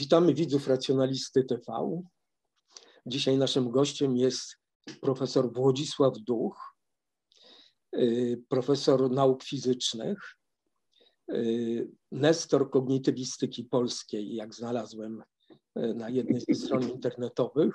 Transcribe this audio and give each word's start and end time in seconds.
Witamy 0.00 0.34
widzów 0.34 0.68
Racjonalisty 0.68 1.44
TV. 1.44 2.02
Dzisiaj 3.06 3.38
naszym 3.38 3.70
gościem 3.70 4.16
jest 4.16 4.56
profesor 5.00 5.52
Włodzisław 5.52 6.18
Duch, 6.18 6.74
y, 7.96 8.42
profesor 8.48 9.10
nauk 9.10 9.42
fizycznych, 9.42 10.36
y, 11.32 11.90
nestor 12.12 12.70
kognitywistyki 12.70 13.64
polskiej, 13.64 14.34
jak 14.34 14.54
znalazłem 14.54 15.22
y, 15.78 15.94
na 15.94 16.10
jednej 16.10 16.40
ze 16.40 16.54
stron 16.54 16.90
internetowych. 16.90 17.74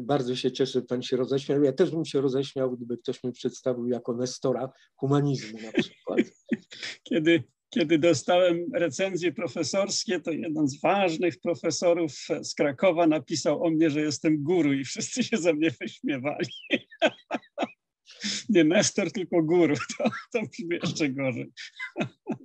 Bardzo 0.00 0.36
się 0.36 0.52
cieszę, 0.52 0.72
że 0.72 0.82
pan 0.82 1.02
się 1.02 1.16
roześmiał. 1.16 1.62
Ja 1.62 1.72
też 1.72 1.90
bym 1.90 2.04
się 2.04 2.20
roześmiał, 2.20 2.76
gdyby 2.76 2.98
ktoś 2.98 3.24
mnie 3.24 3.32
przedstawił 3.32 3.86
jako 3.86 4.14
nestora 4.14 4.72
humanizmu 4.96 5.58
na 5.60 5.72
przykład. 5.72 6.18
Kiedy 7.08 7.44
kiedy 7.74 7.98
dostałem 7.98 8.66
recenzje 8.74 9.32
profesorskie, 9.32 10.20
to 10.20 10.30
jeden 10.30 10.68
z 10.68 10.80
ważnych 10.80 11.40
profesorów 11.40 12.12
z 12.42 12.54
Krakowa 12.54 13.06
napisał 13.06 13.64
o 13.64 13.70
mnie, 13.70 13.90
że 13.90 14.00
jestem 14.00 14.42
guru 14.42 14.72
i 14.72 14.84
wszyscy 14.84 15.24
się 15.24 15.36
ze 15.36 15.54
mnie 15.54 15.70
wyśmiewali. 15.80 16.48
Nie 18.48 18.64
Nestor, 18.64 19.12
tylko 19.12 19.42
guru. 19.42 19.74
To, 19.98 20.04
to 20.32 20.46
brzmi 20.46 20.78
jeszcze 20.82 21.08
gorzej. 21.08 21.52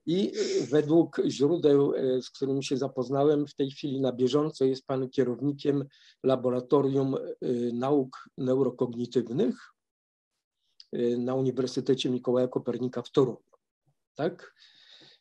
I 0.05 0.31
według 0.70 1.22
źródeł, 1.28 1.94
e, 1.95 2.22
z 2.22 2.30
którymi 2.30 2.64
się 2.64 2.78
zapoznałem, 2.78 3.48
w 3.48 3.55
tej 3.55 3.72
chwili 3.72 4.02
na 4.02 4.12
bieżąco 4.12 4.66
jest 4.66 4.86
pan 4.86 5.09
kierownikiem 5.09 5.86
Laboratorium 6.23 7.16
e, 7.16 7.19
Nauk 7.73 8.30
Neurokognitywnych 8.38 9.73
e, 10.91 11.17
na 11.17 11.36
Uniwersytecie 11.36 12.09
Mikołaja 12.09 12.47
Kopernika 12.47 13.02
w 13.02 13.12
Toruniu. 13.12 13.52
Tak? 14.16 14.53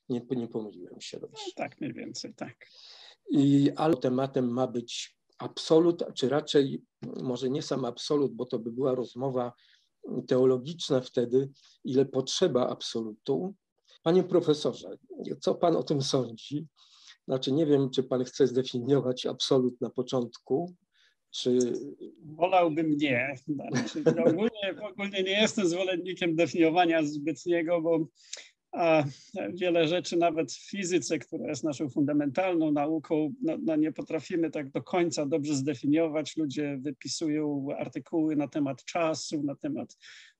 Nie, 0.09 0.27
nie 0.31 0.49
pomyliłem 0.49 1.01
się 1.01 1.21
dobrze. 1.21 1.43
No, 1.47 1.53
tak, 1.57 1.81
mniej 1.81 1.93
więcej, 1.93 2.35
tak. 2.35 2.57
I, 3.31 3.71
ale 3.77 3.97
tematem 3.97 4.53
ma 4.53 4.67
być 4.67 5.17
absolut, 5.39 6.03
czy 6.15 6.29
raczej 6.29 6.83
może 7.23 7.51
nie 7.51 7.63
sam 7.63 7.85
absolut, 7.85 8.35
bo 8.35 8.47
to 8.47 8.59
by 8.59 8.73
była 8.73 8.95
rozmowa 8.95 9.53
teologiczna 10.29 11.01
wtedy, 11.01 11.51
ile 11.85 12.05
potrzeba 12.05 12.69
absolutu. 12.69 13.55
Panie 14.03 14.25
profesorze, 14.25 14.89
co 15.41 15.55
pan 15.55 15.77
o 15.77 15.83
tym 15.83 16.03
sądzi? 16.03 16.67
Znaczy, 17.29 17.53
nie 17.53 17.67
wiem, 17.67 17.91
czy 17.91 18.03
pan 18.03 18.25
chce 18.25 18.47
zdefiniować 18.47 19.27
absolut 19.27 19.81
na 19.81 19.91
początku, 19.91 20.75
czy... 21.31 21.59
Wolałbym 22.25 22.97
nie. 22.97 23.35
Znaczy, 23.47 24.05
ogólnie, 24.27 24.83
ogólnie 24.93 25.23
nie 25.23 25.41
jestem 25.41 25.69
zwolennikiem 25.69 26.37
definiowania 26.37 27.03
zbytniego, 27.03 27.81
bo 27.83 28.07
a 28.77 29.05
wiele 29.55 29.89
rzeczy 29.89 30.17
nawet 30.17 30.53
w 30.53 30.71
fizyce, 30.71 31.19
która 31.19 31.49
jest 31.49 31.65
naszą 31.65 31.89
fundamentalną 31.89 32.73
nauką, 32.73 33.33
no, 33.43 33.57
no, 33.63 33.77
nie 33.77 33.93
potrafimy 33.93 34.51
tak 34.51 34.71
do 34.71 34.83
końca 34.83 35.27
dobrze 35.27 35.55
zdefiniować. 35.55 36.37
Ludzie 36.37 36.79
wypisują 36.81 37.69
artykuły 37.79 38.37
na 38.37 38.49
temat 38.49 38.85
czasu, 38.85 39.43
na 39.43 39.55
temat 39.55 39.97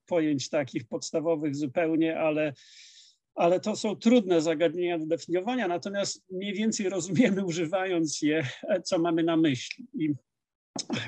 pojęć 0.07 0.49
takich 0.49 0.89
podstawowych 0.89 1.57
zupełnie, 1.57 2.19
ale, 2.19 2.53
ale 3.35 3.61
to 3.61 3.77
są 3.77 3.97
trudne 3.97 4.41
zagadnienia 4.41 4.99
do 4.99 5.07
definiowania, 5.07 5.69
natomiast 5.69 6.25
mniej 6.31 6.55
więcej 6.55 6.89
rozumiemy 6.89 7.45
używając 7.45 8.23
je, 8.23 8.47
co 8.85 8.99
mamy 8.99 9.23
na 9.23 9.37
myśli. 9.37 9.87
I 9.95 10.15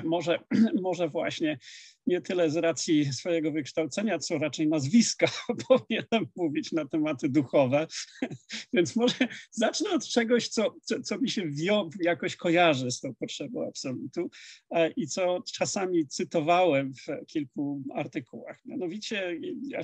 może, 0.03 0.39
może 0.81 1.09
właśnie 1.09 1.59
nie 2.09 2.21
tyle 2.21 2.49
z 2.49 2.55
racji 2.55 3.13
swojego 3.13 3.51
wykształcenia, 3.51 4.19
co 4.19 4.37
raczej 4.37 4.67
nazwiska 4.67 5.27
powinienem 5.67 6.31
mówić 6.35 6.71
na 6.71 6.85
tematy 6.85 7.29
duchowe. 7.29 7.87
Więc 8.73 8.95
może 8.95 9.27
zacznę 9.51 9.89
od 9.89 10.07
czegoś, 10.07 10.47
co, 10.47 10.75
co, 10.81 11.01
co 11.01 11.17
mi 11.17 11.29
się 11.29 11.47
wio, 11.47 11.89
jakoś 12.01 12.35
kojarzy 12.35 12.91
z 12.91 12.99
tą 12.99 13.15
potrzebą 13.15 13.67
absolutu 13.67 14.29
e, 14.71 14.91
i 14.91 15.07
co 15.07 15.43
czasami 15.53 16.07
cytowałem 16.07 16.93
w 16.93 17.25
kilku 17.25 17.83
artykułach. 17.95 18.65
Mianowicie 18.65 19.39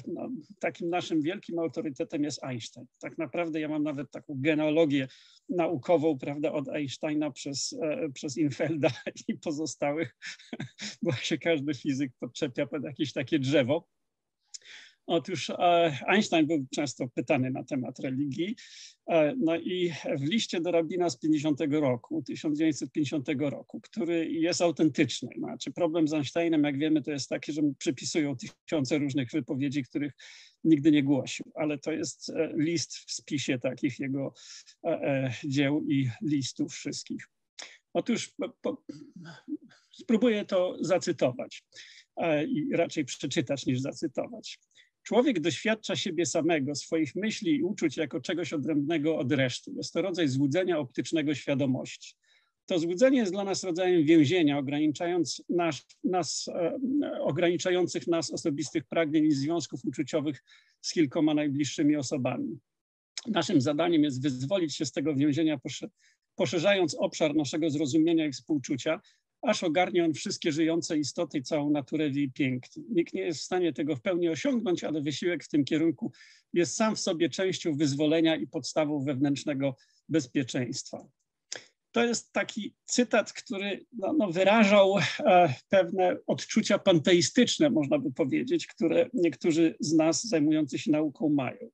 no, 0.08 0.30
takim 0.60 0.90
naszym 0.90 1.22
wielkim 1.22 1.60
autorytetem 1.60 2.24
jest 2.24 2.44
Einstein. 2.44 2.86
Tak 3.00 3.18
naprawdę 3.18 3.60
ja 3.60 3.68
mam 3.68 3.84
nawet 3.84 4.12
taką 4.12 4.34
genealogię 4.38 5.08
naukową, 5.50 6.18
prawda, 6.18 6.52
od 6.52 6.70
Einsteina 6.70 7.32
przez, 7.32 7.76
e, 7.82 8.10
przez 8.14 8.38
Infelda 8.38 8.92
i 9.28 9.38
pozostałych, 9.38 10.16
bo 11.04 11.12
się 11.14 11.38
każdy 11.38 11.74
fizyk 11.74 12.12
podczepia 12.20 12.66
pod 12.66 12.84
jakieś 12.84 13.14
takie 13.14 13.40
drzewo. 13.40 13.88
Otóż 15.08 15.50
e, 15.50 15.56
Einstein 16.08 16.48
był 16.48 16.66
często 16.76 17.08
pytany 17.08 17.52
na 17.52 17.64
temat 17.64 18.00
religii. 18.00 18.56
E, 19.08 19.36
no 19.38 19.58
i 19.58 19.94
w 20.18 20.24
liście 20.24 20.62
do 20.62 20.72
rabina 20.72 21.10
z 21.10 21.20
50 21.20 21.60
roku, 21.72 22.24
1950 22.24 23.28
roku, 23.40 23.82
który 23.82 24.30
jest 24.32 24.62
autentyczny. 24.62 25.30
Znaczy 25.38 25.72
problem 25.72 26.08
z 26.08 26.14
Einsteinem, 26.14 26.64
jak 26.64 26.78
wiemy, 26.78 27.02
to 27.02 27.12
jest 27.12 27.30
taki, 27.30 27.54
że 27.54 27.62
mu 27.62 27.74
przypisują 27.74 28.36
tysiące 28.38 28.98
różnych 28.98 29.32
wypowiedzi, 29.32 29.84
których 29.84 30.14
nigdy 30.64 30.92
nie 30.92 31.04
głosił, 31.04 31.52
ale 31.56 31.78
to 31.78 31.92
jest 31.92 32.30
e, 32.30 32.54
list 32.56 32.98
w 32.98 33.12
spisie 33.12 33.60
takich 33.60 34.00
jego 34.00 34.34
dzieł 35.44 35.86
i 35.90 36.10
listów 36.22 36.74
wszystkich. 36.74 37.28
Otóż 37.94 38.34
po, 38.38 38.50
po, 38.62 38.84
spróbuję 39.92 40.46
to 40.46 40.78
zacytować 40.82 41.64
i 42.48 42.68
raczej 42.72 43.06
przeczytać 43.06 43.66
niż 43.66 43.80
zacytować. 43.80 44.60
Człowiek 45.04 45.40
doświadcza 45.40 45.96
siebie 45.96 46.26
samego, 46.26 46.76
swoich 46.76 47.16
myśli 47.16 47.56
i 47.56 47.64
uczuć 47.64 47.98
jako 47.98 48.22
czegoś 48.22 48.54
odrębnego 48.54 49.18
od 49.18 49.32
reszty. 49.32 49.72
Jest 49.78 49.94
to 49.94 50.02
rodzaj 50.02 50.28
złudzenia 50.28 50.80
optycznego 50.80 51.36
świadomości. 51.36 52.16
To 52.66 52.80
złudzenie 52.80 53.18
jest 53.18 53.32
dla 53.32 53.44
nas 53.44 53.64
rodzajem 53.64 54.06
więzienia, 54.06 54.58
ograniczając 54.58 55.44
nas, 55.50 55.86
nas, 56.04 56.48
e, 56.48 57.22
ograniczających 57.22 58.08
nas 58.08 58.32
osobistych 58.32 58.84
pragnień 58.86 59.26
i 59.26 59.32
związków 59.32 59.86
uczuciowych 59.86 60.44
z 60.82 60.94
kilkoma 60.94 61.34
najbliższymi 61.34 61.96
osobami. 61.96 62.60
Naszym 63.28 63.62
zadaniem 63.62 64.04
jest 64.04 64.22
wyzwolić 64.22 64.76
się 64.76 64.86
z 64.86 64.92
tego 64.92 65.16
więzienia, 65.16 65.60
poszerzając 66.36 66.96
obszar 66.96 67.36
naszego 67.36 67.70
zrozumienia 67.70 68.26
i 68.26 68.32
współczucia, 68.32 69.02
aż 69.46 69.64
ogarnie 69.64 70.06
on 70.06 70.14
wszystkie 70.14 70.52
żyjące 70.52 70.98
istoty 70.98 71.38
i 71.38 71.44
całą 71.44 71.70
naturę 71.70 72.10
w 72.10 72.16
jej 72.16 72.32
pięknie. 72.32 72.84
Nikt 72.90 73.14
nie 73.14 73.22
jest 73.22 73.40
w 73.40 73.44
stanie 73.44 73.74
tego 73.74 73.96
w 73.96 74.02
pełni 74.02 74.30
osiągnąć, 74.30 74.84
ale 74.84 75.02
wysiłek 75.02 75.44
w 75.44 75.50
tym 75.50 75.66
kierunku 75.66 76.12
jest 76.54 76.76
sam 76.76 76.96
w 76.96 77.00
sobie 77.00 77.30
częścią 77.30 77.78
wyzwolenia 77.78 78.36
i 78.36 78.48
podstawą 78.48 79.04
wewnętrznego 79.04 79.76
bezpieczeństwa. 80.10 81.08
To 81.92 82.06
jest 82.06 82.32
taki 82.34 82.76
cytat, 82.86 83.34
który 83.34 83.86
no, 83.98 84.14
no, 84.14 84.32
wyrażał 84.32 84.98
e, 85.20 85.54
pewne 85.70 86.18
odczucia 86.28 86.80
panteistyczne, 86.80 87.70
można 87.70 88.00
by 88.00 88.12
powiedzieć, 88.12 88.68
które 88.68 89.10
niektórzy 89.14 89.76
z 89.80 89.94
nas 89.94 90.24
zajmujący 90.24 90.80
się 90.80 90.92
nauką 90.92 91.30
mają 91.30 91.70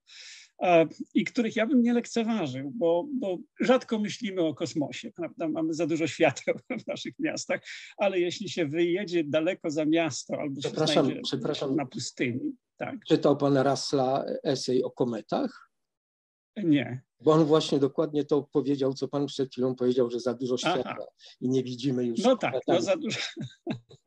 i 1.13 1.23
których 1.23 1.55
ja 1.55 1.67
bym 1.67 1.81
nie 1.81 1.93
lekceważył, 1.93 2.71
bo, 2.75 3.05
bo 3.19 3.37
rzadko 3.59 3.99
myślimy 3.99 4.41
o 4.41 4.53
kosmosie, 4.53 5.11
prawda? 5.11 5.47
Mamy 5.47 5.73
za 5.73 5.87
dużo 5.87 6.07
świateł 6.07 6.55
w 6.83 6.87
naszych 6.87 7.19
miastach, 7.19 7.61
ale 7.97 8.19
jeśli 8.19 8.49
się 8.49 8.65
wyjedzie 8.65 9.23
daleko 9.23 9.69
za 9.69 9.85
miasto 9.85 10.37
albo 10.39 10.61
przepraszam, 10.61 11.09
się 11.09 11.19
przepraszam. 11.23 11.75
na 11.75 11.85
pustyni. 11.85 12.55
Tak. 12.77 12.95
Czytał 13.07 13.37
pan 13.37 13.57
Rasla 13.57 14.25
esej 14.43 14.83
o 14.83 14.91
kometach? 14.91 15.71
Nie. 16.63 17.01
Bo 17.19 17.31
on 17.31 17.45
właśnie 17.45 17.79
dokładnie 17.79 18.25
to 18.25 18.47
powiedział, 18.51 18.93
co 18.93 19.07
pan 19.07 19.25
przed 19.25 19.51
chwilą 19.51 19.75
powiedział, 19.75 20.09
że 20.09 20.19
za 20.19 20.33
dużo 20.33 20.57
światła 20.57 20.83
Aha. 20.85 21.05
i 21.41 21.49
nie 21.49 21.63
widzimy 21.63 22.05
już. 22.05 22.19
No 22.19 22.37
tak, 22.37 22.55
no 22.67 22.81
za 22.81 22.97
dużo. 22.97 23.19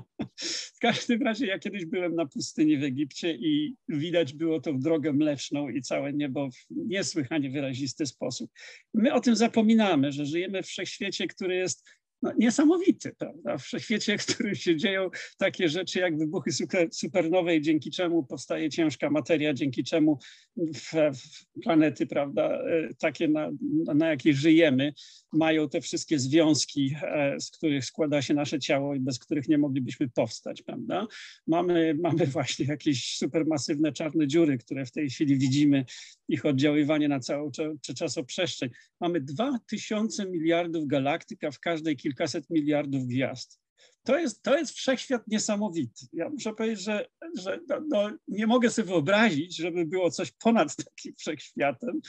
W 0.75 0.79
każdym 0.79 1.21
razie 1.21 1.45
ja 1.45 1.59
kiedyś 1.59 1.85
byłem 1.85 2.15
na 2.15 2.25
pustyni 2.25 2.77
w 2.77 2.83
Egipcie 2.83 3.31
i 3.31 3.75
widać 3.87 4.33
było 4.33 4.59
w 4.59 4.79
drogę 4.79 5.13
mleczną 5.13 5.69
i 5.69 5.81
całe 5.81 6.13
niebo 6.13 6.49
w 6.51 6.55
niesłychanie 6.69 7.49
wyrazisty 7.49 8.05
sposób. 8.05 8.51
My 8.93 9.13
o 9.13 9.19
tym 9.19 9.35
zapominamy, 9.35 10.11
że 10.11 10.25
żyjemy 10.25 10.63
w 10.63 10.67
wszechświecie, 10.67 11.27
który 11.27 11.55
jest 11.55 11.85
no, 12.21 12.33
niesamowity, 12.37 13.15
prawda? 13.17 13.57
W 13.57 13.61
wszechświecie, 13.61 14.17
w 14.17 14.25
którym 14.25 14.55
się 14.55 14.75
dzieją 14.75 15.09
takie 15.37 15.69
rzeczy 15.69 15.99
jak 15.99 16.17
wybuchy 16.17 16.51
super, 16.51 16.87
supernowej, 16.91 17.61
dzięki 17.61 17.91
czemu 17.91 18.23
powstaje 18.23 18.69
ciężka 18.69 19.09
materia, 19.09 19.53
dzięki 19.53 19.83
czemu 19.83 20.19
w, 20.57 20.91
w 20.93 21.61
planety, 21.63 22.07
prawda, 22.07 22.43
e, 22.43 22.93
takie 22.99 23.27
na, 23.27 23.49
na 23.95 24.09
jakie 24.09 24.33
żyjemy, 24.33 24.93
mają 25.33 25.69
te 25.69 25.81
wszystkie 25.81 26.19
związki, 26.19 26.95
e, 27.03 27.39
z 27.39 27.51
których 27.51 27.85
składa 27.85 28.21
się 28.21 28.33
nasze 28.33 28.59
ciało 28.59 28.95
i 28.95 28.99
bez 28.99 29.19
których 29.19 29.47
nie 29.47 29.57
moglibyśmy 29.57 30.09
powstać, 30.09 30.61
prawda? 30.61 31.07
Mamy, 31.47 31.95
mamy 32.01 32.25
właśnie 32.27 32.65
jakieś 32.65 33.17
supermasywne 33.17 33.91
czarne 33.91 34.27
dziury, 34.27 34.57
które 34.57 34.85
w 34.85 34.91
tej 34.91 35.09
chwili 35.09 35.37
widzimy, 35.37 35.85
ich 36.31 36.45
oddziaływanie 36.45 37.07
na 37.07 37.19
całą 37.19 37.51
czasoprzestrzeń. 37.97 38.69
Mamy 38.99 39.21
2000 39.21 40.25
miliardów 40.25 40.87
galaktyk, 40.87 41.43
a 41.43 41.51
w 41.51 41.59
każdej 41.59 41.95
kilkaset 41.97 42.49
miliardów 42.49 43.07
gwiazd. 43.07 43.60
To 44.03 44.19
jest, 44.19 44.43
to 44.43 44.57
jest 44.57 44.71
wszechświat 44.73 45.27
niesamowity. 45.27 46.05
Ja 46.13 46.29
muszę 46.29 46.53
powiedzieć, 46.53 46.79
że, 46.85 47.05
że 47.37 47.59
no, 47.69 47.79
no, 47.87 48.11
nie 48.27 48.47
mogę 48.47 48.69
sobie 48.69 48.87
wyobrazić, 48.87 49.57
żeby 49.57 49.85
było 49.85 50.11
coś 50.11 50.31
ponad 50.31 50.75
takim 50.85 51.13
wszechświatem, 51.17 51.99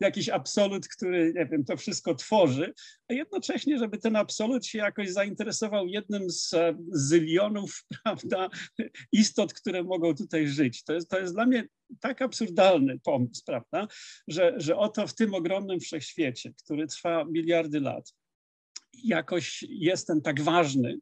jakiś 0.00 0.28
absolut, 0.28 0.88
który, 0.88 1.32
nie 1.36 1.46
wiem, 1.46 1.64
to 1.64 1.76
wszystko 1.76 2.14
tworzy, 2.14 2.74
a 3.08 3.14
jednocześnie, 3.14 3.78
żeby 3.78 3.98
ten 3.98 4.16
absolut 4.16 4.66
się 4.66 4.78
jakoś 4.78 5.10
zainteresował 5.10 5.86
jednym 5.86 6.30
z 6.30 6.54
zylionów, 6.88 7.84
prawda, 8.04 8.48
istot, 9.12 9.54
które 9.54 9.84
mogą 9.84 10.14
tutaj 10.14 10.48
żyć. 10.48 10.84
To 10.84 10.92
jest, 10.92 11.08
to 11.08 11.18
jest 11.18 11.34
dla 11.34 11.46
mnie 11.46 11.68
tak 12.00 12.22
absurdalny 12.22 12.98
pomysł, 12.98 13.42
prawda, 13.46 13.88
że, 14.28 14.54
że 14.56 14.76
oto 14.76 15.06
w 15.06 15.14
tym 15.14 15.34
ogromnym 15.34 15.80
wszechświecie, 15.80 16.52
który 16.64 16.86
trwa 16.86 17.24
miliardy 17.24 17.80
lat, 17.80 18.12
jakoś 19.04 19.64
jestem 19.68 20.22
tak 20.22 20.40
ważny, 20.40 20.98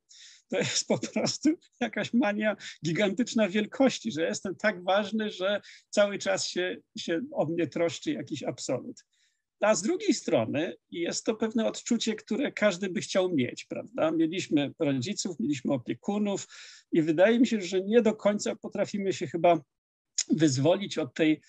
to 0.49 0.59
jest 0.59 0.89
po 0.89 0.99
prostu 0.99 1.51
jakaś 1.81 2.13
mania 2.13 2.57
gigantyczna 2.85 3.49
wielkości, 3.49 4.13
że 4.13 4.23
jestem 4.27 4.57
tak 4.57 4.85
ważny, 4.85 5.31
że 5.31 5.61
cały 5.91 6.19
czas 6.19 6.47
się, 6.47 6.77
się 6.99 7.21
o 7.33 7.47
mnie 7.47 7.67
troszczy 7.67 8.13
jakiś 8.13 8.43
absolut. 8.43 9.05
A 9.61 9.75
z 9.75 9.83
drugiej 9.83 10.15
strony 10.15 10.77
jest 10.91 11.25
to 11.25 11.35
pewne 11.35 11.67
odczucie, 11.67 12.15
które 12.15 12.53
każdy 12.53 12.89
by 12.89 13.01
chciał 13.01 13.35
mieć, 13.35 13.65
prawda? 13.65 14.11
Mieliśmy 14.11 14.73
rodziców, 14.79 15.41
mieliśmy 15.41 15.73
opiekunów 15.73 16.47
i 16.93 17.03
wydaje 17.03 17.41
mi 17.41 17.47
się, 17.47 17.61
że 17.61 17.81
nie 17.81 18.03
do 18.03 18.15
końca 18.15 18.57
potrafimy 18.57 19.13
się 19.13 19.27
chyba 19.27 19.61
wyzwolić 20.31 20.99
od 20.99 21.15
tej 21.15 21.41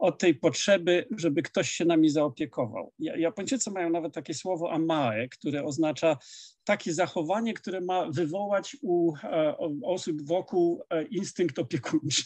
od 0.00 0.18
tej 0.18 0.34
potrzeby, 0.34 1.06
żeby 1.16 1.42
ktoś 1.42 1.70
się 1.70 1.84
nami 1.84 2.10
zaopiekował. 2.10 2.92
Japończycy 2.98 3.70
mają 3.70 3.90
nawet 3.90 4.14
takie 4.14 4.34
słowo 4.34 4.72
amae, 4.72 5.28
które 5.28 5.64
oznacza 5.64 6.18
takie 6.64 6.94
zachowanie, 6.94 7.54
które 7.54 7.80
ma 7.80 8.10
wywołać 8.10 8.76
u 8.82 9.14
e, 9.22 9.56
osób 9.82 10.22
wokół 10.22 10.82
e, 10.90 11.02
instynkt 11.02 11.58
opiekuńczy. 11.58 12.24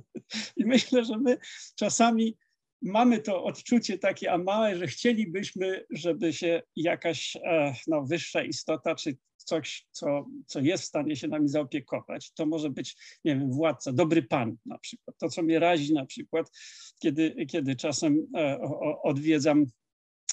I 0.56 0.64
myślę, 0.64 1.04
że 1.04 1.18
my 1.18 1.38
czasami 1.76 2.36
mamy 2.82 3.18
to 3.18 3.44
odczucie 3.44 3.98
takie 3.98 4.32
amae, 4.32 4.76
że 4.76 4.86
chcielibyśmy, 4.86 5.84
żeby 5.90 6.32
się 6.32 6.62
jakaś 6.76 7.36
e, 7.36 7.74
no, 7.86 8.04
wyższa 8.04 8.42
istota, 8.42 8.94
czy 8.94 9.16
coś, 9.48 9.86
co, 9.90 10.26
co 10.46 10.60
jest 10.60 10.84
w 10.84 10.86
stanie 10.86 11.16
się 11.16 11.28
nami 11.28 11.48
zaopiekować. 11.48 12.32
To 12.32 12.46
może 12.46 12.70
być, 12.70 12.96
nie 13.24 13.36
wiem, 13.36 13.50
władca, 13.50 13.92
dobry 13.92 14.22
pan 14.22 14.56
na 14.66 14.78
przykład. 14.78 15.16
To, 15.18 15.28
co 15.28 15.42
mnie 15.42 15.58
razi 15.58 15.94
na 15.94 16.06
przykład, 16.06 16.50
kiedy, 16.98 17.46
kiedy 17.46 17.76
czasem 17.76 18.26
e, 18.36 18.60
odwiedzam 19.02 19.66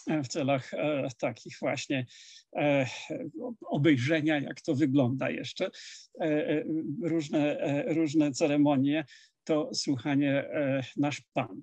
e, 0.07 0.23
w 0.23 0.27
celach 0.27 0.73
e, 0.73 1.07
takich 1.19 1.57
właśnie 1.59 2.05
obejrzenia, 3.61 4.39
jak 4.39 4.61
to 4.61 4.75
wygląda 4.75 5.29
jeszcze, 5.29 5.69
różne, 7.03 7.57
różne 7.87 8.31
ceremonie, 8.31 9.05
to 9.43 9.69
słuchanie 9.73 10.49
nasz 10.97 11.21
Pan 11.33 11.61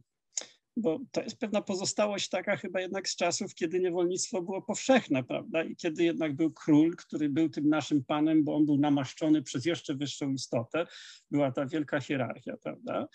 bo 0.76 1.00
to 1.12 1.22
jest 1.22 1.38
pewna 1.38 1.62
pozostałość 1.62 2.28
taka 2.28 2.56
chyba 2.56 2.80
jednak 2.80 3.08
z 3.08 3.16
czasów, 3.16 3.54
kiedy 3.54 3.80
niewolnictwo 3.80 4.42
było 4.42 4.62
powszechne, 4.62 5.24
prawda? 5.24 5.64
I 5.64 5.76
kiedy 5.76 6.04
jednak 6.04 6.36
był 6.36 6.52
król, 6.52 6.96
który 6.96 7.28
był 7.28 7.48
tym 7.48 7.68
naszym 7.68 8.04
panem, 8.04 8.44
bo 8.44 8.54
on 8.54 8.66
był 8.66 8.78
namaszczony 8.78 9.42
przez 9.42 9.66
jeszcze 9.66 9.94
wyższą 9.94 10.32
istotę. 10.32 10.86
Była 11.30 11.52
ta 11.52 11.66
wielka 11.66 12.00
hierarchia, 12.00 12.56
prawda? 12.56 13.08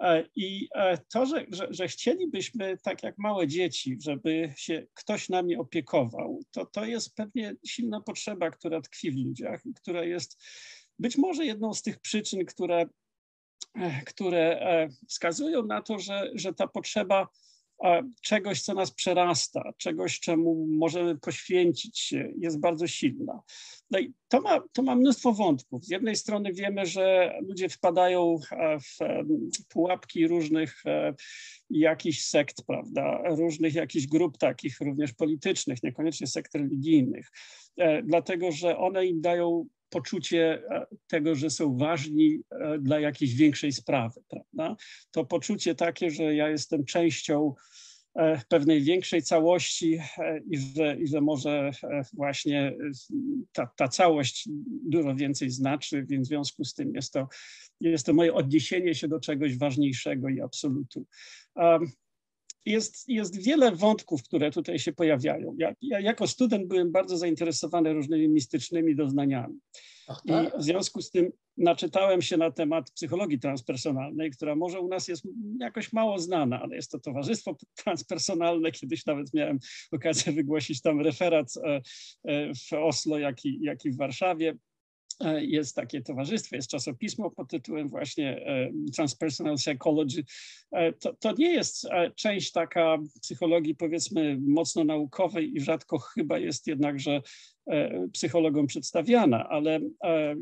E, 0.00 0.24
I 0.36 0.68
e, 0.74 0.98
to, 1.12 1.26
że, 1.26 1.46
że, 1.52 1.66
że, 1.70 1.88
chcielibyśmy, 1.88 2.78
tak 2.82 3.02
jak 3.02 3.18
małe 3.18 3.48
dzieci, 3.48 3.96
żeby 4.00 4.52
się 4.56 4.86
ktoś 4.94 5.28
nami 5.28 5.56
opiekował, 5.56 6.40
to, 6.50 6.66
to 6.66 6.84
jest 6.84 7.14
pewnie 7.14 7.54
silna 7.66 8.00
potrzeba, 8.00 8.50
która 8.50 8.80
tkwi 8.80 9.10
w 9.10 9.16
ludziach 9.16 9.62
która 9.76 10.04
jest 10.04 10.42
być 10.98 11.18
może 11.18 11.44
jedną 11.44 11.74
z 11.74 11.82
tych 11.82 11.98
przyczyn, 11.98 12.44
które 12.44 12.86
które 14.06 14.60
e, 14.60 14.88
wskazują 15.08 15.66
na 15.66 15.82
to, 15.82 15.98
że, 15.98 16.30
że 16.34 16.54
ta 16.54 16.66
potrzeba 16.66 17.28
e, 17.84 18.02
czegoś, 18.22 18.62
co 18.62 18.74
nas 18.74 18.90
przerasta, 18.90 19.72
czegoś, 19.76 20.20
czemu 20.20 20.66
możemy 20.70 21.18
poświęcić 21.18 21.98
się, 21.98 22.32
jest 22.38 22.60
bardzo 22.60 22.86
silna. 22.86 23.42
No 23.90 23.98
i 23.98 24.12
to 24.28 24.40
ma, 24.40 24.60
to 24.72 24.82
ma 24.82 24.96
mnóstwo 24.96 25.32
wątków. 25.32 25.84
Z 25.84 25.90
jednej 25.90 26.16
strony 26.16 26.52
wiemy, 26.52 26.86
że 26.86 27.34
ludzie 27.48 27.68
wpadają 27.68 28.38
e, 28.52 28.78
w 28.80 29.68
pułapki 29.68 30.28
różnych 30.28 30.82
jakichś 31.70 32.22
sekt, 32.22 32.62
prawda, 32.66 33.22
różnych 33.24 33.74
jakichś 33.74 34.06
grup 34.06 34.38
takich, 34.38 34.80
również 34.80 35.12
politycznych, 35.12 35.82
niekoniecznie 35.82 36.26
sekt 36.26 36.54
religijnych, 36.54 37.30
dlatego 38.04 38.52
że 38.52 38.78
one 38.78 39.06
im 39.06 39.20
dają 39.20 39.66
poczucie 39.92 40.62
e, 40.70 40.86
tego, 41.06 41.34
że 41.34 41.50
są 41.50 41.76
ważni 41.76 42.38
e, 42.50 42.78
dla 42.78 43.00
jakiejś 43.00 43.34
większej 43.34 43.72
sprawy, 43.72 44.20
prawda? 44.28 44.76
To 45.10 45.24
poczucie 45.24 45.74
takie, 45.74 46.10
że 46.10 46.34
ja 46.34 46.48
jestem 46.48 46.84
częścią 46.84 47.54
e, 48.14 48.40
pewnej 48.48 48.82
większej 48.82 49.22
całości 49.22 49.98
i 50.50 50.58
że, 50.58 50.96
i 50.96 51.06
że 51.06 51.20
może 51.20 51.70
właśnie 52.12 52.76
ta, 53.52 53.66
ta 53.76 53.88
całość 53.88 54.48
dużo 54.84 55.14
więcej 55.14 55.50
znaczy, 55.50 56.04
więc 56.08 56.26
w 56.26 56.28
związku 56.28 56.64
z 56.64 56.74
tym 56.74 56.94
jest 56.94 57.12
to, 57.12 57.28
jest 57.80 58.06
to 58.06 58.14
moje 58.14 58.34
odniesienie 58.34 58.94
się 58.94 59.08
do 59.08 59.20
czegoś 59.20 59.58
ważniejszego 59.58 60.28
i 60.28 60.40
absolutu 60.40 61.06
jest, 62.66 63.08
jest 63.08 63.42
wiele 63.42 63.72
wątków, 63.72 64.22
które 64.22 64.50
tutaj 64.50 64.78
się 64.78 64.92
pojawiają. 64.92 65.54
Ja, 65.58 65.74
ja, 65.82 66.00
jako 66.00 66.26
student 66.26 66.66
byłem 66.66 66.92
bardzo 66.92 67.16
zainteresowany 67.16 67.92
różnymi 67.92 68.28
mistycznymi 68.28 68.96
doznaniami. 68.96 69.58
Ach, 70.08 70.22
tak? 70.26 70.54
I 70.54 70.58
w 70.58 70.62
związku 70.62 71.02
z 71.02 71.10
tym 71.10 71.32
naczytałem 71.56 72.22
się 72.22 72.36
na 72.36 72.50
temat 72.50 72.90
psychologii 72.90 73.38
transpersonalnej, 73.38 74.30
która 74.30 74.56
może 74.56 74.80
u 74.80 74.88
nas 74.88 75.08
jest 75.08 75.24
jakoś 75.60 75.92
mało 75.92 76.18
znana, 76.18 76.62
ale 76.62 76.76
jest 76.76 76.90
to 76.90 76.98
towarzystwo 76.98 77.56
transpersonalne. 77.84 78.72
Kiedyś 78.72 79.06
nawet 79.06 79.34
miałem 79.34 79.58
okazję 79.92 80.32
wygłosić 80.32 80.82
tam 80.82 81.00
referat 81.00 81.52
e, 81.56 81.80
e, 82.24 82.54
w 82.54 82.72
Oslo, 82.72 83.18
jak 83.18 83.44
i, 83.44 83.58
jak 83.62 83.84
i 83.84 83.90
w 83.90 83.96
Warszawie 83.96 84.56
jest 85.40 85.76
takie 85.76 86.02
towarzystwo, 86.02 86.56
jest 86.56 86.70
czasopismo 86.70 87.30
pod 87.30 87.50
tytułem 87.50 87.88
właśnie 87.88 88.46
e, 88.46 88.70
Transpersonal 88.96 89.56
Psychology. 89.56 90.24
E, 90.72 90.92
to, 90.92 91.14
to 91.14 91.32
nie 91.32 91.52
jest 91.52 91.88
część 92.16 92.52
taka 92.52 92.98
psychologii 93.20 93.74
powiedzmy 93.74 94.38
mocno 94.40 94.84
naukowej 94.84 95.56
i 95.56 95.60
rzadko 95.60 95.98
chyba 95.98 96.38
jest 96.38 96.66
jednakże 96.66 97.22
psychologom 98.12 98.66
przedstawiana, 98.66 99.48
ale 99.48 99.80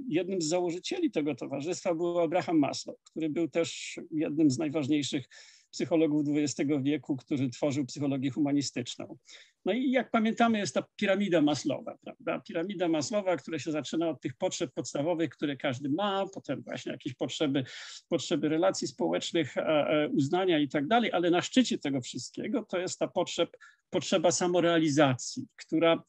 jednym 0.09 0.43
z 0.43 0.49
założycieli 0.49 1.11
tego 1.11 1.35
towarzystwa 1.35 1.95
był 1.95 2.21
Abraham 2.21 2.59
Maslow, 2.59 2.97
który 3.05 3.31
był 3.31 3.49
też 3.49 4.01
jednym 4.11 4.51
z 4.51 4.59
najważniejszych 4.59 5.29
psychologów 5.71 6.27
XX 6.37 6.71
wieku, 6.83 7.17
który 7.17 7.49
tworzył 7.49 7.87
psychologię 7.87 8.31
humanistyczną. 8.31 9.17
No 9.65 9.73
i 9.73 9.91
jak 9.91 10.11
pamiętamy, 10.11 10.59
jest 10.59 10.75
ta 10.75 10.85
piramida 10.97 11.43
Maslowa, 11.43 11.99
prawda? 12.05 12.41
Piramida 12.41 12.89
Maslowa, 12.89 13.37
która 13.37 13.59
się 13.59 13.73
zaczyna 13.73 14.09
od 14.09 14.21
tych 14.21 14.37
potrzeb 14.37 14.73
podstawowych, 14.75 15.31
które 15.31 15.57
każdy 15.57 15.89
ma, 15.89 16.27
potem 16.35 16.63
właśnie 16.63 16.93
jakieś 16.93 17.15
potrzeby, 17.15 17.65
potrzeby 18.09 18.49
relacji 18.49 18.89
społecznych, 18.89 19.57
e, 19.57 19.63
e, 19.63 20.09
uznania 20.09 20.59
i 20.59 20.69
tak 20.69 20.87
dalej, 20.87 21.13
ale 21.13 21.31
na 21.31 21.43
szczycie 21.43 21.79
tego 21.79 22.01
wszystkiego 22.01 22.65
to 22.69 22.79
jest 22.79 22.99
ta 22.99 23.09
potrzeb, 23.09 23.57
potrzeba 23.91 24.31
samorealizacji, 24.31 25.47
która, 25.57 26.03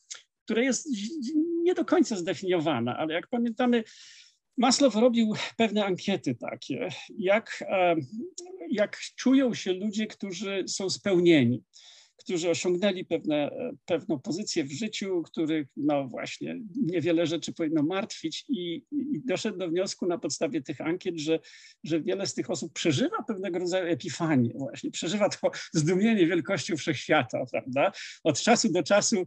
która 0.45 0.61
jest 0.61 0.89
nie 1.63 1.73
do 1.73 1.85
końca 1.85 2.15
zdefiniowana, 2.15 2.97
ale 2.97 3.13
jak 3.13 3.27
pamiętamy, 3.27 3.83
Maslow 4.57 4.95
robił 4.95 5.33
pewne 5.57 5.85
ankiety 5.85 6.35
takie, 6.35 6.89
jak, 7.17 7.63
e, 7.69 7.95
jak 8.71 8.97
czują 9.15 9.53
się 9.53 9.73
ludzie, 9.73 10.07
którzy 10.07 10.63
są 10.67 10.89
spełnieni, 10.89 11.63
którzy 12.23 12.49
osiągnęli 12.49 13.05
pewne, 13.05 13.51
pewną 13.85 14.19
pozycję 14.19 14.63
w 14.63 14.71
życiu, 14.71 15.23
których 15.23 15.67
no 15.77 16.07
właśnie 16.07 16.59
niewiele 16.85 17.27
rzeczy 17.27 17.53
powinno 17.53 17.83
martwić 17.83 18.45
i, 18.49 18.85
i 18.91 19.21
doszedł 19.25 19.57
do 19.57 19.69
wniosku 19.69 20.07
na 20.07 20.17
podstawie 20.17 20.61
tych 20.61 20.81
ankiet, 20.81 21.19
że, 21.19 21.39
że 21.83 22.01
wiele 22.01 22.27
z 22.27 22.33
tych 22.33 22.49
osób 22.49 22.73
przeżywa 22.73 23.23
pewnego 23.27 23.59
rodzaju 23.59 23.87
epifanię 23.87 24.53
właśnie, 24.55 24.91
przeżywa 24.91 25.29
to 25.29 25.51
zdumienie 25.73 26.27
wielkością 26.27 26.77
wszechświata, 26.77 27.45
prawda? 27.51 27.91
Od 28.23 28.41
czasu 28.41 28.71
do 28.71 28.83
czasu 28.83 29.25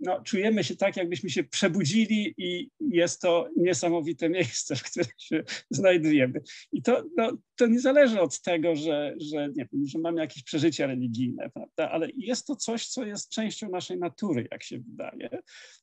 no, 0.00 0.22
czujemy 0.22 0.64
się 0.64 0.76
tak, 0.76 0.96
jakbyśmy 0.96 1.30
się 1.30 1.44
przebudzili 1.44 2.34
i 2.38 2.70
jest 2.80 3.20
to 3.20 3.48
niesamowite 3.56 4.28
miejsce, 4.28 4.76
w 4.76 4.82
którym 4.82 5.10
się 5.18 5.44
znajdujemy. 5.70 6.40
I 6.72 6.82
to, 6.82 7.04
no, 7.16 7.32
to 7.56 7.66
nie 7.66 7.80
zależy 7.80 8.20
od 8.20 8.40
tego, 8.40 8.76
że, 8.76 9.14
że, 9.20 9.48
nie 9.48 9.68
wiem, 9.72 9.86
że 9.86 9.98
mamy 9.98 10.20
jakieś 10.20 10.42
przeżycia 10.42 10.86
religijne, 10.86 11.50
prawda? 11.50 11.90
ale 11.90 12.08
jest 12.16 12.46
to 12.46 12.56
coś, 12.56 12.86
co 12.86 13.06
jest 13.06 13.30
częścią 13.30 13.70
naszej 13.70 13.98
natury, 13.98 14.48
jak 14.52 14.62
się 14.62 14.78
wydaje. 14.78 15.30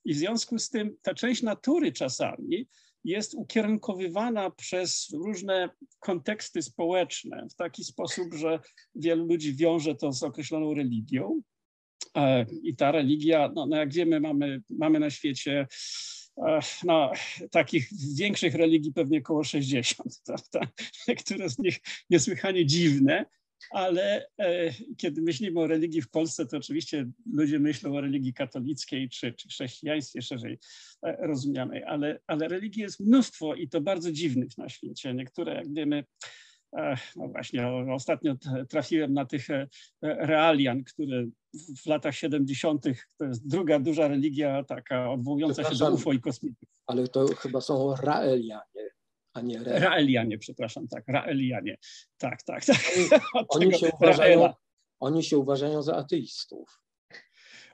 I 0.05 0.13
w 0.13 0.17
związku 0.17 0.60
z 0.60 0.69
tym 0.69 0.98
ta 1.01 1.13
część 1.13 1.43
natury 1.43 1.91
czasami 1.91 2.67
jest 3.03 3.34
ukierunkowywana 3.34 4.51
przez 4.51 5.10
różne 5.13 5.69
konteksty 6.00 6.62
społeczne 6.62 7.48
w 7.51 7.55
taki 7.55 7.84
sposób, 7.84 8.34
że 8.34 8.60
wielu 8.95 9.25
ludzi 9.25 9.55
wiąże 9.55 9.95
to 9.95 10.12
z 10.12 10.24
określoną 10.24 10.74
religią, 10.74 11.41
I 12.63 12.75
ta 12.75 12.91
religia, 12.91 13.51
no, 13.55 13.65
no 13.65 13.77
jak 13.77 13.93
wiemy, 13.93 14.19
mamy, 14.19 14.62
mamy 14.69 15.00
na 15.00 15.10
świecie 15.10 15.67
no, 16.84 17.12
takich 17.51 17.89
większych 18.15 18.55
religii 18.55 18.93
pewnie 18.93 19.19
około 19.19 19.43
60, 19.43 20.22
prawda? 20.25 20.72
Niektóre 21.07 21.50
z 21.50 21.60
nich 21.60 21.79
niesłychanie 22.10 22.65
dziwne, 22.65 23.25
ale 23.72 24.27
e, 24.39 24.74
kiedy 24.98 25.22
myślimy 25.22 25.60
o 25.60 25.67
religii 25.67 26.01
w 26.01 26.10
Polsce, 26.10 26.45
to 26.45 26.57
oczywiście 26.57 27.12
ludzie 27.34 27.60
myślą 27.60 27.95
o 27.95 28.01
religii 28.01 28.34
katolickiej 28.34 29.10
czy, 29.10 29.34
czy 29.34 29.48
chrześcijaństwie 29.48 30.22
szerzej 30.22 30.60
e, 31.03 31.27
rozumianej, 31.27 31.84
ale, 31.84 32.19
ale 32.27 32.48
religii 32.48 32.81
jest 32.81 33.00
mnóstwo 33.00 33.55
i 33.55 33.69
to 33.69 33.81
bardzo 33.81 34.12
dziwnych 34.12 34.57
na 34.57 34.69
świecie. 34.69 35.13
Niektóre, 35.13 35.55
jak 35.55 35.74
wiemy, 35.74 36.03
no 37.15 37.27
właśnie, 37.27 37.67
ostatnio 37.94 38.36
trafiłem 38.70 39.13
na 39.13 39.25
tych 39.25 39.50
e, 39.50 39.67
realian, 40.01 40.84
które 40.84 41.25
w 41.84 41.86
latach 41.86 42.15
70. 42.15 42.84
to 43.17 43.25
jest 43.25 43.48
druga 43.48 43.79
duża 43.79 44.08
religia 44.08 44.63
taka 44.63 45.12
odwołująca 45.12 45.63
się 45.63 45.75
do 45.75 45.91
UFO 45.91 46.13
i 46.13 46.20
kosmitów. 46.20 46.70
Ale 46.86 47.08
to 47.08 47.27
chyba 47.27 47.62
są 47.62 47.96
Raelianie, 47.96 48.89
a 49.34 49.41
nie 49.41 49.60
Re. 49.60 49.79
Raelianie, 49.79 50.38
przepraszam, 50.38 50.88
tak, 50.88 51.03
Raelianie. 51.08 51.77
Tak, 52.17 52.44
tak, 52.44 52.65
tak. 52.65 52.77
Oni, 53.34 53.65
oni 53.65 53.79
się, 53.79 53.89
uważają, 54.01 54.53
oni 55.00 55.24
się 55.24 55.38
uważają 55.38 55.82
za 55.82 55.96
ateistów. 55.96 56.85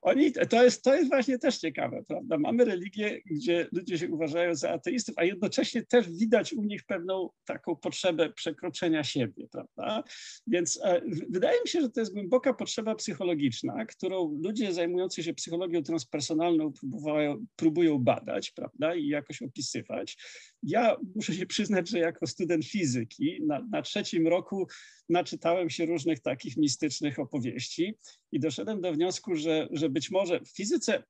Oni, 0.02 0.32
to, 0.32 0.64
jest, 0.64 0.84
to 0.84 0.96
jest 0.96 1.10
właśnie 1.10 1.40
też 1.40 1.58
ciekawe, 1.58 2.04
prawda? 2.08 2.38
Mamy 2.38 2.66
religię, 2.66 3.22
gdzie 3.26 3.68
ludzie 3.72 3.98
się 3.98 4.10
uważają 4.10 4.56
za 4.56 4.72
ateistów, 4.72 5.16
a 5.18 5.24
jednocześnie 5.24 5.86
też 5.86 6.12
widać 6.12 6.54
u 6.54 6.64
nich 6.64 6.84
pewną 6.84 7.30
taką 7.46 7.76
potrzebę 7.76 8.34
przekroczenia 8.34 9.04
siebie, 9.04 9.48
prawda? 9.52 10.04
Więc 10.48 10.80
e, 10.84 11.02
wydaje 11.30 11.62
mi 11.62 11.68
się, 11.68 11.82
że 11.82 11.90
to 11.90 12.00
jest 12.00 12.14
głęboka 12.14 12.54
potrzeba 12.54 12.96
psychologiczna, 12.96 13.86
którą 13.86 14.40
ludzie 14.44 14.74
zajmujący 14.74 15.24
się 15.24 15.34
psychologią 15.34 15.84
transpersonalną 15.84 16.74
próbują, 16.74 17.46
próbują 17.56 18.00
badać, 18.00 18.52
prawda? 18.52 18.96
I 18.96 19.08
jakoś 19.08 19.42
opisywać. 19.42 20.18
Ja 20.64 20.98
muszę 21.16 21.34
się 21.34 21.46
przyznać, 21.46 21.90
że 21.90 22.00
jako 22.00 22.28
student 22.28 22.66
fizyki 22.66 23.42
na, 23.48 23.68
na 23.72 23.82
trzecim 23.82 24.28
roku 24.28 24.68
naczytałem 25.12 25.70
się 25.70 25.86
różnych 25.86 26.20
takich 26.20 26.58
mistycznych 26.58 27.20
opowieści 27.20 27.98
i 28.32 28.40
doszedłem 28.40 28.82
do 28.82 28.94
wniosku, 28.94 29.36
że, 29.36 29.68
że 29.72 29.90
być 29.90 30.12
może 30.12 30.40
w 30.40 30.50
fizyce 30.50 31.04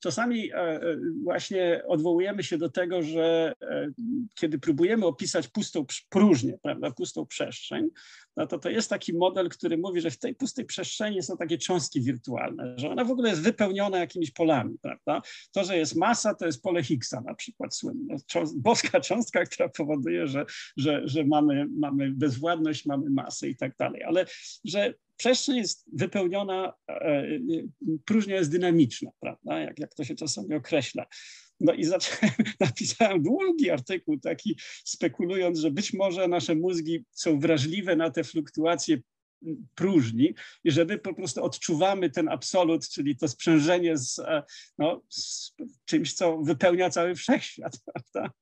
czasami 0.00 0.52
e, 0.52 0.56
e, 0.56 0.80
właśnie 1.22 1.82
odwołujemy 1.86 2.42
się 2.42 2.58
do 2.58 2.70
tego, 2.70 3.02
że 3.02 3.52
e, 3.62 3.90
kiedy 4.34 4.58
próbujemy 4.58 5.06
opisać 5.06 5.48
pustą 5.48 5.84
próżnię, 6.08 6.58
prawda, 6.62 6.90
pustą 6.90 7.26
przestrzeń, 7.26 7.88
no 8.36 8.46
to 8.46 8.58
to 8.58 8.70
jest 8.70 8.90
taki 8.90 9.12
model, 9.12 9.48
który 9.48 9.78
mówi, 9.78 10.00
że 10.00 10.10
w 10.10 10.18
tej 10.18 10.34
pustej 10.34 10.64
przestrzeni 10.64 11.22
są 11.22 11.36
takie 11.36 11.58
cząstki 11.58 12.00
wirtualne, 12.00 12.74
że 12.76 12.90
ona 12.90 13.04
w 13.04 13.10
ogóle 13.10 13.28
jest 13.30 13.42
wypełniona 13.42 13.98
jakimiś 13.98 14.30
polami, 14.30 14.78
prawda. 14.82 15.22
To, 15.52 15.64
że 15.64 15.78
jest 15.78 15.96
masa, 15.96 16.34
to 16.34 16.46
jest 16.46 16.62
pole 16.62 16.84
Higgsa 16.84 17.20
na 17.20 17.34
przykład 17.34 17.76
słynne, 17.76 18.16
boska 18.56 19.00
cząstka, 19.00 19.44
która 19.44 19.68
powoduje, 19.68 20.26
że, 20.26 20.46
że, 20.76 21.02
że 21.04 21.24
mamy, 21.24 21.66
mamy 21.70 22.10
bezwładność, 22.10 22.86
mamy 22.86 23.10
masę 23.10 23.48
i 23.48 23.56
tak 23.56 23.76
dalej, 23.76 24.02
ale 24.02 24.26
że 24.64 24.94
przestrzeń 25.20 25.56
jest 25.56 25.84
wypełniona, 25.92 26.72
e, 26.88 26.94
e, 26.94 27.38
próżnia 28.04 28.36
jest 28.36 28.50
dynamiczna, 28.50 29.10
prawda, 29.20 29.60
jak, 29.60 29.78
jak 29.78 29.94
to 29.94 30.04
się 30.04 30.14
czasami 30.14 30.54
określa. 30.54 31.06
No 31.60 31.72
i 31.72 31.84
zacząłem, 31.84 32.34
napisałem 32.60 33.22
długi 33.22 33.70
artykuł 33.70 34.20
taki, 34.20 34.58
spekulując, 34.84 35.58
że 35.58 35.70
być 35.70 35.92
może 35.92 36.28
nasze 36.28 36.54
mózgi 36.54 37.04
są 37.10 37.40
wrażliwe 37.40 37.96
na 37.96 38.10
te 38.10 38.24
fluktuacje 38.24 38.98
próżni 39.74 40.34
i 40.64 40.70
że 40.70 40.84
my 40.84 40.98
po 40.98 41.14
prostu 41.14 41.44
odczuwamy 41.44 42.10
ten 42.10 42.28
absolut, 42.28 42.88
czyli 42.88 43.16
to 43.16 43.28
sprzężenie 43.28 43.98
z, 43.98 44.18
e, 44.18 44.42
no, 44.78 45.02
z 45.08 45.52
czymś, 45.84 46.14
co 46.14 46.38
wypełnia 46.38 46.90
cały 46.90 47.14
wszechświat, 47.14 47.78
prawda? 47.86 48.32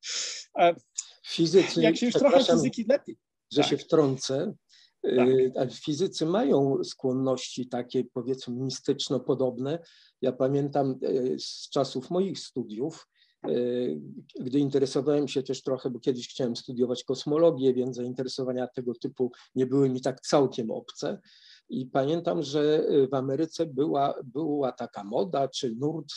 Fizycy, 1.27 1.83
jak 1.83 1.97
się 1.97 2.07
już 2.07 2.15
trochę 2.15 2.45
fizyki 2.45 2.85
lepiej. 2.89 3.17
Że 3.53 3.61
tak. 3.61 3.71
się 3.71 3.77
wtrącę, 3.77 4.55
tak. 5.03 5.29
Y, 5.29 5.71
fizycy 5.71 6.27
mają 6.27 6.85
skłonności 6.85 7.69
takie, 7.69 8.05
powiedzmy, 8.05 8.55
mistyczno-podobne. 8.55 9.79
Ja 10.23 10.33
pamiętam 10.33 10.99
y, 11.03 11.37
z 11.39 11.69
czasów 11.71 12.11
moich 12.11 12.39
studiów, 12.39 13.09
y, 13.49 14.01
gdy 14.41 14.59
interesowałem 14.59 15.29
się 15.29 15.43
też 15.43 15.63
trochę, 15.63 15.91
bo 15.91 16.01
kiedyś 16.01 16.29
chciałem 16.29 16.57
studiować 16.57 17.05
kosmologię, 17.05 17.75
więc 17.75 17.97
zainteresowania 17.97 18.67
tego 18.67 18.95
typu 18.95 19.33
nie 19.55 19.67
były 19.67 19.89
mi 19.89 20.01
tak 20.01 20.21
całkiem 20.21 20.71
obce. 20.71 21.21
I 21.69 21.87
pamiętam, 21.87 22.43
że 22.43 22.87
w 23.13 23.15
Ameryce 23.15 23.67
była, 23.67 24.15
była 24.25 24.73
taka 24.73 25.05
moda, 25.05 25.49
czy 25.49 25.75
nurt 25.75 26.13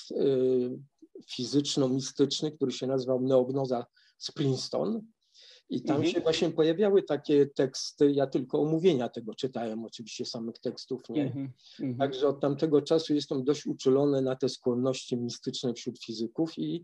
fizyczno-mistyczny, 1.32 2.52
który 2.52 2.72
się 2.72 2.88
nazywał 2.88 3.22
Neognoza 3.22 3.86
z 4.18 4.32
Princeton. 4.32 5.02
I 5.72 5.82
tam 5.82 5.96
mhm. 5.96 6.14
się 6.14 6.22
właśnie 6.22 6.50
pojawiały 6.50 7.04
takie 7.04 7.46
teksty, 7.46 8.12
ja 8.12 8.28
tylko 8.28 8.62
omówienia 8.62 9.10
tego 9.10 9.36
czytałem, 9.36 9.86
oczywiście 9.86 10.26
samych 10.26 10.60
tekstów 10.60 11.02
nie. 11.10 11.24
Mhm. 11.24 11.52
Mhm. 11.80 11.98
Także 11.98 12.28
od 12.28 12.42
tamtego 12.42 12.82
czasu 12.82 13.14
jestem 13.14 13.44
dość 13.44 13.66
uczulony 13.66 14.22
na 14.22 14.36
te 14.36 14.50
skłonności 14.50 15.18
mistyczne 15.18 15.74
wśród 15.74 16.04
fizyków 16.04 16.58
i 16.58 16.84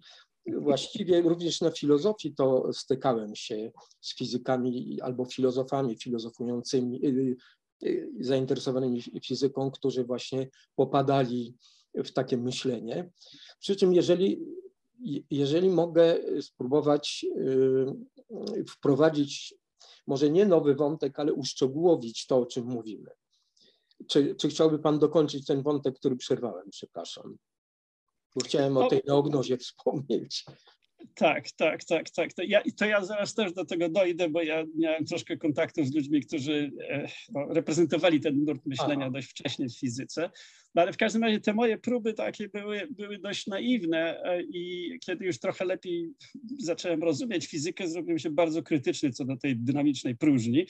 właściwie 0.58 1.22
również 1.22 1.62
na 1.62 1.72
filozofii 1.72 2.34
to 2.36 2.74
stykałem 2.74 3.36
się 3.36 3.72
z 4.02 4.16
fizykami 4.18 5.00
albo 5.02 5.26
filozofami 5.26 5.98
filozofującymi, 5.98 7.06
y, 7.06 7.36
y, 7.84 8.10
zainteresowanymi 8.20 9.02
fizyką, 9.26 9.72
którzy 9.72 10.04
właśnie 10.04 10.50
popadali 10.76 11.56
w 11.96 12.12
takie 12.12 12.38
myślenie. 12.38 13.10
Przy 13.60 13.76
czym 13.76 13.94
jeżeli 13.94 14.46
jeżeli 15.32 15.70
mogę 15.70 16.18
spróbować 16.42 17.26
y, 17.38 18.66
wprowadzić 18.70 19.56
może 20.08 20.30
nie 20.30 20.46
nowy 20.46 20.76
wątek, 20.76 21.20
ale 21.20 21.34
uszczegółowić 21.34 22.28
to, 22.28 22.38
o 22.38 22.46
czym 22.46 22.66
mówimy. 22.66 23.10
Czy, 24.08 24.36
czy 24.36 24.50
chciałby 24.50 24.80
Pan 24.80 25.00
dokończyć 25.00 25.46
ten 25.46 25.64
wątek, 25.64 25.96
który 25.96 26.16
przerwałem? 26.16 26.70
Przepraszam. 26.70 27.38
Bo 28.36 28.42
chciałem 28.46 28.78
o 28.78 28.88
tej 28.88 29.02
neognozie 29.08 29.58
wspomnieć. 29.68 30.46
Tak, 31.16 31.52
tak, 31.52 31.84
tak, 31.84 32.10
tak. 32.10 32.34
To 32.34 32.44
ja, 32.44 32.62
to 32.78 32.86
ja 32.86 33.06
zaraz 33.06 33.34
też 33.34 33.54
do 33.54 33.66
tego 33.66 33.90
dojdę, 33.90 34.30
bo 34.30 34.42
ja 34.42 34.64
miałem 34.76 35.06
troszkę 35.06 35.38
kontaktów 35.38 35.88
z 35.88 35.96
ludźmi, 35.96 36.22
którzy 36.22 36.72
e, 36.90 37.08
no, 37.30 37.46
reprezentowali 37.54 38.20
ten 38.20 38.46
nurt 38.46 38.66
myślenia 38.66 39.06
Aha. 39.06 39.12
dość 39.12 39.30
wcześnie 39.30 39.70
w 39.70 39.80
fizyce. 39.80 40.30
No 40.78 40.84
ale 40.84 40.94
w 40.94 40.98
każdym 40.98 41.24
razie 41.24 41.40
te 41.40 41.54
moje 41.54 41.78
próby 41.78 42.14
takie 42.14 42.50
były, 42.50 42.88
były 42.90 43.18
dość 43.18 43.48
naiwne 43.48 44.24
e, 44.24 44.42
i 44.42 44.92
kiedy 45.06 45.26
już 45.26 45.40
trochę 45.40 45.66
lepiej 45.66 46.14
zacząłem 46.60 47.04
rozumieć 47.04 47.48
fizykę, 47.48 47.88
zrobiłem 47.88 48.20
się 48.20 48.30
bardzo 48.30 48.64
krytyczny 48.64 49.12
co 49.12 49.26
do 49.26 49.38
tej 49.38 49.56
dynamicznej 49.56 50.16
próżni 50.16 50.66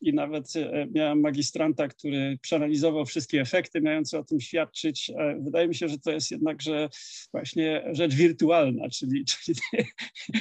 i 0.00 0.14
nawet 0.14 0.56
e, 0.56 0.86
miałem 0.94 1.20
magistranta, 1.20 1.88
który 1.88 2.38
przeanalizował 2.40 3.06
wszystkie 3.06 3.40
efekty 3.40 3.80
mające 3.80 4.18
o 4.18 4.24
tym 4.24 4.40
świadczyć. 4.40 5.10
E, 5.10 5.38
wydaje 5.40 5.68
mi 5.68 5.74
się, 5.74 5.88
że 5.88 5.98
to 5.98 6.10
jest 6.10 6.30
jednakże 6.30 6.88
właśnie 7.32 7.84
rzecz 7.92 8.14
wirtualna, 8.14 8.88
czyli, 8.88 9.24
czyli 9.44 9.60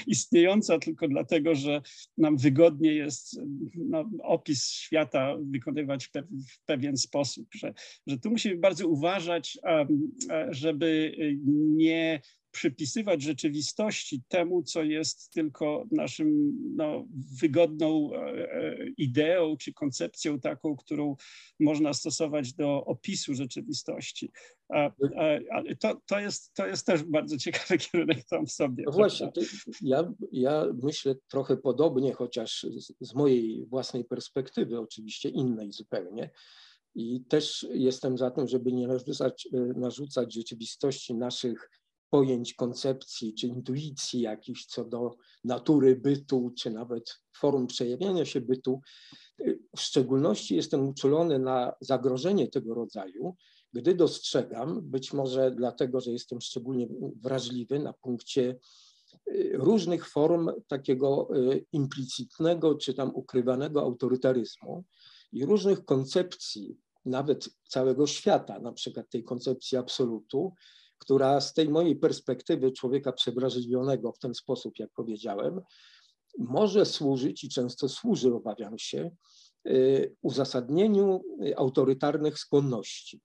istniejąca 0.07 0.79
tylko 0.79 1.07
dlatego, 1.07 1.55
że 1.55 1.81
nam 2.17 2.37
wygodnie 2.37 2.93
jest 2.93 3.39
no, 3.75 4.09
opis 4.23 4.69
świata 4.69 5.35
wykonywać 5.41 6.09
w 6.51 6.65
pewien 6.65 6.97
sposób, 6.97 7.47
że, 7.55 7.73
że 8.07 8.17
tu 8.17 8.29
musimy 8.29 8.57
bardzo 8.57 8.87
uważać, 8.87 9.10
żeby 10.51 11.15
nie 11.75 12.21
przypisywać 12.51 13.21
rzeczywistości 13.21 14.21
temu, 14.27 14.63
co 14.63 14.83
jest 14.83 15.33
tylko 15.33 15.85
naszym 15.91 16.53
no, 16.75 17.05
wygodną 17.41 18.11
e, 18.13 18.17
e, 18.17 18.75
ideą 18.97 19.57
czy 19.57 19.73
koncepcją 19.73 20.39
taką, 20.39 20.75
którą 20.75 21.15
można 21.59 21.93
stosować 21.93 22.53
do 22.53 22.85
opisu 22.85 23.33
rzeczywistości. 23.33 24.31
Ale 25.49 25.75
to, 25.79 26.01
to, 26.05 26.19
jest, 26.19 26.53
to 26.53 26.67
jest 26.67 26.85
też 26.85 27.03
bardzo 27.03 27.37
ciekawy 27.37 27.77
kierunek 27.91 28.23
tam 28.23 28.45
w 28.45 28.51
sobie. 28.51 28.83
No 28.87 28.91
właśnie, 28.91 29.31
ja, 29.81 30.13
ja 30.31 30.65
myślę 30.83 31.15
trochę 31.27 31.57
podobnie, 31.57 32.13
chociaż 32.13 32.65
z, 32.77 32.93
z 32.99 33.15
mojej 33.15 33.65
własnej 33.65 34.05
perspektywy, 34.05 34.79
oczywiście 34.79 35.29
innej 35.29 35.71
zupełnie. 35.71 36.29
I 36.95 37.25
też 37.25 37.67
jestem 37.73 38.17
za 38.17 38.31
tym, 38.31 38.47
żeby 38.47 38.71
nie 38.71 38.87
narzucać, 38.87 39.47
e, 39.53 39.59
narzucać 39.59 40.33
rzeczywistości 40.33 41.15
naszych 41.15 41.69
pojęć, 42.09 42.53
koncepcji 42.53 43.33
czy 43.33 43.47
intuicji 43.47 44.21
jakichś 44.21 44.65
co 44.65 44.85
do 44.85 45.15
natury 45.43 45.95
bytu, 45.95 46.51
czy 46.57 46.69
nawet 46.71 47.19
form 47.37 47.67
przejawiania 47.67 48.25
się 48.25 48.41
bytu. 48.41 48.81
W 49.75 49.81
szczególności 49.81 50.55
jestem 50.55 50.89
uczulony 50.89 51.39
na 51.39 51.73
zagrożenie 51.81 52.47
tego 52.47 52.73
rodzaju, 52.73 53.35
gdy 53.73 53.95
dostrzegam, 53.95 54.81
być 54.83 55.13
może 55.13 55.51
dlatego, 55.51 56.01
że 56.01 56.11
jestem 56.11 56.41
szczególnie 56.41 56.87
wrażliwy 57.21 57.79
na 57.79 57.93
punkcie 57.93 58.59
y, 59.27 59.51
różnych 59.53 60.09
form 60.09 60.49
takiego 60.67 61.29
implicitnego 61.71 62.75
czy 62.75 62.93
tam 62.93 63.15
ukrywanego 63.15 63.81
autorytaryzmu 63.81 64.83
i 65.31 65.45
różnych 65.45 65.85
koncepcji, 65.85 66.77
nawet 67.05 67.49
całego 67.69 68.07
świata, 68.07 68.59
na 68.59 68.71
przykład 68.71 69.09
tej 69.09 69.23
koncepcji 69.23 69.77
absolutu, 69.77 70.53
która 70.97 71.41
z 71.41 71.53
tej 71.53 71.69
mojej 71.69 71.95
perspektywy 71.95 72.71
człowieka 72.71 73.11
przewrażliwionego 73.11 74.11
w 74.11 74.19
ten 74.19 74.33
sposób, 74.33 74.79
jak 74.79 74.89
powiedziałem, 74.95 75.61
może 76.37 76.85
służyć 76.85 77.43
i 77.43 77.49
często 77.49 77.89
służy, 77.89 78.33
obawiam 78.33 78.79
się, 78.79 79.11
y, 79.67 80.15
uzasadnieniu 80.21 81.21
autorytarnych 81.57 82.39
skłonności. 82.39 83.21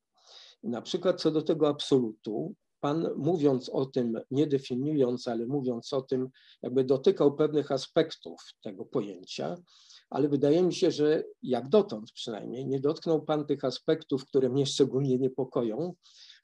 Na 0.63 0.83
przykład 0.83 1.21
co 1.21 1.31
do 1.31 1.43
tego 1.43 1.69
absolutu, 1.69 2.55
Pan 2.81 3.09
mówiąc 3.17 3.69
o 3.69 3.87
tym, 3.87 4.21
nie 4.31 4.47
definiując, 4.47 5.29
ale 5.29 5.47
mówiąc 5.47 5.93
o 5.93 6.03
tym, 6.03 6.29
jakby 6.63 6.85
dotykał 6.85 7.35
pewnych 7.35 7.73
aspektów 7.73 8.41
tego 8.63 8.85
pojęcia, 8.85 9.57
ale 10.11 10.29
wydaje 10.29 10.63
mi 10.63 10.75
się, 10.75 10.91
że 10.91 11.25
jak 11.43 11.69
dotąd 11.69 12.13
przynajmniej 12.13 12.67
nie 12.67 12.81
dotknął 12.81 13.23
Pan 13.23 13.47
tych 13.47 13.65
aspektów, 13.65 14.27
które 14.27 14.49
mnie 14.49 14.67
szczególnie 14.67 15.19
niepokoją, 15.19 15.95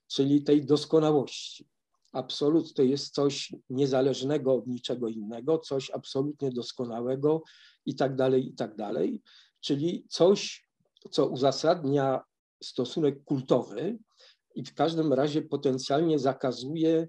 czyli 0.07 0.43
tej 0.45 0.67
doskonałości. 0.67 1.69
Absolut 2.13 2.75
to 2.75 2.83
jest 2.83 3.15
coś 3.15 3.53
niezależnego 3.71 4.55
od 4.55 4.67
niczego 4.67 5.09
innego, 5.09 5.59
coś 5.59 5.91
absolutnie 5.91 6.51
doskonałego 6.51 7.43
i 7.87 7.95
tak 7.95 8.17
dalej, 8.17 8.49
i 8.49 8.55
tak 8.55 8.77
dalej. 8.77 9.23
Czyli 9.61 10.07
coś, 10.09 10.69
co 11.11 11.27
uzasadnia 11.27 12.21
stosunek 12.63 13.25
kultowy 13.25 13.99
i 14.55 14.65
w 14.65 14.75
każdym 14.75 15.13
razie 15.13 15.43
potencjalnie 15.43 16.19
zakazuje, 16.19 17.09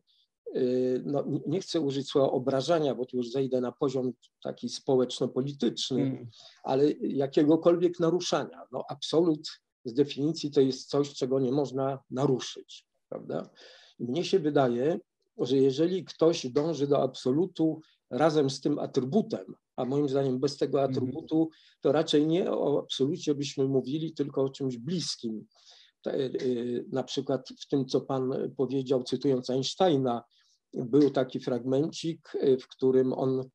no, 1.03 1.23
nie 1.47 1.59
chcę 1.59 1.81
użyć 1.81 2.07
słowa 2.07 2.31
obrażania, 2.31 2.95
bo 2.95 3.05
tu 3.05 3.17
już 3.17 3.31
zejdę 3.31 3.61
na 3.61 3.71
poziom 3.71 4.11
taki 4.43 4.69
społeczno-polityczny, 4.69 6.01
mm. 6.01 6.29
ale 6.63 6.91
jakiegokolwiek 6.91 7.99
naruszania. 7.99 8.61
No, 8.71 8.83
absolut 8.89 9.49
z 9.85 9.93
definicji 9.93 10.51
to 10.51 10.61
jest 10.61 10.89
coś, 10.89 11.13
czego 11.13 11.39
nie 11.39 11.51
można 11.51 11.99
naruszyć, 12.11 12.85
prawda? 13.09 13.49
Mnie 13.99 14.25
się 14.25 14.39
wydaje, 14.39 14.99
że 15.37 15.57
jeżeli 15.57 16.03
ktoś 16.03 16.47
dąży 16.47 16.87
do 16.87 17.03
absolutu 17.03 17.81
razem 18.09 18.49
z 18.49 18.61
tym 18.61 18.79
atrybutem, 18.79 19.55
a 19.75 19.85
moim 19.85 20.09
zdaniem 20.09 20.39
bez 20.39 20.57
tego 20.57 20.81
mhm. 20.81 20.91
atrybutu, 20.91 21.49
to 21.81 21.91
raczej 21.91 22.27
nie 22.27 22.51
o 22.51 22.79
absolucie 22.79 23.35
byśmy 23.35 23.67
mówili, 23.67 24.13
tylko 24.13 24.43
o 24.43 24.49
czymś 24.49 24.77
bliskim. 24.77 25.45
Y, 26.07 26.85
na 26.91 27.03
przykład 27.03 27.49
w 27.59 27.67
tym, 27.67 27.85
co 27.85 28.01
Pan 28.01 28.51
powiedział, 28.57 29.03
cytując 29.03 29.49
Einsteina, 29.49 30.23
był 30.73 31.09
taki 31.09 31.39
fragmencik, 31.39 32.35
y, 32.35 32.57
w 32.57 32.67
którym 32.67 33.13
on 33.13 33.49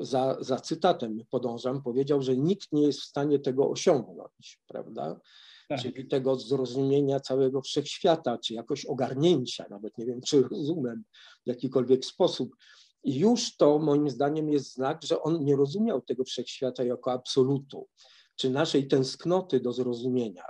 za, 0.00 0.36
za 0.40 0.56
cytatem 0.56 1.18
podążam, 1.30 1.82
powiedział, 1.82 2.22
że 2.22 2.36
nikt 2.36 2.72
nie 2.72 2.82
jest 2.82 3.00
w 3.00 3.04
stanie 3.04 3.38
tego 3.38 3.70
osiągnąć, 3.70 4.60
prawda? 4.66 5.20
tak. 5.68 5.82
czyli 5.82 6.08
tego 6.08 6.36
zrozumienia 6.36 7.20
całego 7.20 7.62
wszechświata, 7.62 8.38
czy 8.38 8.54
jakoś 8.54 8.84
ogarnięcia, 8.84 9.66
nawet 9.70 9.98
nie 9.98 10.06
wiem, 10.06 10.20
czy 10.20 10.42
rozumem 10.42 11.04
w 11.44 11.48
jakikolwiek 11.48 12.04
sposób. 12.04 12.56
I 13.04 13.18
już 13.18 13.56
to 13.56 13.78
moim 13.78 14.10
zdaniem 14.10 14.50
jest 14.50 14.74
znak, 14.74 15.02
że 15.04 15.22
on 15.22 15.44
nie 15.44 15.56
rozumiał 15.56 16.00
tego 16.00 16.24
wszechświata 16.24 16.84
jako 16.84 17.12
absolutu, 17.12 17.88
czy 18.36 18.50
naszej 18.50 18.88
tęsknoty 18.88 19.60
do 19.60 19.72
zrozumienia, 19.72 20.44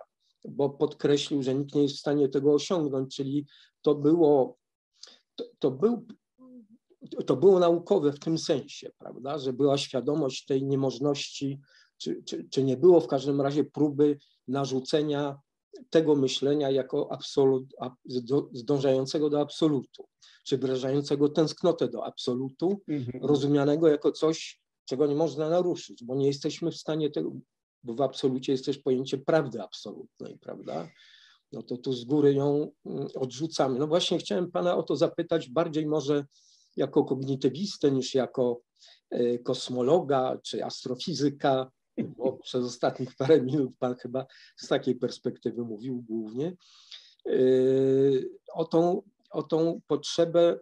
bo 0.45 0.71
podkreślił, 0.71 1.43
że 1.43 1.55
nikt 1.55 1.75
nie 1.75 1.83
jest 1.83 1.97
w 1.97 2.01
stanie 2.01 2.29
tego 2.29 2.55
osiągnąć, 2.55 3.17
czyli 3.17 3.47
to 3.83 3.95
było, 3.95 4.57
to, 5.35 5.45
to 5.59 5.71
był 5.71 6.07
to 7.27 7.37
było 7.37 7.59
naukowe 7.59 8.13
w 8.13 8.19
tym 8.19 8.39
sensie, 8.39 8.91
prawda, 8.99 9.39
że 9.39 9.53
była 9.53 9.79
świadomość 9.79 10.45
tej 10.45 10.63
niemożności, 10.63 11.61
czy, 11.99 12.23
czy, 12.25 12.49
czy 12.51 12.65
nie 12.65 12.77
było 12.77 13.01
w 13.01 13.07
każdym 13.07 13.41
razie 13.41 13.65
próby 13.65 14.19
narzucenia 14.49 15.39
tego 15.91 16.17
myślenia 16.17 16.71
jako 16.71 17.13
absolut, 17.13 17.65
zdążającego 18.53 19.31
do 19.31 19.41
absolutu, 19.41 20.05
czy 20.45 20.59
wyrażającego 20.59 21.29
tęsknotę 21.29 21.89
do 21.89 22.05
absolutu, 22.05 22.81
mhm. 22.89 23.25
rozumianego 23.25 23.89
jako 23.89 24.13
coś, 24.13 24.61
czego 24.85 25.07
nie 25.07 25.15
można 25.15 25.49
naruszyć, 25.49 26.05
bo 26.05 26.15
nie 26.15 26.27
jesteśmy 26.27 26.71
w 26.71 26.77
stanie 26.77 27.11
tego, 27.11 27.33
bo 27.83 27.95
w 27.95 28.01
absolucie 28.01 28.53
jest 28.53 28.65
też 28.65 28.79
pojęcie 28.79 29.19
prawdy 29.19 29.63
absolutnej, 29.63 30.39
prawda? 30.39 30.89
No 31.53 31.63
to 31.63 31.77
tu 31.77 31.93
z 31.93 32.05
góry 32.05 32.35
ją 32.35 32.71
mm, 32.87 33.09
odrzucamy. 33.15 33.79
No 33.79 33.87
właśnie 33.87 34.19
chciałem 34.19 34.51
Pana 34.51 34.77
o 34.77 34.83
to 34.83 34.97
zapytać, 34.97 35.49
bardziej 35.49 35.87
może 35.87 36.27
jako 36.77 37.05
kognitywistę 37.05 37.91
niż 37.91 38.15
jako 38.15 38.61
e, 39.11 39.39
kosmologa 39.39 40.39
czy 40.43 40.65
astrofizyka, 40.65 41.71
bo 41.99 42.33
przez 42.43 42.65
ostatnich 42.65 43.17
parę 43.17 43.43
minut 43.43 43.73
Pan 43.79 43.95
chyba 43.95 44.27
z 44.57 44.69
takiej 44.69 44.97
perspektywy 44.97 45.63
mówił 45.63 46.03
głównie, 46.09 46.57
yy, 47.27 48.31
o 48.53 48.65
tą, 48.65 49.03
o 49.31 49.43
tą 49.43 49.81
potrzebę 49.87 50.59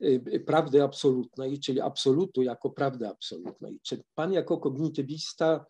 yy, 0.00 0.40
prawdy 0.40 0.82
absolutnej, 0.82 1.60
czyli 1.60 1.80
absolutu 1.80 2.42
jako 2.42 2.70
prawdy 2.70 3.08
absolutnej. 3.08 3.80
Czy 3.82 4.02
Pan 4.14 4.32
jako 4.32 4.58
kognitywista 4.58 5.66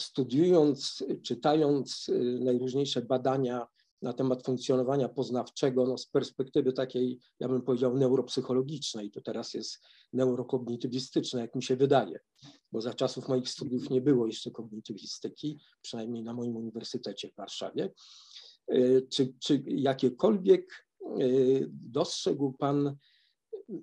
studiując, 0.00 1.04
czytając 1.22 2.10
najróżniejsze 2.40 3.02
badania 3.02 3.66
na 4.02 4.12
temat 4.12 4.42
funkcjonowania 4.42 5.08
poznawczego 5.08 5.86
no 5.86 5.98
z 5.98 6.06
perspektywy 6.06 6.72
takiej, 6.72 7.18
ja 7.40 7.48
bym 7.48 7.62
powiedział, 7.62 7.96
neuropsychologicznej, 7.96 9.10
to 9.10 9.20
teraz 9.20 9.54
jest 9.54 9.80
neurokognitywistyczne, 10.12 11.40
jak 11.40 11.54
mi 11.54 11.62
się 11.62 11.76
wydaje, 11.76 12.20
bo 12.72 12.80
za 12.80 12.94
czasów 12.94 13.28
moich 13.28 13.48
studiów 13.48 13.90
nie 13.90 14.00
było 14.00 14.26
jeszcze 14.26 14.50
kognitywistyki, 14.50 15.58
przynajmniej 15.82 16.22
na 16.22 16.34
moim 16.34 16.56
uniwersytecie 16.56 17.28
w 17.28 17.36
Warszawie. 17.36 17.92
E, 18.68 19.02
czy, 19.02 19.34
czy 19.38 19.62
jakiekolwiek 19.66 20.86
e, 21.02 21.08
dostrzegł 21.70 22.52
Pan, 22.52 22.96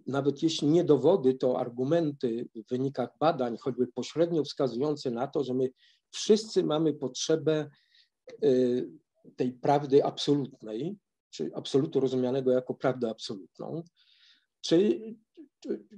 nawet 0.08 0.44
jeśli 0.44 0.68
nie 0.68 0.84
dowody, 0.84 1.34
to 1.34 1.60
argumenty 1.60 2.50
w 2.56 2.70
wynikach 2.70 3.10
badań, 3.20 3.58
choćby 3.58 3.88
pośrednio 3.88 4.44
wskazujące 4.44 5.12
na 5.12 5.28
to, 5.28 5.44
że 5.44 5.54
my 5.54 5.70
wszyscy 6.12 6.64
mamy 6.64 6.94
potrzebę 6.94 7.70
e, 8.44 8.50
tej 9.36 9.52
prawdy 9.52 10.04
absolutnej, 10.04 10.98
czy 11.30 11.52
absolutu 11.56 12.00
rozumianego 12.00 12.52
jako 12.52 12.74
prawdę 12.74 13.10
absolutną, 13.10 13.84
czy, 14.62 15.00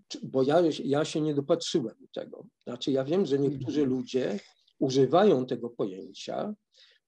czy, 0.08 0.20
bo 0.24 0.44
ja, 0.44 0.62
ja 0.84 1.06
się 1.06 1.22
nie 1.22 1.34
dopatrzyłem 1.34 1.96
tego. 2.14 2.46
Znaczy, 2.64 2.92
ja 2.92 3.04
wiem, 3.04 3.26
że 3.26 3.40
niektórzy 3.40 3.82
mhm. 3.82 3.98
ludzie 3.98 4.40
używają 4.80 5.46
tego 5.46 5.70
pojęcia 5.70 6.54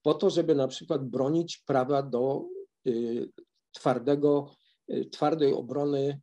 po 0.02 0.14
to, 0.14 0.30
żeby 0.30 0.54
na 0.54 0.68
przykład 0.68 1.08
bronić 1.08 1.58
prawa 1.58 2.02
do 2.02 2.44
y, 2.86 3.28
twardego, 3.72 4.54
y, 4.90 5.04
twardej 5.04 5.52
obrony 5.52 6.20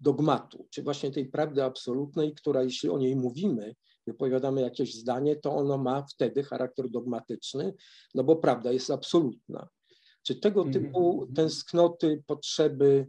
dogmatu, 0.00 0.66
czy 0.70 0.82
właśnie 0.82 1.10
tej 1.10 1.26
prawdy 1.26 1.64
absolutnej, 1.64 2.34
która 2.34 2.62
jeśli 2.62 2.88
o 2.88 2.98
niej 2.98 3.16
mówimy, 3.16 3.74
wypowiadamy 4.06 4.60
jakieś 4.60 4.94
zdanie, 4.94 5.36
to 5.36 5.56
ono 5.56 5.78
ma 5.78 6.02
wtedy 6.02 6.42
charakter 6.42 6.90
dogmatyczny, 6.90 7.74
no 8.14 8.24
bo 8.24 8.36
prawda 8.36 8.72
jest 8.72 8.90
absolutna. 8.90 9.68
Czy 10.22 10.36
tego 10.36 10.62
mhm. 10.62 10.84
typu 10.84 11.28
tęsknoty, 11.34 12.22
potrzeby 12.26 13.06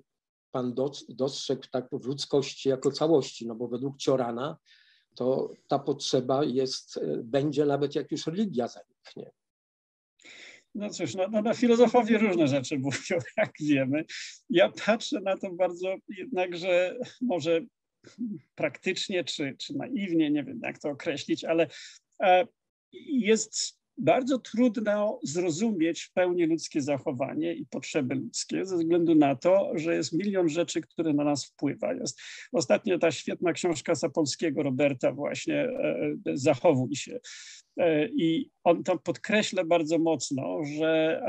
Pan 0.51 0.75
dostrzegł 1.09 1.63
tak 1.71 1.87
w 1.91 2.05
ludzkości 2.05 2.69
jako 2.69 2.91
całości, 2.91 3.47
no 3.47 3.55
bo 3.55 3.67
według 3.67 3.97
Ciorana 3.97 4.57
to 5.15 5.51
ta 5.67 5.79
potrzeba 5.79 6.43
jest, 6.43 6.99
będzie 7.23 7.65
nawet 7.65 7.95
jak 7.95 8.11
już 8.11 8.27
religia 8.27 8.67
zaniknie. 8.67 9.31
No 10.75 10.89
cóż, 10.89 11.15
no, 11.15 11.27
no, 11.31 11.41
na 11.41 11.53
filozofowie 11.53 12.17
różne 12.17 12.47
rzeczy 12.47 12.79
mówią, 12.85 13.17
jak 13.37 13.51
wiemy. 13.59 14.05
Ja 14.49 14.71
patrzę 14.85 15.21
na 15.21 15.37
to 15.37 15.51
bardzo 15.51 15.95
jednakże 16.17 16.97
może 17.21 17.61
praktycznie 18.55 19.23
czy, 19.23 19.55
czy 19.57 19.77
naiwnie, 19.77 20.31
nie 20.31 20.43
wiem 20.43 20.59
jak 20.63 20.79
to 20.79 20.89
określić, 20.89 21.45
ale 21.45 21.67
e, 22.23 22.47
jest 23.09 23.77
bardzo 23.97 24.39
trudno 24.39 25.19
zrozumieć 25.23 26.01
w 26.01 26.13
pełni 26.13 26.45
ludzkie 26.45 26.81
zachowanie 26.81 27.53
i 27.53 27.65
potrzeby 27.65 28.15
ludzkie 28.15 28.65
ze 28.65 28.77
względu 28.77 29.15
na 29.15 29.35
to, 29.35 29.71
że 29.75 29.95
jest 29.95 30.13
milion 30.13 30.49
rzeczy, 30.49 30.81
które 30.81 31.13
na 31.13 31.23
nas 31.23 31.45
wpływają. 31.45 31.99
Jest 31.99 32.19
ostatnio 32.51 32.99
ta 32.99 33.11
świetna 33.11 33.53
książka 33.53 33.95
Sapolskiego 33.95 34.63
Roberta 34.63 35.11
właśnie 35.11 35.55
e, 35.55 36.15
Zachowuj 36.33 36.95
się. 36.95 37.19
E, 37.77 38.07
I 38.07 38.51
on 38.63 38.83
tam 38.83 38.99
podkreśla 38.99 39.63
bardzo 39.63 39.99
mocno, 39.99 40.59
że 40.77 41.21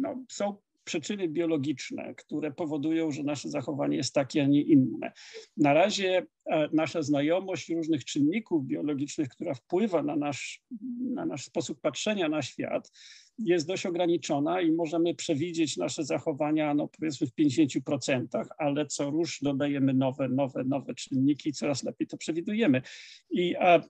no, 0.00 0.24
są 0.30 0.56
przyczyny 0.86 1.28
biologiczne, 1.28 2.14
które 2.14 2.52
powodują, 2.52 3.10
że 3.10 3.22
nasze 3.22 3.48
zachowanie 3.48 3.96
jest 3.96 4.14
takie, 4.14 4.42
a 4.42 4.46
nie 4.46 4.62
inne. 4.62 5.12
Na 5.56 5.74
razie 5.74 6.26
e, 6.46 6.68
nasza 6.72 7.02
znajomość 7.02 7.68
różnych 7.68 8.04
czynników 8.04 8.66
biologicznych, 8.66 9.28
która 9.28 9.54
wpływa 9.54 10.02
na 10.02 10.16
nasz, 10.16 10.62
na 11.14 11.26
nasz 11.26 11.44
sposób 11.44 11.80
patrzenia 11.80 12.28
na 12.28 12.42
świat, 12.42 12.90
jest 13.38 13.66
dość 13.66 13.86
ograniczona 13.86 14.60
i 14.60 14.72
możemy 14.72 15.14
przewidzieć 15.14 15.76
nasze 15.76 16.04
zachowania, 16.04 16.74
no 16.74 16.88
powiedzmy 16.88 17.26
w 17.26 17.34
50%, 17.34 18.44
ale 18.58 18.86
co 18.86 19.10
rusz 19.10 19.38
dodajemy 19.42 19.94
nowe, 19.94 20.28
nowe, 20.28 20.64
nowe 20.64 20.94
czynniki 20.94 21.48
i 21.48 21.52
coraz 21.52 21.84
lepiej 21.84 22.06
to 22.06 22.16
przewidujemy. 22.16 22.82
I 23.30 23.56
a, 23.56 23.80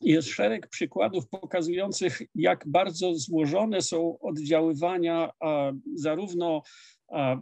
jest 0.00 0.28
szereg 0.28 0.68
przykładów 0.68 1.28
pokazujących, 1.28 2.22
jak 2.34 2.64
bardzo 2.68 3.14
złożone 3.14 3.82
są 3.82 4.18
oddziaływania 4.18 5.30
zarówno 5.94 6.62
E, 7.12 7.38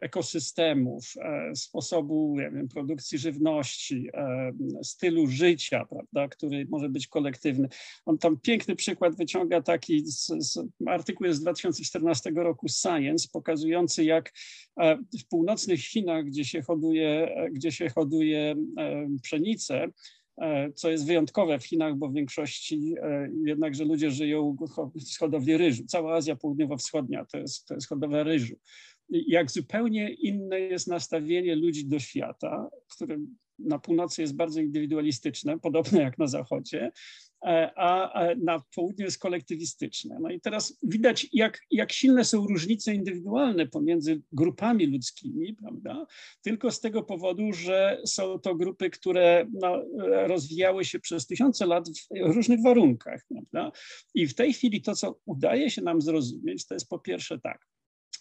ekosystemów, 0.00 1.04
e, 1.20 1.56
sposobu 1.56 2.36
wiem, 2.36 2.68
produkcji 2.68 3.18
żywności, 3.18 4.08
e, 4.14 4.52
stylu 4.82 5.26
życia, 5.26 5.86
prawda, 5.90 6.28
który 6.28 6.66
może 6.70 6.88
być 6.88 7.06
kolektywny. 7.06 7.68
On 8.06 8.18
tam 8.18 8.40
piękny 8.40 8.76
przykład 8.76 9.16
wyciąga 9.16 9.62
taki 9.62 10.06
z, 10.06 10.26
z 10.26 10.58
artykuł 10.86 11.32
z 11.32 11.40
2014 11.40 12.30
roku 12.30 12.66
Science, 12.68 13.28
pokazujący 13.32 14.04
jak 14.04 14.32
w 15.20 15.28
północnych 15.28 15.80
Chinach, 15.80 16.24
gdzie 16.24 16.44
się 16.44 16.62
hoduje, 16.62 17.34
gdzie 17.52 17.72
się 17.72 17.88
hoduje 17.88 18.54
pszenicę, 19.22 19.88
co 20.74 20.90
jest 20.90 21.06
wyjątkowe 21.06 21.58
w 21.58 21.64
Chinach, 21.64 21.96
bo 21.96 22.08
w 22.08 22.14
większości 22.14 22.94
jednakże 23.44 23.84
ludzie 23.84 24.10
żyją 24.10 24.56
z 24.96 25.18
hodowli 25.18 25.56
ryżu. 25.56 25.84
Cała 25.86 26.14
Azja 26.14 26.36
Południowo-Wschodnia 26.36 27.24
to 27.24 27.38
jest, 27.38 27.66
to 27.66 27.74
jest 27.74 27.88
hodowla 27.88 28.22
ryżu 28.22 28.56
jak 29.10 29.50
zupełnie 29.50 30.12
inne 30.12 30.60
jest 30.60 30.86
nastawienie 30.86 31.56
ludzi 31.56 31.86
do 31.86 31.98
świata, 31.98 32.70
które 32.94 33.18
na 33.58 33.78
północy 33.78 34.22
jest 34.22 34.36
bardzo 34.36 34.60
indywidualistyczne, 34.60 35.58
podobne 35.58 36.00
jak 36.00 36.18
na 36.18 36.26
zachodzie, 36.26 36.82
e, 36.82 36.92
a 37.76 38.24
na 38.36 38.62
południu 38.74 39.04
jest 39.04 39.18
kolektywistyczne. 39.18 40.18
No 40.20 40.30
i 40.30 40.40
teraz 40.40 40.78
widać, 40.82 41.26
jak, 41.32 41.60
jak 41.70 41.92
silne 41.92 42.24
są 42.24 42.46
różnice 42.46 42.94
indywidualne 42.94 43.66
pomiędzy 43.66 44.22
grupami 44.32 44.86
ludzkimi, 44.86 45.54
prawda? 45.54 46.06
Tylko 46.42 46.70
z 46.70 46.80
tego 46.80 47.02
powodu, 47.02 47.52
że 47.52 48.00
są 48.06 48.38
to 48.38 48.54
grupy, 48.54 48.90
które 48.90 49.46
no, 49.52 49.82
rozwijały 50.26 50.84
się 50.84 51.00
przez 51.00 51.26
tysiące 51.26 51.66
lat 51.66 51.88
w 51.88 52.34
różnych 52.34 52.62
warunkach, 52.62 53.22
prawda? 53.28 53.72
I 54.14 54.26
w 54.26 54.34
tej 54.34 54.52
chwili 54.52 54.82
to, 54.82 54.94
co 54.94 55.20
udaje 55.26 55.70
się 55.70 55.82
nam 55.82 56.00
zrozumieć, 56.00 56.66
to 56.66 56.74
jest 56.74 56.88
po 56.88 56.98
pierwsze 56.98 57.38
tak, 57.38 57.66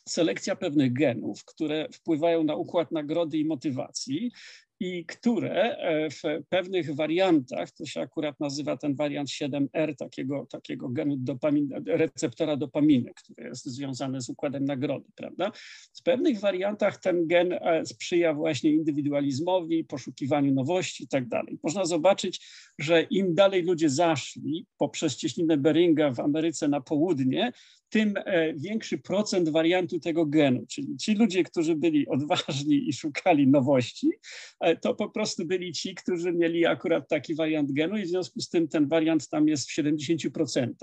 selekcja 0.10 0.56
pewnych 0.56 0.94
genów, 0.94 1.46
które 1.46 1.88
wpływają 1.94 2.44
na 2.44 2.56
układ 2.56 2.92
nagrody 2.92 3.38
i 3.38 3.46
motywacji 3.46 4.32
i 4.80 5.06
które 5.06 5.78
e, 5.78 6.10
w 6.10 6.22
pewnych 6.50 6.96
wariantach, 6.96 7.72
to 7.72 7.86
się 7.86 8.02
akurat 8.02 8.40
nazywa 8.40 8.78
ten 8.78 8.96
wariant 8.96 9.30
7R, 9.30 9.96
takiego, 9.96 10.48
takiego 10.52 10.90
genu 10.90 11.18
dopamin, 11.18 11.70
receptora 11.88 12.58
dopaminy, 12.58 13.12
który 13.16 13.48
jest 13.48 13.66
związany 13.66 14.22
z 14.22 14.30
układem 14.30 14.66
nagrody, 14.66 15.06
prawda? 15.16 15.52
W 16.00 16.04
pewnych 16.04 16.40
wariantach 16.40 16.98
ten 16.98 17.28
gen 17.28 17.54
e, 17.54 17.86
sprzyja 17.86 18.34
właśnie 18.34 18.72
indywidualizmowi, 18.72 19.84
poszukiwaniu 19.84 20.54
nowości 20.54 21.04
i 21.04 21.08
tak 21.08 21.28
dalej. 21.28 21.60
Można 21.63 21.86
zobaczyć, 21.86 22.48
że 22.80 23.02
im 23.02 23.36
dalej 23.36 23.63
ludzie 23.63 23.90
zaszli 23.90 24.66
poprzez 24.78 25.16
cieśninę 25.16 25.58
Beringa 25.58 26.12
w 26.12 26.20
Ameryce 26.20 26.68
na 26.68 26.82
południe, 26.82 27.52
tym 27.89 28.13
e, 28.17 28.54
większy 28.54 28.97
procent 28.97 29.50
wariantu 29.50 30.00
tego 30.00 30.26
genu. 30.26 30.65
Czyli 30.69 30.97
ci 30.97 31.13
ludzie, 31.13 31.43
którzy 31.43 31.76
byli 31.76 32.08
odważni 32.08 32.89
i 32.89 32.93
szukali 32.93 33.47
nowości, 33.47 34.12
e, 34.60 34.76
to 34.76 34.95
po 34.95 35.10
prostu 35.10 35.45
byli 35.45 35.71
ci, 35.71 35.95
którzy 35.95 36.34
mieli 36.34 36.65
akurat 36.65 37.10
taki 37.10 37.36
wariant 37.36 37.71
genu 37.71 37.97
i 37.97 38.04
w 38.04 38.08
związku 38.08 38.39
z 38.39 38.50
tym 38.50 38.67
ten 38.67 38.88
wariant 38.88 39.30
tam 39.30 39.47
jest 39.47 39.69
w 39.69 39.76
70%. 39.76 40.73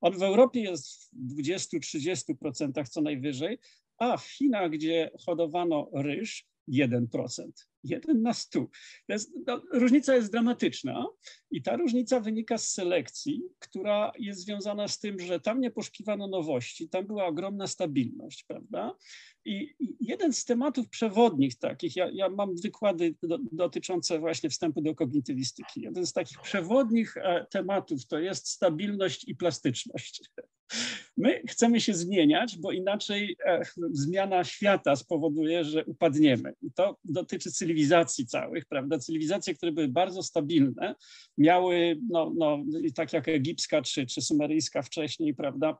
On 0.00 0.18
w 0.18 0.22
Europie 0.22 0.60
jest 0.60 1.10
w 1.12 1.34
20-30% 1.34 2.88
co 2.88 3.00
najwyżej, 3.02 3.58
a 3.98 4.16
w 4.16 4.26
Chinach, 4.26 4.70
gdzie 4.70 5.10
hodowano 5.18 5.90
ryż, 5.94 6.46
1%. 6.68 7.50
1 7.84 8.22
na 8.22 8.34
100. 8.34 8.66
Jest, 9.08 9.32
no, 9.46 9.62
różnica 9.72 10.14
jest 10.14 10.32
dramatyczna 10.32 11.06
i 11.50 11.62
ta 11.62 11.76
różnica 11.76 12.20
wynika 12.20 12.58
z 12.58 12.68
selekcji, 12.72 13.42
która 13.58 14.12
jest 14.18 14.40
związana 14.40 14.88
z 14.88 14.98
tym, 14.98 15.20
że 15.20 15.40
tam 15.40 15.60
nie 15.60 15.70
poszukiwano 15.70 16.28
nowości, 16.28 16.88
tam 16.88 17.06
była 17.06 17.26
ogromna 17.26 17.66
stabilność, 17.66 18.44
prawda? 18.44 18.96
I, 19.44 19.74
jeden 20.00 20.32
z 20.32 20.44
tematów 20.44 20.88
przewodnich 20.88 21.58
takich, 21.58 21.96
ja, 21.96 22.10
ja 22.12 22.28
mam 22.28 22.56
wykłady 22.56 23.14
do, 23.22 23.38
dotyczące 23.52 24.18
właśnie 24.18 24.50
wstępu 24.50 24.82
do 24.82 24.94
kognitywistyki, 24.94 25.80
jeden 25.80 26.06
z 26.06 26.12
takich 26.12 26.40
przewodnich 26.40 27.16
e, 27.16 27.46
tematów 27.50 28.06
to 28.06 28.18
jest 28.18 28.48
stabilność 28.48 29.28
i 29.28 29.34
plastyczność. 29.34 30.22
My 31.16 31.42
chcemy 31.48 31.80
się 31.80 31.94
zmieniać, 31.94 32.58
bo 32.58 32.72
inaczej 32.72 33.36
e, 33.46 33.62
zmiana 33.90 34.44
świata 34.44 34.96
spowoduje, 34.96 35.64
że 35.64 35.84
upadniemy. 35.84 36.52
I 36.62 36.72
to 36.72 36.96
dotyczy 37.04 37.52
cywilizacji 37.52 38.26
całych, 38.26 38.64
prawda? 38.66 38.98
Cywilizacje, 38.98 39.54
które 39.54 39.72
były 39.72 39.88
bardzo 39.88 40.22
stabilne, 40.22 40.94
miały, 41.38 42.00
no, 42.10 42.32
no, 42.36 42.64
tak 42.94 43.12
jak 43.12 43.28
egipska 43.28 43.82
czy, 43.82 44.06
czy 44.06 44.22
sumeryjska 44.22 44.82
wcześniej, 44.82 45.34
prawda? 45.34 45.78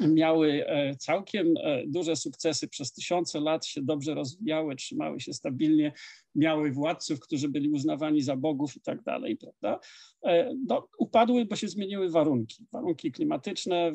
miały 0.00 0.66
e, 0.66 0.96
całkiem 0.96 1.54
e, 1.56 1.82
duże 1.86 2.16
sukcesy, 2.16 2.68
przez 2.68 2.92
tysiące 2.92 3.40
lat 3.40 3.66
się 3.66 3.82
dobrze 3.82 4.14
rozwijały, 4.14 4.76
trzymały 4.76 5.20
się 5.20 5.32
stabilnie, 5.32 5.92
miały 6.34 6.72
władców, 6.72 7.20
którzy 7.20 7.48
byli 7.48 7.70
uznawani 7.70 8.22
za 8.22 8.36
bogów 8.36 8.76
i 8.76 8.80
tak 8.80 9.02
dalej, 9.02 9.36
prawda? 9.36 9.80
E, 10.24 10.54
no, 10.68 10.88
upadły, 10.98 11.44
bo 11.44 11.56
się 11.56 11.68
zmieniły 11.68 12.10
warunki. 12.10 12.66
Warunki 12.72 13.12
klimatyczne, 13.12 13.92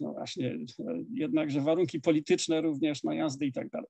no 0.00 0.12
właśnie, 0.12 0.56
jednakże 1.14 1.60
warunki 1.60 2.00
polityczne 2.00 2.60
również 2.60 3.04
na 3.04 3.14
jazdy 3.14 3.46
i 3.46 3.52
tak 3.52 3.68
dalej. 3.70 3.88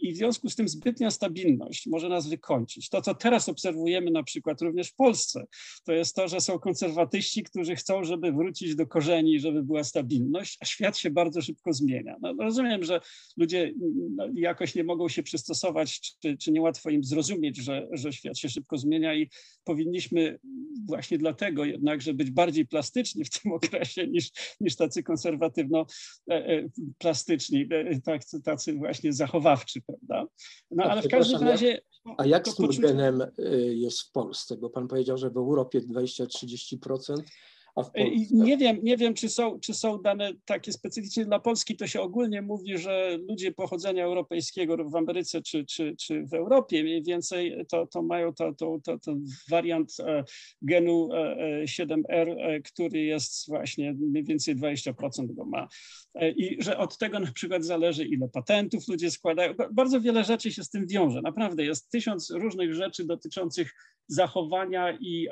I 0.00 0.12
w 0.12 0.16
związku 0.16 0.48
z 0.48 0.56
tym 0.56 0.68
zbytnia 0.68 1.10
stabilność 1.10 1.86
może 1.86 2.08
nas 2.08 2.28
wykończyć. 2.28 2.88
To, 2.88 3.02
co 3.02 3.14
teraz 3.14 3.48
obserwujemy 3.48 4.10
na 4.10 4.22
przykład 4.22 4.62
również 4.62 4.88
w 4.88 4.94
Polsce, 4.94 5.46
to 5.84 5.92
jest 5.92 6.16
to, 6.16 6.28
że 6.28 6.40
są 6.40 6.58
konserwatyści, 6.58 7.42
którzy 7.42 7.76
chcą, 7.76 8.04
żeby 8.04 8.32
wrócić 8.32 8.76
do 8.76 8.86
korzeni, 8.86 9.40
żeby 9.40 9.62
była 9.62 9.84
stabilność 9.84 10.58
a 10.60 10.64
świat 10.64 10.98
się 10.98 11.10
bardzo 11.10 11.42
szybko 11.42 11.72
zmienia. 11.72 12.16
No, 12.20 12.34
rozumiem, 12.38 12.84
że 12.84 13.00
ludzie 13.36 13.74
no, 14.16 14.26
jakoś 14.34 14.74
nie 14.74 14.84
mogą 14.84 15.08
się 15.08 15.22
przystosować, 15.22 16.00
czy, 16.20 16.36
czy 16.36 16.52
niełatwo 16.72 16.90
im 16.90 17.04
zrozumieć, 17.04 17.56
że, 17.56 17.88
że 17.92 18.12
świat 18.12 18.38
się 18.38 18.48
szybko 18.48 18.78
zmienia 18.78 19.14
i 19.14 19.30
powinniśmy 19.64 20.38
właśnie 20.86 21.18
dlatego 21.18 21.64
jednakże 21.64 22.14
być 22.14 22.30
bardziej 22.30 22.66
plastyczni 22.66 23.24
w 23.24 23.30
tym 23.30 23.52
okresie 23.58 24.06
niż, 24.06 24.30
niż 24.60 24.76
tacy 24.76 25.02
konserwatywno-plastyczni, 25.02 27.68
e, 27.72 27.76
e, 27.76 28.00
tak, 28.00 28.22
tacy 28.44 28.72
właśnie 28.72 29.12
zachowawczy, 29.12 29.80
prawda? 29.86 30.26
No 30.70 30.84
ale 30.84 31.02
w 31.02 31.08
każdym 31.08 31.42
razie... 31.42 31.80
A 32.18 32.26
jak 32.26 32.48
z 32.48 32.56
tym 32.56 32.68
genem 32.68 33.22
e, 33.22 33.28
jest 33.56 34.00
w 34.00 34.12
Polsce? 34.12 34.56
Bo 34.56 34.70
pan 34.70 34.88
powiedział, 34.88 35.18
że 35.18 35.30
w 35.30 35.36
Europie 35.36 35.80
20-30%, 35.80 37.22
nie 38.30 38.56
wiem, 38.56 38.78
nie 38.82 38.96
wiem 38.96 39.14
czy, 39.14 39.28
są, 39.28 39.60
czy 39.60 39.74
są 39.74 40.02
dane 40.02 40.32
takie 40.44 40.72
specyficznie 40.72 41.24
dla 41.24 41.40
Polski. 41.40 41.76
To 41.76 41.86
się 41.86 42.00
ogólnie 42.00 42.42
mówi, 42.42 42.78
że 42.78 43.18
ludzie 43.28 43.52
pochodzenia 43.52 44.04
europejskiego 44.04 44.76
w 44.90 44.96
Ameryce 44.96 45.42
czy, 45.42 45.64
czy, 45.64 45.94
czy 46.00 46.26
w 46.26 46.34
Europie 46.34 46.82
mniej 46.82 47.02
więcej 47.02 47.64
to, 47.68 47.86
to 47.86 48.02
mają 48.02 48.34
to, 48.34 48.54
to, 48.54 48.78
to, 48.84 48.98
to 48.98 49.14
wariant 49.50 49.92
e, 50.00 50.24
genu 50.62 51.08
7R, 51.64 52.04
e, 52.08 52.36
e, 52.36 52.60
który 52.60 53.00
jest 53.00 53.48
właśnie 53.48 53.92
mniej 53.92 54.24
więcej 54.24 54.56
20% 54.56 55.34
go 55.34 55.44
ma. 55.44 55.68
I 56.36 56.62
że 56.62 56.78
od 56.78 56.98
tego 56.98 57.20
na 57.20 57.32
przykład 57.32 57.64
zależy, 57.64 58.04
ile 58.04 58.28
patentów 58.28 58.88
ludzie 58.88 59.10
składają. 59.10 59.54
Bardzo 59.72 60.00
wiele 60.00 60.24
rzeczy 60.24 60.52
się 60.52 60.64
z 60.64 60.70
tym 60.70 60.86
wiąże. 60.86 61.22
Naprawdę 61.22 61.64
jest 61.64 61.90
tysiąc 61.90 62.30
różnych 62.30 62.74
rzeczy 62.74 63.04
dotyczących 63.04 63.72
zachowania 64.08 64.98
i 65.00 65.28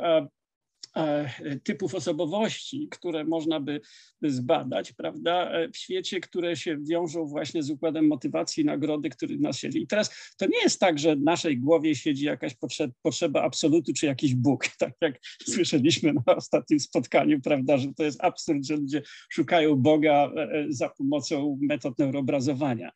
typów 1.65 1.95
osobowości, 1.95 2.89
które 2.91 3.25
można 3.25 3.61
by 3.61 3.81
zbadać, 4.23 4.93
prawda, 4.93 5.51
e, 5.51 5.69
w 5.69 5.77
świecie, 5.77 6.21
które 6.21 6.57
się 6.57 6.79
wiążą 6.79 7.27
właśnie 7.27 7.63
z 7.63 7.71
układem 7.71 8.07
motywacji, 8.07 8.65
nagrody, 8.65 9.11
który 9.11 9.39
nas 9.39 9.59
siedzi. 9.59 9.83
I 9.83 9.87
teraz 9.87 10.35
to 10.37 10.47
nie 10.47 10.63
jest 10.63 10.81
tak, 10.81 10.99
że 10.99 11.17
w 11.17 11.23
naszej 11.23 11.59
głowie 11.59 11.95
siedzi 11.95 12.25
jakaś 12.25 12.55
potrzeba, 12.55 12.95
potrzeba 13.03 13.43
absolutu, 13.43 13.93
czy 13.93 14.07
jakiś 14.07 14.35
Bóg, 14.35 14.69
tak 14.79 14.93
jak 15.01 15.21
słyszeliśmy 15.49 16.13
na 16.13 16.37
ostatnim 16.37 16.81
spotkaniu, 16.81 17.41
prawda, 17.41 17.79
że 17.79 17.95
to 17.95 18.05
jest 18.05 18.25
absurd, 18.25 18.67
że 18.67 18.77
ludzie 18.77 19.03
szukają 19.31 19.77
Boga 19.77 20.33
e, 20.37 20.67
za 20.69 20.89
pomocą 20.89 21.59
metod 21.63 21.99
neuroobrazowania. 21.99 22.91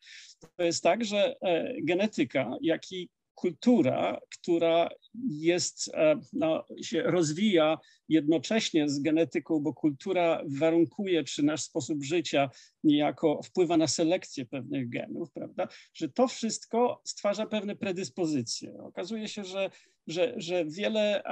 To 0.57 0.63
jest 0.63 0.83
tak, 0.83 1.05
że 1.05 1.35
genetyka, 1.83 2.57
jak 2.61 2.91
i 2.91 3.09
kultura, 3.35 4.19
która 4.31 4.89
jest, 5.29 5.91
e, 5.93 6.19
no, 6.33 6.65
się 6.81 7.01
rozwija 7.03 7.77
jednocześnie 8.09 8.89
z 8.89 8.99
genetyką, 8.99 9.59
bo 9.59 9.73
kultura 9.73 10.43
warunkuje, 10.59 11.23
czy 11.23 11.43
nasz 11.43 11.61
sposób 11.61 12.03
życia 12.03 12.49
niejako 12.83 13.41
wpływa 13.43 13.77
na 13.77 13.87
selekcję 13.87 14.45
pewnych 14.45 14.89
genów, 14.89 15.31
prawda? 15.31 15.67
Że 15.93 16.09
to 16.09 16.27
wszystko 16.27 17.01
stwarza 17.05 17.45
pewne 17.45 17.75
predyspozycje. 17.75 18.77
Okazuje 18.83 19.27
się, 19.27 19.43
że, 19.43 19.69
że, 20.07 20.33
że 20.37 20.65
wiele, 20.65 21.23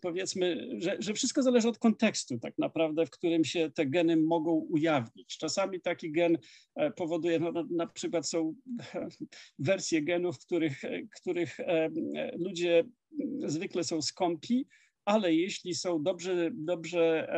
powiedzmy, 0.00 0.68
że, 0.78 0.96
że 0.98 1.14
wszystko 1.14 1.42
zależy 1.42 1.68
od 1.68 1.78
kontekstu 1.78 2.38
tak 2.38 2.58
naprawdę, 2.58 3.06
w 3.06 3.10
którym 3.10 3.44
się 3.44 3.70
te 3.70 3.86
geny 3.86 4.16
mogą 4.16 4.52
ujawnić. 4.52 5.38
Czasami 5.38 5.80
taki 5.80 6.12
gen 6.12 6.38
e, 6.74 6.90
powoduje, 6.90 7.38
no, 7.38 7.52
na 7.70 7.86
przykład 7.86 8.28
są 8.28 8.54
wersje 9.58 10.02
genów, 10.02 10.38
których, 10.38 10.82
których 11.20 11.58
ludzie 12.38 12.84
zwykle 13.46 13.84
są 13.84 14.02
skąpi, 14.02 14.66
ale 15.04 15.34
jeśli 15.34 15.74
są 15.74 16.02
dobrze, 16.02 16.50
dobrze 16.54 17.32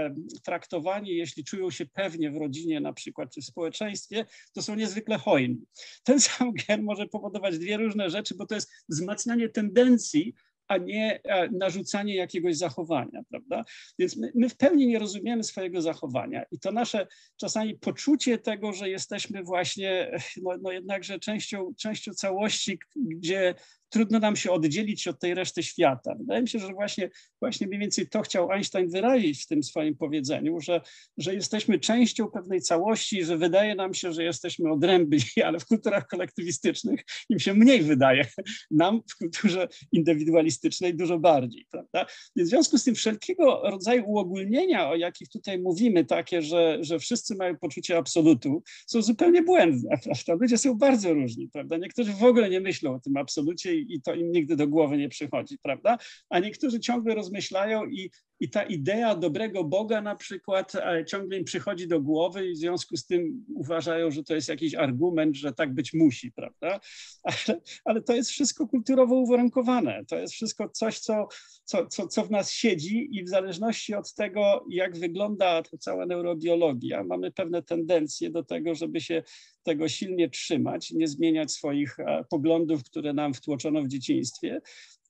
traktowani, 0.45 1.17
jeśli 1.17 1.45
czują 1.45 1.71
się 1.71 1.87
pewnie 1.87 2.31
w 2.31 2.37
rodzinie 2.37 2.81
na 2.81 2.93
przykład, 2.93 3.35
czy 3.35 3.41
w 3.41 3.45
społeczeństwie, 3.45 4.27
to 4.53 4.63
są 4.63 4.75
niezwykle 4.75 5.19
hojni. 5.19 5.67
Ten 6.05 6.21
sam 6.27 6.53
gen 6.53 6.83
może 6.83 7.07
powodować 7.07 7.59
dwie 7.59 7.77
różne 7.77 8.11
rzeczy, 8.11 8.35
bo 8.35 8.47
to 8.47 8.55
jest 8.55 8.71
wzmacnianie 8.89 9.49
tendencji 9.49 10.35
a 10.73 10.77
nie 10.77 11.21
narzucanie 11.53 12.15
jakiegoś 12.15 12.57
zachowania, 12.57 13.23
prawda? 13.31 13.65
Więc 13.99 14.17
my, 14.17 14.33
my, 14.35 14.49
w 14.49 14.57
pełni 14.57 14.87
nie 14.87 14.99
rozumiemy 14.99 15.45
swojego 15.45 15.83
zachowania 15.83 16.45
i 16.51 16.59
to 16.59 16.73
nasze 16.73 17.07
czasami 17.37 17.79
poczucie 17.79 18.39
tego, 18.39 18.73
że 18.73 18.89
jesteśmy 18.89 19.43
właśnie, 19.43 20.19
no, 20.43 20.51
no 20.63 20.73
jednakże 20.73 21.19
częścią, 21.19 21.75
częścią 21.79 22.13
całości, 22.13 22.79
gdzie 22.97 23.55
trudno 23.93 24.19
nam 24.19 24.37
się 24.37 24.51
oddzielić 24.51 25.09
od 25.09 25.19
tej 25.19 25.35
reszty 25.35 25.63
świata. 25.63 26.15
Wydaje 26.19 26.43
mi 26.43 26.49
się, 26.49 26.59
że 26.59 26.69
właśnie, 26.73 27.11
właśnie 27.41 27.67
mniej 27.67 27.81
więcej 27.81 28.09
to 28.09 28.23
chciał 28.23 28.51
Einstein 28.51 28.89
wyrazić 28.89 29.45
w 29.45 29.47
tym 29.47 29.63
swoim 29.63 29.97
powiedzeniu, 29.97 30.61
że, 30.61 30.81
że 31.19 31.35
jesteśmy 31.35 31.79
częścią 31.79 32.27
pewnej 32.27 32.61
całości, 32.61 33.25
że 33.25 33.37
wydaje 33.37 33.75
nam 33.75 33.95
się, 33.95 34.13
że 34.13 34.25
jesteśmy 34.25 34.71
odrębni, 34.71 35.21
ale 35.47 35.61
w 35.61 35.67
kulturach 35.67 36.07
kolektywistycznych 36.07 37.01
im 37.29 37.39
się 37.39 37.55
mniej 37.55 37.83
wydaje. 37.83 38.27
Nam 38.71 39.01
w 39.11 39.17
kulturze 39.17 39.69
indywidualistycznej 39.93 40.95
dużo 40.95 41.19
bardziej. 41.19 41.67
Prawda? 41.71 42.07
Więc 42.37 42.49
w 42.49 42.51
związku 42.51 42.79
z 42.79 42.85
tym 42.85 42.95
wszelkiego 42.95 43.63
rodzaju 43.65 44.05
uogólnienia, 44.07 44.91
o 44.91 44.97
jakich 44.97 45.29
tutaj 45.29 45.59
mówimy, 45.59 46.05
takie, 46.05 46.43
że, 46.43 46.79
że 46.81 46.99
wszyscy 46.99 47.35
mają 47.35 47.57
poczucie 47.57 47.99
absolutu, 47.99 48.63
są 48.87 49.03
zupełnie 49.03 49.43
błędne. 49.43 49.99
Prawda? 50.05 50.35
Ludzie 50.43 50.59
są 50.59 50.75
bardzo 50.75 51.15
różni. 51.15 51.49
Prawda? 51.49 51.77
Niektórzy 51.77 52.13
w 52.13 52.25
ogóle 52.25 52.51
nie 52.51 52.61
myślą 52.61 52.95
o 52.95 53.01
tym 53.01 53.17
absolucie 53.17 53.82
i 53.89 54.03
to 54.03 54.15
im 54.15 54.33
nigdy 54.33 54.57
do 54.57 54.69
głowy 54.69 54.99
nie 54.99 55.09
przychodzi, 55.09 55.59
prawda? 55.63 55.99
A 56.29 56.39
niektórzy 56.39 56.81
ciągle 56.81 57.15
rozmyślają 57.15 57.87
i, 57.87 58.11
i 58.43 58.49
ta 58.49 58.63
idea 58.63 59.15
dobrego 59.15 59.65
Boga 59.65 60.01
na 60.01 60.17
przykład 60.17 60.75
e, 60.75 61.05
ciągle 61.05 61.39
im 61.39 61.45
przychodzi 61.45 61.89
do 61.89 62.01
głowy 62.01 62.49
i 62.49 62.53
w 62.53 62.57
związku 62.57 62.97
z 62.97 63.07
tym 63.07 63.45
uważają, 63.55 64.11
że 64.11 64.25
to 64.25 64.35
jest 64.35 64.49
jakiś 64.49 64.75
argument, 64.75 65.37
że 65.37 65.53
tak 65.53 65.75
być 65.75 65.95
musi, 65.95 66.33
prawda? 66.33 66.81
Ale, 67.23 67.61
ale 67.85 68.03
to 68.03 68.15
jest 68.15 68.31
wszystko 68.31 68.69
kulturowo 68.69 69.15
uwarunkowane. 69.15 70.05
To 70.09 70.17
jest 70.17 70.35
wszystko 70.35 70.69
coś, 70.69 70.99
co, 70.99 71.29
co, 71.65 71.87
co, 71.87 72.09
co 72.09 72.25
w 72.25 72.31
nas 72.31 72.51
siedzi 72.51 73.09
i 73.13 73.25
w 73.25 73.29
zależności 73.29 73.95
od 73.95 74.15
tego, 74.15 74.65
jak 74.71 74.99
wygląda 74.99 75.63
cała 75.81 76.07
neurobiologia, 76.07 77.05
mamy 77.05 77.33
pewne 77.33 77.63
tendencje 77.63 78.31
do 78.31 78.45
tego, 78.45 78.75
żeby 78.75 79.01
się 79.01 79.23
tego 79.63 79.89
silnie 79.89 80.31
trzymać, 80.31 80.91
nie 80.91 81.09
zmieniać 81.09 81.53
swoich 81.53 82.01
e, 82.01 82.25
poglądów, 82.31 82.85
które 82.85 83.13
nam 83.13 83.35
wtłoczono 83.35 83.83
w 83.83 83.89
dzieciństwie. 83.89 84.61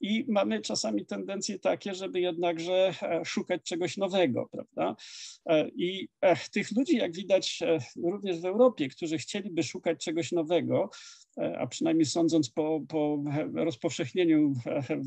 I 0.02 0.24
mamy 0.28 0.60
czasami 0.60 1.06
tendencje 1.06 1.58
takie, 1.58 1.94
żeby 1.94 2.20
jednakże 2.20 2.94
e, 3.02 3.24
szukać 3.24 3.62
czegoś 3.62 3.96
nowego, 3.96 4.48
prawda? 4.52 4.96
E, 5.46 5.68
I 5.68 6.08
tych 6.52 6.72
ludzi, 6.76 6.96
jak 6.96 7.12
widać 7.12 7.60
również 8.02 8.40
w 8.40 8.44
Europie, 8.44 8.88
którzy 8.88 9.18
chcieliby 9.18 9.62
szukać 9.62 10.04
czegoś 10.04 10.32
nowego, 10.32 10.90
E, 11.38 11.58
a 11.58 11.66
przynajmniej 11.66 12.06
sądząc 12.06 12.50
po, 12.50 12.80
po 12.88 13.22
rozpowszechnieniu 13.54 14.54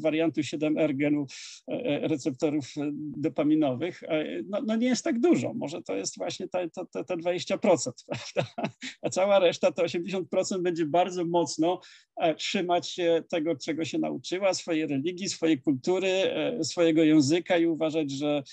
wariantu 0.03 0.41
7R 0.41 0.95
genu 0.95 1.25
e, 1.67 2.07
receptorów 2.07 2.73
dopaminowych, 3.17 4.03
e, 4.03 4.25
no, 4.49 4.61
no, 4.65 4.75
nie 4.75 4.87
jest 4.87 5.03
tak 5.03 5.19
dużo. 5.19 5.53
Może 5.53 5.81
to 5.81 5.95
jest 5.95 6.17
właśnie 6.17 6.47
te, 6.47 6.69
te, 6.69 7.03
te 7.03 7.17
20%, 7.17 7.57
prawda? 8.07 8.51
a 9.01 9.09
cała 9.09 9.39
reszta, 9.39 9.71
to 9.71 9.83
80% 9.83 10.61
będzie 10.61 10.85
bardzo 10.85 11.25
mocno 11.25 11.79
trzymać 12.37 12.89
się 12.89 13.23
tego, 13.29 13.55
czego 13.55 13.85
się 13.85 13.99
nauczyła, 13.99 14.53
swojej 14.53 14.87
religii, 14.87 15.29
swojej 15.29 15.61
kultury, 15.61 16.09
swojego 16.63 17.03
języka 17.03 17.57
i 17.57 17.65
uważać, 17.65 18.11
że, 18.11 18.43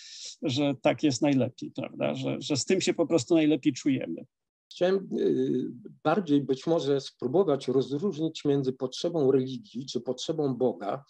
że 0.42 0.74
tak 0.82 1.02
jest 1.02 1.22
najlepiej, 1.22 1.70
prawda? 1.70 2.14
Że, 2.14 2.36
że 2.40 2.56
z 2.56 2.64
tym 2.64 2.80
się 2.80 2.94
po 2.94 3.06
prostu 3.06 3.34
najlepiej 3.34 3.72
czujemy. 3.72 4.26
Chciałem 4.70 5.08
y, 5.18 5.64
bardziej 6.04 6.40
być 6.40 6.66
może 6.66 7.00
spróbować 7.00 7.68
rozróżnić 7.68 8.44
między 8.44 8.72
potrzebą 8.72 9.32
religii 9.32 9.86
czy 9.86 10.00
potrzebą 10.00 10.54
Boga, 10.54 11.04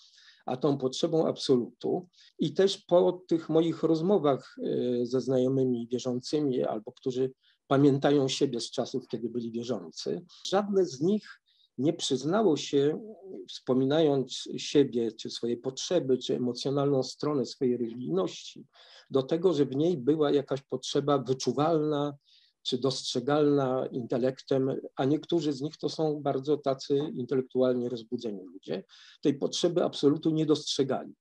a 0.47 0.57
tą 0.57 0.79
potrzebą 0.79 1.27
absolutu. 1.27 2.09
I 2.39 2.55
też 2.55 2.79
po 2.79 3.13
tych 3.13 3.49
moich 3.49 3.83
rozmowach 3.83 4.57
ze 5.03 5.21
znajomymi 5.21 5.89
wierzącymi 5.89 6.65
albo 6.65 6.93
którzy 6.93 7.33
pamiętają 7.67 8.29
siebie 8.29 8.61
z 8.61 8.71
czasów, 8.71 9.09
kiedy 9.09 9.29
byli 9.29 9.53
wierzący, 9.53 10.25
żadne 10.47 10.85
z 10.85 11.01
nich 11.01 11.42
nie 11.79 11.93
przyznało 11.93 12.57
się, 12.57 13.01
wspominając 13.49 14.49
siebie, 14.57 15.13
czy 15.13 15.31
swoje 15.31 15.57
potrzeby, 15.57 16.19
czy 16.19 16.37
emocjonalną 16.37 17.03
stronę 17.03 17.47
swojej 17.47 17.77
religijności, 17.77 18.67
do 19.11 19.23
tego, 19.23 19.53
że 19.53 19.65
w 19.65 19.77
niej 19.77 19.97
była 19.97 20.31
jakaś 20.31 20.63
potrzeba 20.63 21.19
wyczuwalna, 21.19 22.17
czy 22.63 22.79
dostrzegalna 22.79 23.87
intelektem, 23.87 24.81
a 24.97 25.05
niektórzy 25.05 25.53
z 25.53 25.61
nich 25.61 25.77
to 25.77 25.89
są 25.89 26.21
bardzo 26.23 26.57
tacy 26.57 26.99
intelektualnie 27.15 27.89
rozbudzeni 27.89 28.45
ludzie, 28.45 28.85
tej 29.21 29.35
potrzeby 29.35 29.85
absolutu 29.85 30.31
nie 30.31 30.47
dostrzegali. 30.47 31.15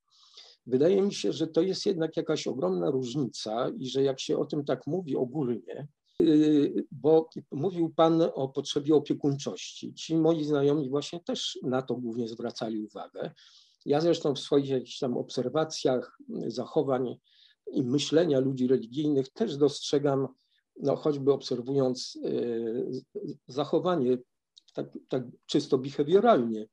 Wydaje 0.66 1.02
mi 1.02 1.14
się, 1.14 1.34
że 1.34 1.48
to 1.48 1.62
jest 1.62 1.86
jednak 1.86 2.18
jakaś 2.18 2.48
ogromna 2.48 2.92
różnica 2.92 3.70
i 3.80 3.88
że 3.88 4.04
jak 4.04 4.20
się 4.20 4.38
o 4.38 4.46
tym 4.46 4.66
tak 4.66 4.88
mówi 4.88 5.16
ogólnie, 5.16 5.88
bo 6.92 7.30
mówił 7.52 7.94
Pan 7.96 8.22
o 8.34 8.50
potrzebie 8.50 8.96
opiekuńczości. 8.96 9.94
Ci 9.94 10.16
moi 10.16 10.44
znajomi 10.44 10.90
właśnie 10.90 11.20
też 11.20 11.60
na 11.64 11.82
to 11.82 11.96
głównie 11.96 12.28
zwracali 12.28 12.80
uwagę. 12.80 13.32
Ja 13.86 14.02
zresztą 14.02 14.36
w 14.36 14.40
swoich 14.40 14.70
jakichś 14.70 15.00
tam 15.00 15.18
obserwacjach 15.18 16.18
zachowań 16.48 17.18
i 17.72 17.84
myślenia 17.84 18.40
ludzi 18.40 18.68
religijnych 18.68 19.30
też 19.30 19.58
dostrzegam 19.58 20.28
no 20.80 20.96
choćby 20.96 21.34
obserwując 21.34 22.16
y, 22.26 23.04
zachowanie 23.48 24.18
tak, 24.74 24.98
tak 25.08 25.24
czysto 25.46 25.78
behawioralnie, 25.78 26.68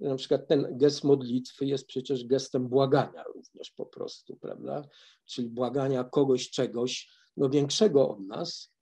na 0.00 0.16
przykład 0.16 0.48
ten 0.48 0.78
gest 0.78 1.04
modlitwy 1.04 1.66
jest 1.66 1.86
przecież 1.86 2.26
gestem 2.26 2.68
błagania 2.68 3.22
również 3.22 3.70
po 3.70 3.86
prostu, 3.86 4.36
prawda? 4.36 4.88
Czyli 5.24 5.48
błagania 5.48 6.04
kogoś, 6.04 6.50
czegoś 6.50 7.10
no 7.36 7.50
większego 7.50 8.08
od 8.08 8.20
nas, 8.20 8.72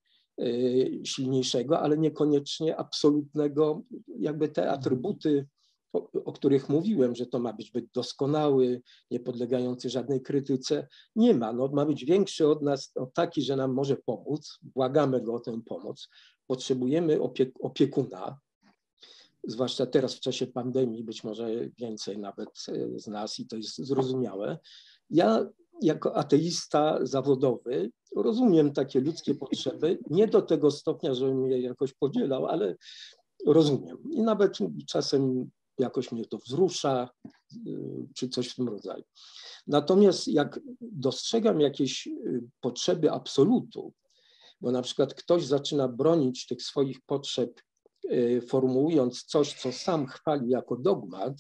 silniejszego, 1.05 1.81
ale 1.81 1.99
niekoniecznie 1.99 2.77
absolutnego, 2.77 3.83
jakby 4.19 4.49
te 4.49 4.71
atrybuty 4.71 5.47
o, 5.93 6.11
o, 6.25 6.33
których 6.33 6.69
mówiłem, 6.69 7.15
że 7.15 7.27
to 7.27 7.39
ma 7.39 7.53
być 7.53 7.71
być 7.71 7.87
doskonały, 7.95 8.83
niepodlegający 9.11 9.91
żadnej 9.91 10.23
krytyce, 10.23 10.89
nie 11.17 11.35
ma. 11.35 11.53
No, 11.53 11.69
ma 11.69 11.87
być 11.87 12.05
większy 12.05 12.49
od 12.49 12.63
nas, 12.63 12.93
o 12.95 13.07
taki, 13.07 13.43
że 13.43 13.57
nam 13.57 13.73
może 13.73 13.97
pomóc, 13.97 14.59
błagamy 14.63 15.21
go 15.21 15.35
o 15.35 15.41
tę 15.41 15.61
pomoc. 15.67 16.09
Potrzebujemy 16.47 17.21
opiek 17.21 17.53
opiekuna, 17.61 18.39
zwłaszcza 19.47 19.87
teraz 19.87 20.15
w 20.15 20.21
czasie 20.21 20.47
pandemii, 20.47 21.05
być 21.05 21.25
może 21.25 21.69
więcej 21.79 22.19
nawet 22.19 22.49
e, 22.69 22.99
z 22.99 23.07
nas 23.07 23.39
i 23.39 23.47
to 23.47 23.57
jest 23.57 23.77
zrozumiałe. 23.77 24.59
Ja 25.11 25.47
jako 25.83 26.17
ateista 26.17 26.99
zawodowy 27.03 27.91
rozumiem 28.17 28.73
takie 28.73 29.01
ludzkie 29.01 29.35
potrzeby, 29.35 29.99
nie 30.11 30.27
do 30.27 30.43
tego 30.43 30.71
stopnia, 30.71 31.15
żebym 31.15 31.51
je 31.51 31.61
jakoś 31.61 31.93
podzielał, 31.93 32.47
ale 32.47 32.77
rozumiem. 33.47 33.99
I 34.11 34.23
nawet 34.23 34.59
czasem 34.89 35.51
jakoś 35.79 36.13
mnie 36.13 36.25
to 36.25 36.39
wzrusza, 36.39 37.09
y, 37.67 38.07
czy 38.15 38.29
coś 38.29 38.49
w 38.49 38.55
tym 38.55 38.69
rodzaju. 38.69 39.05
Natomiast 39.67 40.29
jak 40.29 40.61
dostrzegam 40.81 41.61
jakieś 41.61 42.07
y, 42.07 42.43
potrzeby 42.61 43.11
absolutu, 43.11 43.93
bo 44.61 44.71
na 44.71 44.83
przykład 44.83 45.15
ktoś 45.15 45.47
zaczyna 45.47 45.89
bronić 45.89 46.47
tych 46.47 46.63
swoich 46.63 47.01
potrzeb, 47.07 47.61
y, 48.13 48.43
formułując 48.49 49.23
coś, 49.23 49.61
co 49.61 49.73
sam 49.73 50.07
chwali 50.07 50.49
jako 50.49 50.77
dogmat, 50.77 51.35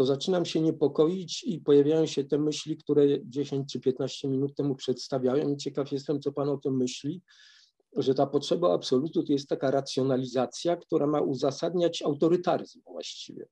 to 0.00 0.04
zaczynam 0.04 0.44
się 0.44 0.60
niepokoić 0.60 1.44
i 1.44 1.60
pojawiają 1.60 2.06
się 2.06 2.24
te 2.24 2.38
myśli, 2.38 2.76
które 2.76 3.06
10 3.24 3.72
czy 3.72 3.80
15 3.80 4.28
minut 4.28 4.54
temu 4.54 4.74
przedstawiałem. 4.74 5.58
Ciekaw 5.58 5.92
jestem, 5.92 6.20
co 6.20 6.32
Pan 6.32 6.48
o 6.48 6.56
tym 6.56 6.76
myśli, 6.76 7.22
że 7.96 8.14
ta 8.14 8.26
potrzeba 8.26 8.74
absolutu 8.74 9.22
to 9.22 9.32
jest 9.32 9.48
taka 9.48 9.70
racjonalizacja, 9.70 10.76
która 10.76 11.06
ma 11.06 11.20
uzasadniać 11.20 12.02
autorytaryzm 12.02 12.80
właściwie. 12.84 13.46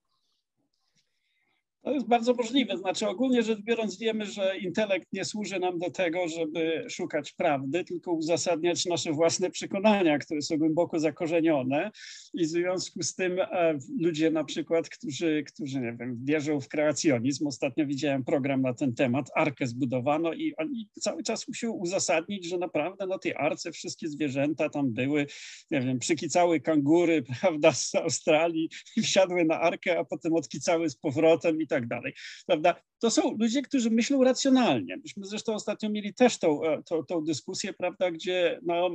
To 1.83 1.93
jest 1.93 2.07
bardzo 2.07 2.35
możliwe. 2.35 2.79
Znaczy, 2.79 3.09
ogólnie 3.09 3.43
rzecz 3.43 3.61
biorąc, 3.61 3.99
wiemy, 3.99 4.27
że 4.27 4.59
intelekt 4.59 5.07
nie 5.13 5.25
służy 5.25 5.59
nam 5.59 5.79
do 5.79 5.91
tego, 5.91 6.29
żeby 6.29 6.85
szukać 6.89 7.33
prawdy, 7.33 7.85
tylko 7.85 8.13
uzasadniać 8.13 8.87
nasze 8.87 9.13
własne 9.13 9.51
przekonania, 9.51 10.19
które 10.19 10.43
są 10.43 10.59
głęboko 10.59 10.99
zakorzenione. 11.01 11.91
I 12.35 12.45
w 12.45 12.49
związku 12.49 13.03
z 13.03 13.15
tym 13.15 13.41
e, 13.41 13.79
ludzie, 14.01 14.31
na 14.31 14.45
przykład, 14.45 14.89
którzy, 14.89 15.43
którzy 15.47 15.81
nie 15.81 15.97
wiem, 16.01 16.19
wierzą 16.25 16.61
w 16.61 16.69
kreacjonizm, 16.69 17.47
ostatnio 17.47 17.87
widziałem 17.87 18.25
program 18.25 18.63
na 18.63 18.75
ten 18.75 18.95
temat, 18.95 19.31
arkę 19.35 19.67
zbudowano 19.67 20.33
i 20.33 20.55
oni 20.57 20.89
cały 21.01 21.23
czas 21.23 21.49
muszą 21.49 21.71
uzasadnić, 21.71 22.49
że 22.49 22.59
naprawdę 22.59 23.07
na 23.07 23.19
tej 23.19 23.35
arce 23.35 23.73
wszystkie 23.73 24.09
zwierzęta 24.09 24.69
tam 24.69 24.93
były, 24.93 25.27
nie 25.71 25.81
wiem, 25.81 25.99
przykicały 25.99 26.61
kangury, 26.61 27.23
prawda, 27.41 27.73
z 27.73 27.95
Australii 27.95 28.71
wsiadły 29.03 29.45
na 29.45 29.61
arkę, 29.61 29.99
a 29.99 30.05
potem 30.05 30.35
odkicały 30.35 30.91
z 30.91 30.97
powrotem 30.97 31.61
i 31.69 31.77
tak 31.77 31.87
dalej, 31.87 32.15
prawda? 32.47 32.75
To 32.99 33.11
są 33.11 33.37
ludzie, 33.39 33.63
którzy 33.63 33.91
myślą 33.91 34.25
racjonalnie. 34.25 34.97
Myśmy 34.97 35.27
zresztą 35.27 35.55
ostatnio 35.55 35.91
mieli 35.91 36.15
też 36.15 36.39
tą, 36.39 36.65
e, 36.65 36.83
tą, 36.83 37.05
tą 37.05 37.25
dyskusję, 37.25 37.73
prawda, 37.73 38.11
gdzie 38.11 38.61
no, 38.63 38.91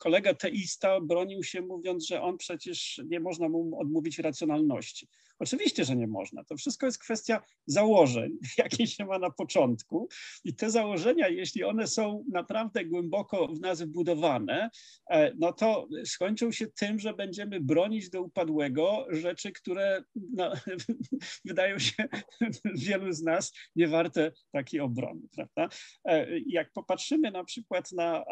kolega 0.00 0.34
teista 0.34 1.00
bronił 1.00 1.42
się 1.42 1.62
mówiąc, 1.62 2.06
że 2.06 2.22
on 2.22 2.38
przecież 2.38 3.00
nie 3.06 3.20
można 3.20 3.48
mu 3.48 3.80
odmówić 3.80 4.18
racjonalności. 4.18 5.08
Oczywiście, 5.40 5.84
że 5.84 5.96
nie 5.96 6.06
można. 6.06 6.44
To 6.44 6.56
wszystko 6.56 6.86
jest 6.86 6.98
kwestia 6.98 7.42
założeń, 7.66 8.38
jakie 8.58 8.86
się 8.86 9.04
ma 9.04 9.18
na 9.18 9.30
początku. 9.30 10.08
I 10.44 10.54
te 10.54 10.70
założenia, 10.70 11.28
jeśli 11.28 11.64
one 11.64 11.86
są 11.86 12.24
naprawdę 12.32 12.84
głęboko 12.84 13.48
w 13.48 13.60
nas 13.60 13.82
wbudowane, 13.82 14.70
e, 15.10 15.32
no 15.38 15.52
to 15.52 15.88
skończą 16.04 16.52
się 16.52 16.66
tym, 16.66 16.98
że 16.98 17.14
będziemy 17.14 17.60
bronić 17.60 18.10
do 18.10 18.22
upadłego 18.22 19.06
rzeczy, 19.10 19.52
które 19.52 20.04
no, 20.14 20.52
wydają 21.44 21.78
się 21.78 22.08
wielu 22.86 23.12
z 23.12 23.22
nas 23.22 23.39
niewarte 23.76 24.32
takiej 24.52 24.80
obrony. 24.80 25.20
Prawda? 25.36 25.76
E, 26.04 26.26
jak 26.46 26.72
popatrzymy 26.72 27.30
na 27.30 27.44
przykład 27.44 27.92
na 27.92 28.24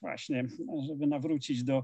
właśnie, 0.00 0.48
żeby 0.88 1.06
nawrócić 1.06 1.64
do 1.64 1.82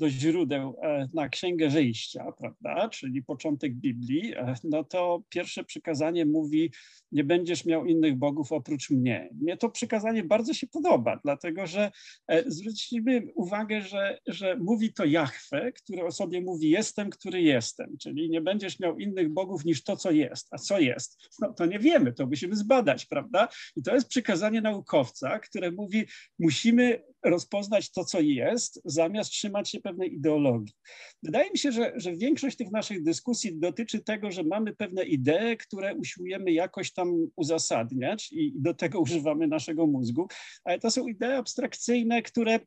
do 0.00 0.10
źródeł 0.10 0.76
e, 0.82 1.08
na 1.14 1.28
Księgę 1.28 1.68
Wyjścia, 1.68 2.32
prawda, 2.38 2.88
czyli 2.88 3.22
początek 3.22 3.74
Biblii, 3.74 4.34
e, 4.34 4.54
no 4.64 4.84
to 4.84 5.22
pierwsze 5.28 5.64
przykazanie 5.64 6.26
mówi, 6.26 6.72
nie 7.12 7.24
będziesz 7.24 7.64
miał 7.64 7.86
innych 7.86 8.16
bogów 8.16 8.52
oprócz 8.52 8.90
mnie. 8.90 9.28
Mnie 9.40 9.56
to 9.56 9.70
przykazanie 9.70 10.24
bardzo 10.24 10.54
się 10.54 10.66
podoba, 10.66 11.20
dlatego 11.24 11.66
że 11.66 11.90
e, 12.28 12.50
zwrócimy 12.50 13.22
uwagę, 13.34 13.82
że, 13.82 14.18
że 14.26 14.56
mówi 14.56 14.92
to 14.92 15.04
Jahwe, 15.04 15.72
który 15.72 16.04
o 16.04 16.10
sobie 16.10 16.40
mówi 16.40 16.70
jestem, 16.70 17.10
który 17.10 17.42
jestem, 17.42 17.96
czyli 17.98 18.30
nie 18.30 18.40
będziesz 18.40 18.80
miał 18.80 18.98
innych 18.98 19.28
bogów 19.28 19.64
niż 19.64 19.82
to, 19.84 19.96
co 19.96 20.10
jest. 20.10 20.48
A 20.50 20.58
co 20.58 20.80
jest? 20.80 21.18
No 21.40 21.54
to 21.54 21.66
nie 21.66 21.78
wiemy, 21.78 22.12
to 22.12 22.26
musimy 22.26 22.56
zbadać, 22.56 23.06
prawda? 23.06 23.48
I 23.76 23.82
to 23.82 23.94
jest 23.94 24.08
przykazanie 24.08 24.60
naukowca, 24.60 25.38
które 25.38 25.70
mówi, 25.70 26.04
musimy 26.38 27.02
rozpoznać 27.24 27.90
to, 27.90 28.04
co 28.04 28.20
jest, 28.20 28.80
zamiast 28.84 29.30
trzymać 29.30 29.70
się 29.70 29.80
pewnej 29.80 30.14
ideologii. 30.14 30.74
Wydaje 31.22 31.50
mi 31.50 31.58
się, 31.58 31.72
że, 31.72 31.92
że 31.96 32.16
większość 32.16 32.56
tych 32.56 32.70
naszych 32.70 33.02
dyskusji 33.02 33.58
dotyczy 33.58 34.00
tego, 34.00 34.30
że 34.30 34.42
mamy 34.42 34.76
pewne 34.76 35.04
idee, 35.04 35.56
które 35.58 35.94
usiłujemy 35.94 36.52
jakoś 36.52 36.92
tam 36.92 37.12
uzasadniać 37.36 38.32
i 38.32 38.52
do 38.56 38.74
tego 38.74 39.00
używamy 39.10 39.46
naszego 39.46 39.86
mózgu, 39.86 40.28
ale 40.64 40.78
to 40.78 40.90
są 40.90 41.06
idee 41.06 41.36
abstrakcyjne, 41.36 42.22
które 42.22 42.60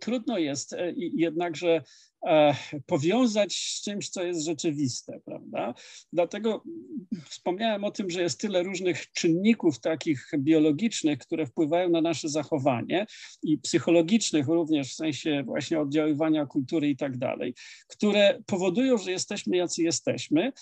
trudno 0.00 0.38
jest 0.38 0.72
e, 0.72 0.92
jednakże 0.96 1.82
e, 2.26 2.54
powiązać 2.86 3.56
z 3.56 3.82
czymś, 3.82 4.08
co 4.08 4.22
jest 4.22 4.44
rzeczywiste, 4.44 5.20
prawda? 5.24 5.74
Dlatego 6.12 6.64
wspomniałem 7.28 7.84
o 7.84 7.90
tym, 7.90 8.10
że 8.10 8.22
jest 8.22 8.40
tyle 8.40 8.62
różnych 8.62 9.12
czynników 9.12 9.80
takich 9.80 10.30
biologicznych, 10.38 11.18
które 11.18 11.46
wpływają 11.46 11.90
na 11.90 12.00
nasze 12.00 12.28
zachowanie 12.28 13.06
i 13.42 13.58
psychologicznych 13.58 14.46
również 14.46 14.92
w 14.92 14.96
sensie 14.96 15.42
właśnie 15.46 15.80
oddziaływania 15.80 16.46
kultury 16.46 16.88
i 16.88 16.96
tak 16.96 17.18
dalej, 17.18 17.54
które 17.88 18.42
powodują, 18.46 18.98
że 18.98 19.10
jesteśmy 19.10 19.56
jacy 19.56 19.82
jesteśmy, 19.82 20.52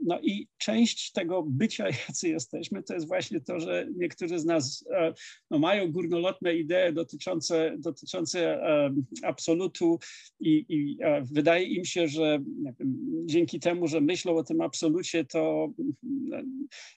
no 0.00 0.20
i 0.20 0.48
część 0.58 1.12
tego 1.12 1.42
bycia, 1.42 1.88
jacy 2.08 2.28
jesteśmy, 2.28 2.82
to 2.82 2.94
jest 2.94 3.08
właśnie 3.08 3.40
to, 3.40 3.60
że 3.60 3.86
niektórzy 3.96 4.38
z 4.38 4.44
nas 4.44 4.84
e, 4.90 5.12
no, 5.50 5.58
mają 5.58 5.92
górnolotne 5.92 6.56
idee 6.56 6.92
dotyczące, 6.92 7.76
dotyczące 7.78 8.62
e, 8.62 8.94
absolutu 9.22 9.98
i, 10.40 10.66
i 10.68 10.98
wydaje 11.22 11.64
im 11.64 11.84
się, 11.84 12.08
że 12.08 12.38
wiem, 12.80 13.24
dzięki 13.26 13.60
temu, 13.60 13.88
że 13.88 14.00
myślą 14.00 14.36
o 14.36 14.44
tym 14.44 14.60
absolucie, 14.60 15.24
to 15.24 15.72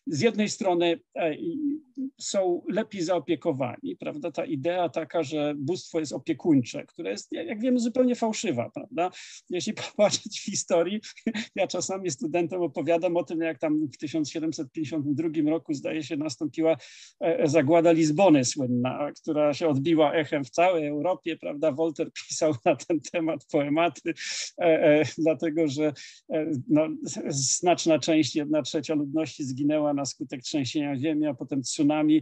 z 0.08 0.21
jednej 0.21 0.49
strony 0.49 0.99
są 2.19 2.62
lepiej 2.69 3.02
zaopiekowani, 3.02 3.95
prawda? 3.99 4.32
Ta 4.32 4.45
idea 4.45 4.89
taka, 4.89 5.23
że 5.23 5.54
bóstwo 5.58 5.99
jest 5.99 6.13
opiekuńcze, 6.13 6.86
które 6.86 7.12
jest, 7.12 7.32
jak 7.32 7.62
wiemy, 7.62 7.80
zupełnie 7.80 8.15
fałszywa, 8.15 8.69
prawda? 8.69 9.12
Jeśli 9.49 9.73
popatrzeć 9.91 10.39
w 10.39 10.45
historii, 10.45 10.99
ja 11.56 11.67
czasami 11.67 12.12
studentom 12.12 12.52
opowiadam 12.61 13.17
o 13.17 13.23
tym, 13.23 13.41
jak 13.41 13.59
tam 13.59 13.87
w 13.93 13.97
1752 13.97 15.49
roku, 15.49 15.73
zdaje 15.73 16.03
się, 16.03 16.17
nastąpiła 16.17 16.77
e, 17.19 17.47
zagłada 17.47 17.91
Lizbony 17.91 18.45
słynna, 18.45 19.11
która 19.21 19.53
się 19.53 19.67
odbiła 19.67 20.13
echem 20.13 20.43
w 20.43 20.49
całej 20.49 20.87
Europie, 20.87 21.37
prawda? 21.37 21.71
Wolter 21.71 22.11
pisał 22.29 22.55
na 22.65 22.75
ten 22.75 22.99
temat 23.11 23.45
poematy, 23.51 24.13
e, 24.61 24.63
e, 24.63 25.03
dlatego 25.17 25.67
że 25.67 25.93
no, 26.69 26.87
znaczna 27.29 27.99
część, 27.99 28.35
jedna 28.35 28.61
trzecia 28.61 28.95
ludności 28.95 29.43
zginęła 29.43 29.93
na 29.93 30.05
skutek 30.05 30.41
trzęsienia 30.41 30.97
ziemi, 30.97 31.27
a 31.27 31.33
potem 31.33 31.61
tsunami 31.61 32.21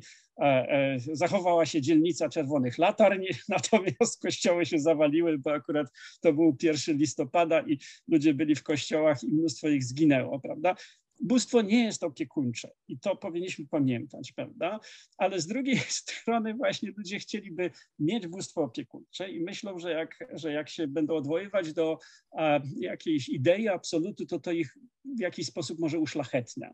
zachowała 1.13 1.65
się 1.65 1.81
dzielnica 1.81 2.29
czerwonych 2.29 2.77
latarni, 2.77 3.27
natomiast 3.49 4.21
kościoły 4.21 4.65
się 4.65 4.79
zawaliły, 4.79 5.37
bo 5.37 5.53
akurat 5.53 5.87
to 6.21 6.33
był 6.33 6.57
1 6.63 6.97
listopada 6.97 7.61
i 7.61 7.77
ludzie 8.07 8.33
byli 8.33 8.55
w 8.55 8.63
kościołach 8.63 9.23
i 9.23 9.27
mnóstwo 9.27 9.69
ich 9.69 9.83
zginęło, 9.83 10.39
prawda? 10.39 10.75
Bóstwo 11.23 11.61
nie 11.61 11.83
jest 11.83 12.03
opiekuńcze 12.03 12.71
i 12.87 12.99
to 12.99 13.15
powinniśmy 13.15 13.65
pamiętać, 13.67 14.31
prawda? 14.31 14.79
Ale 15.17 15.41
z 15.41 15.47
drugiej 15.47 15.77
strony 15.99 16.53
właśnie 16.53 16.91
ludzie 16.97 17.19
chcieliby 17.19 17.71
mieć 17.99 18.27
bóstwo 18.27 18.61
opiekuńcze 18.61 19.31
i 19.31 19.43
myślą, 19.43 19.79
że 19.79 19.91
jak, 19.91 20.29
że 20.33 20.53
jak 20.53 20.69
się 20.69 20.87
będą 20.87 21.15
odwoływać 21.15 21.73
do 21.73 21.99
a, 22.37 22.59
jakiejś 22.79 23.29
idei 23.29 23.67
absolutu, 23.67 24.25
to 24.25 24.39
to 24.39 24.51
ich 24.51 24.77
w 25.17 25.19
jakiś 25.19 25.47
sposób 25.47 25.79
może 25.79 25.99
uszlachetnia 25.99 26.73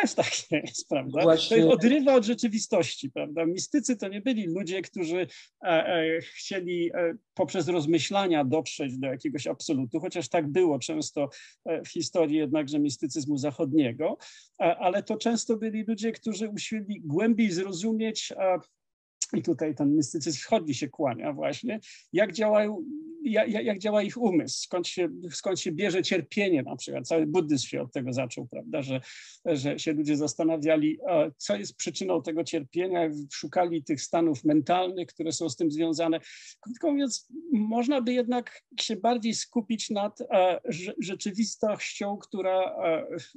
też 0.00 0.14
tak 0.14 0.50
jest, 0.50 0.88
prawda? 0.88 1.22
Właśnie... 1.22 1.62
To 1.62 1.70
odrywa 1.70 2.14
od 2.14 2.24
rzeczywistości, 2.24 3.10
prawda? 3.10 3.46
Mistycy 3.46 3.96
to 3.96 4.08
nie 4.08 4.20
byli 4.20 4.46
ludzie, 4.46 4.82
którzy 4.82 5.26
e, 5.62 5.66
e, 5.66 6.20
chcieli 6.20 6.90
e, 6.94 7.14
poprzez 7.34 7.68
rozmyślania 7.68 8.44
dotrzeć 8.44 8.98
do 8.98 9.06
jakiegoś 9.06 9.46
absolutu, 9.46 10.00
chociaż 10.00 10.28
tak 10.28 10.48
było 10.48 10.78
często 10.78 11.28
w 11.84 11.88
historii 11.88 12.36
jednakże 12.36 12.78
mistycyzmu 12.78 13.38
zachodniego, 13.38 14.16
ale 14.58 15.02
to 15.02 15.16
często 15.16 15.56
byli 15.56 15.84
ludzie, 15.88 16.12
którzy 16.12 16.48
usiłowali 16.48 17.00
głębiej 17.00 17.50
zrozumieć 17.50 18.32
i 19.34 19.42
tutaj 19.42 19.74
ten 19.74 19.96
mistycyzm 19.96 20.38
wschodni 20.38 20.74
się 20.74 20.88
kłania 20.88 21.32
właśnie, 21.32 21.80
jak, 22.12 22.32
działają, 22.32 22.84
jak, 23.24 23.50
jak 23.50 23.78
działa 23.78 24.02
ich 24.02 24.16
umysł, 24.16 24.62
skąd 24.62 24.88
się, 24.88 25.08
skąd 25.30 25.60
się 25.60 25.72
bierze 25.72 26.02
cierpienie 26.02 26.62
na 26.62 26.76
przykład. 26.76 27.06
Cały 27.06 27.26
buddyzm 27.26 27.66
się 27.66 27.82
od 27.82 27.92
tego 27.92 28.12
zaczął, 28.12 28.46
prawda, 28.46 28.82
że, 28.82 29.00
że 29.44 29.78
się 29.78 29.92
ludzie 29.92 30.16
zastanawiali, 30.16 30.98
co 31.36 31.56
jest 31.56 31.76
przyczyną 31.76 32.22
tego 32.22 32.44
cierpienia, 32.44 33.10
szukali 33.32 33.84
tych 33.84 34.02
stanów 34.02 34.44
mentalnych, 34.44 35.08
które 35.08 35.32
są 35.32 35.48
z 35.48 35.56
tym 35.56 35.70
związane. 35.70 36.20
Krótko 36.60 36.90
mówiąc, 36.90 37.28
można 37.52 38.00
by 38.00 38.12
jednak 38.12 38.62
się 38.80 38.96
bardziej 38.96 39.34
skupić 39.34 39.90
nad 39.90 40.18
rzeczywistością, 40.98 42.16
która 42.16 42.76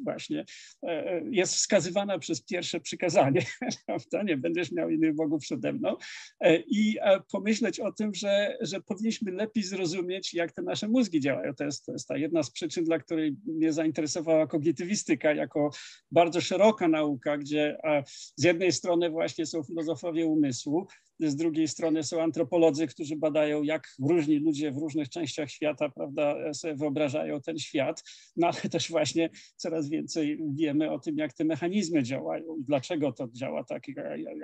właśnie 0.03 0.45
e, 0.83 1.21
jest 1.31 1.55
wskazywana 1.55 2.19
przez 2.19 2.43
pierwsze 2.43 2.79
przykazanie, 2.79 3.41
prawda, 3.85 4.23
nie 4.23 4.37
będziesz 4.37 4.71
miał 4.71 4.89
innych 4.89 5.15
bogów 5.15 5.41
przede 5.41 5.73
mną, 5.73 5.80
no, 5.81 5.97
e, 6.39 6.57
i 6.57 6.97
e, 7.01 7.19
pomyśleć 7.31 7.79
o 7.79 7.91
tym, 7.91 8.13
że, 8.13 8.57
że 8.61 8.81
powinniśmy 8.81 9.31
lepiej 9.31 9.63
zrozumieć, 9.63 10.33
jak 10.33 10.51
te 10.51 10.61
nasze 10.61 10.87
mózgi 10.87 11.19
działają. 11.19 11.53
To 11.53 11.63
jest, 11.63 11.85
to 11.85 11.91
jest 11.91 12.07
ta 12.07 12.17
jedna 12.17 12.43
z 12.43 12.51
przyczyn, 12.51 12.85
dla 12.85 12.99
której 12.99 13.35
mnie 13.45 13.73
zainteresowała 13.73 14.47
kognitywistyka 14.47 15.33
jako 15.33 15.69
bardzo 16.11 16.41
szeroka 16.41 16.87
nauka, 16.87 17.37
gdzie 17.37 17.77
e, 17.83 18.03
z 18.35 18.43
jednej 18.43 18.71
strony 18.71 19.09
właśnie 19.09 19.45
są 19.45 19.63
filozofowie 19.63 20.25
umysłu, 20.25 20.87
z 21.29 21.35
drugiej 21.35 21.67
strony 21.67 22.03
są 22.03 22.21
antropolodzy, 22.21 22.87
którzy 22.87 23.15
badają, 23.15 23.63
jak 23.63 23.87
różni 23.99 24.39
ludzie 24.39 24.71
w 24.71 24.77
różnych 24.77 25.09
częściach 25.09 25.49
świata 25.51 25.89
prawda, 25.89 26.53
sobie 26.53 26.75
wyobrażają 26.75 27.41
ten 27.41 27.59
świat, 27.59 28.03
no 28.35 28.47
ale 28.47 28.69
też 28.71 28.89
właśnie 28.89 29.29
coraz 29.55 29.89
więcej 29.89 30.39
wiemy 30.53 30.91
o 30.91 30.99
tym, 30.99 31.17
jak 31.17 31.33
te 31.33 31.43
mechanizmy 31.43 32.03
działają 32.03 32.57
i 32.57 32.63
dlaczego 32.63 33.11
to 33.11 33.27
działa 33.33 33.63
tak, 33.63 33.83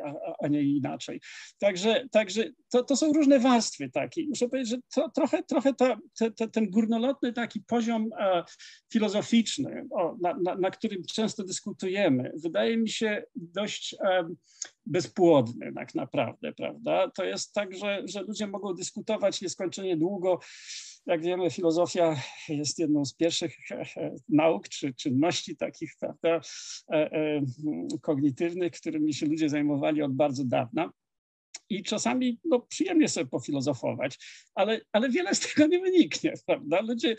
a, 0.05 0.45
a 0.45 0.47
nie 0.47 0.61
inaczej. 0.61 1.21
Także, 1.59 2.07
także 2.11 2.43
to, 2.69 2.83
to 2.83 2.95
są 2.95 3.13
różne 3.13 3.39
warstwy 3.39 3.89
takie. 3.89 4.27
Muszę 4.27 4.49
powiedzieć, 4.49 4.69
że 4.69 4.77
to, 4.95 5.09
trochę, 5.09 5.43
trochę 5.43 5.73
ta, 5.73 5.97
te, 6.35 6.47
ten 6.47 6.69
górnolotny 6.69 7.33
taki 7.33 7.61
poziom 7.61 8.09
e, 8.19 8.43
filozoficzny, 8.93 9.87
o, 9.91 10.15
na, 10.21 10.33
na, 10.43 10.55
na, 10.55 10.71
którym 10.71 11.03
często 11.13 11.43
dyskutujemy, 11.43 12.31
wydaje 12.43 12.77
mi 12.77 12.89
się 12.89 13.23
dość 13.35 13.95
e, 14.05 14.27
bezpłodny 14.87 15.73
tak 15.73 15.95
naprawdę, 15.95 16.53
prawda? 16.53 17.11
To 17.11 17.25
jest 17.25 17.53
tak, 17.53 17.75
że, 17.75 18.03
że 18.05 18.21
ludzie 18.21 18.47
mogą 18.47 18.73
dyskutować 18.73 19.41
nieskończenie 19.41 19.97
długo. 19.97 20.39
Jak 21.05 21.21
wiemy, 21.21 21.49
filozofia 21.49 22.15
jest 22.49 22.79
jedną 22.79 23.05
z 23.05 23.13
pierwszych 23.13 23.71
e, 23.71 23.75
e, 23.81 24.15
nauk 24.29 24.69
czy 24.69 24.93
czynności 24.93 25.57
takich 25.57 25.91
prawda, 25.99 26.41
e, 26.91 27.41
kognitywnych, 28.01 28.71
którymi 28.73 29.13
się 29.13 29.25
ludzie 29.25 29.49
zajmowali 29.49 30.01
od 30.01 30.13
bardzo 30.13 30.43
dawna. 30.45 30.91
I 31.69 31.83
czasami 31.83 32.39
no, 32.45 32.59
przyjemnie 32.59 33.09
sobie 33.09 33.25
pofilozofować, 33.25 34.17
ale, 34.55 34.81
ale 34.91 35.09
wiele 35.09 35.35
z 35.35 35.39
tego 35.39 35.67
nie 35.67 35.79
wyniknie, 35.79 36.33
prawda? 36.45 36.81
Ludzie 36.81 37.15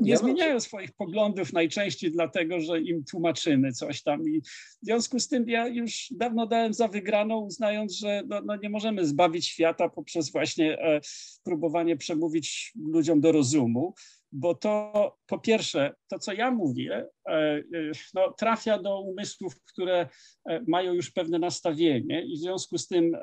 nie 0.00 0.16
zmieniają 0.16 0.60
swoich 0.60 0.92
poglądów 0.92 1.52
najczęściej 1.52 2.10
dlatego, 2.10 2.60
że 2.60 2.80
im 2.80 3.04
tłumaczymy 3.04 3.72
coś 3.72 4.02
tam. 4.02 4.28
I 4.28 4.40
w 4.82 4.86
związku 4.86 5.20
z 5.20 5.28
tym 5.28 5.48
ja 5.48 5.68
już 5.68 6.08
dawno 6.10 6.46
dałem 6.46 6.74
za 6.74 6.88
wygraną, 6.88 7.40
uznając, 7.40 7.96
że 7.96 8.22
no, 8.26 8.40
no 8.44 8.56
nie 8.56 8.70
możemy 8.70 9.06
zbawić 9.06 9.46
świata 9.46 9.88
poprzez 9.88 10.32
właśnie 10.32 10.78
e, 10.78 11.00
próbowanie 11.44 11.96
przemówić 11.96 12.72
ludziom 12.76 13.20
do 13.20 13.32
rozumu 13.32 13.94
bo 14.34 14.54
to 14.54 15.16
po 15.26 15.38
pierwsze, 15.38 15.94
to 16.08 16.18
co 16.18 16.32
ja 16.32 16.50
mówię, 16.50 17.06
e, 17.28 17.32
e, 17.32 17.62
no, 18.14 18.32
trafia 18.38 18.78
do 18.78 19.00
umysłów, 19.00 19.54
które 19.64 20.08
e, 20.48 20.60
mają 20.68 20.92
już 20.92 21.10
pewne 21.10 21.38
nastawienie 21.38 22.24
i 22.24 22.36
w 22.36 22.38
związku 22.38 22.78
z 22.78 22.88
tym 22.88 23.16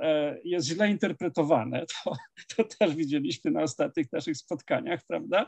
jest 0.44 0.68
źle 0.68 0.90
interpretowane. 0.90 1.86
To, 2.04 2.16
to 2.56 2.64
też 2.64 2.96
widzieliśmy 2.96 3.52
na 3.52 3.64
ostatnich 3.64 4.12
naszych 4.12 4.38
spotkaniach, 4.38 5.02
prawda? 5.08 5.46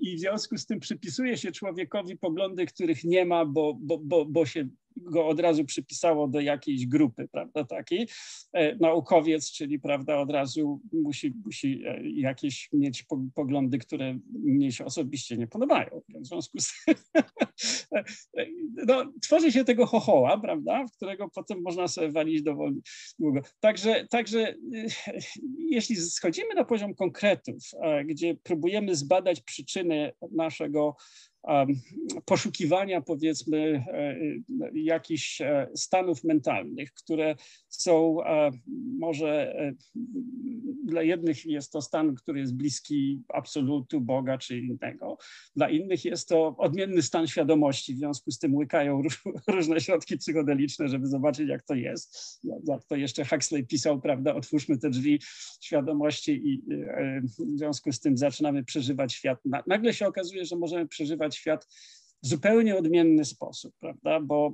I 0.00 0.16
w 0.16 0.20
związku 0.20 0.58
z 0.58 0.66
tym 0.66 0.80
przypisuje 0.80 1.36
się 1.36 1.52
człowiekowi 1.52 2.18
poglądy, 2.18 2.66
których 2.66 3.04
nie 3.04 3.24
ma, 3.24 3.44
bo, 3.44 3.74
bo, 3.80 3.98
bo, 3.98 4.24
bo 4.24 4.46
się 4.46 4.68
go 4.96 5.26
od 5.26 5.40
razu 5.40 5.64
przypisało 5.64 6.28
do 6.28 6.40
jakiejś 6.40 6.86
grupy, 6.86 7.28
prawda, 7.32 7.64
takiej. 7.64 8.08
E, 8.52 8.76
naukowiec, 8.76 9.52
czyli, 9.52 9.80
prawda, 9.80 10.18
od 10.18 10.30
razu 10.30 10.80
musi, 10.92 11.32
musi 11.44 11.82
e, 11.86 12.00
jakieś 12.10 12.68
mieć 12.72 13.06
poglądy, 13.34 13.78
które 13.78 14.18
mnie 14.32 14.72
się 14.72 14.84
osobiście 14.84 15.36
nie 15.36 15.46
podobają. 15.46 16.00
W 16.08 16.26
związku 16.26 16.58
z 16.60 16.72
e, 17.92 18.04
no, 18.86 19.12
tworzy 19.22 19.52
się 19.52 19.64
tego 19.64 19.86
chochoła, 19.86 20.38
prawda, 20.38 20.86
w 20.86 20.96
którego 20.96 21.28
potem 21.34 21.62
można 21.62 21.88
sobie 21.88 22.10
walić 22.10 22.42
dowolnie 22.42 22.80
długo. 23.18 23.40
Także, 23.60 24.06
także 24.10 24.54
jeśli 25.58 25.96
schodzimy 25.96 26.54
na 26.54 26.64
poziom 26.64 26.94
konkretów, 26.94 27.56
gdzie 28.04 28.34
próbujemy 28.34 28.96
zbadać 28.96 29.40
przyczyny 29.40 30.12
naszego 30.32 30.96
poszukiwania, 32.24 33.00
powiedzmy, 33.00 33.84
e, 33.88 33.92
e, 33.92 34.16
jakichś 34.74 35.40
e, 35.40 35.68
stanów 35.74 36.24
mentalnych, 36.24 36.92
które 36.92 37.36
są 37.68 38.16
może 38.98 39.54
dla 40.84 41.02
jednych 41.02 41.46
jest 41.46 41.72
to 41.72 41.82
stan, 41.82 42.14
który 42.14 42.40
jest 42.40 42.56
bliski 42.56 43.22
absolutu 43.28 44.00
Boga 44.00 44.38
czy 44.38 44.58
innego, 44.58 45.18
dla 45.56 45.70
innych 45.70 46.04
jest 46.04 46.28
to 46.28 46.56
odmienny 46.56 47.02
stan 47.02 47.26
świadomości, 47.26 47.94
w 47.94 47.98
związku 47.98 48.30
z 48.30 48.38
tym 48.38 48.54
łykają 48.54 49.02
różne 49.54 49.80
środki 49.80 50.18
psychodeliczne, 50.18 50.88
żeby 50.88 51.06
zobaczyć, 51.06 51.48
jak 51.48 51.62
to 51.62 51.74
jest. 51.74 52.40
Jak 52.64 52.84
to 52.84 52.96
jeszcze 52.96 53.24
Huxley 53.24 53.66
pisał, 53.66 54.00
prawda, 54.00 54.34
otwórzmy 54.34 54.78
te 54.78 54.90
drzwi 54.90 55.20
świadomości 55.60 56.32
i 56.44 56.62
w 57.38 57.58
związku 57.58 57.92
z 57.92 58.00
tym 58.00 58.16
zaczynamy 58.16 58.64
przeżywać 58.64 59.12
świat. 59.12 59.38
Nagle 59.66 59.94
się 59.94 60.06
okazuje, 60.06 60.44
że 60.44 60.56
możemy 60.56 60.88
przeżywać 60.88 61.31
świat 61.36 61.66
w 62.22 62.26
zupełnie 62.26 62.76
odmienny 62.76 63.24
sposób, 63.24 63.74
prawda? 63.80 64.20
Bo 64.20 64.52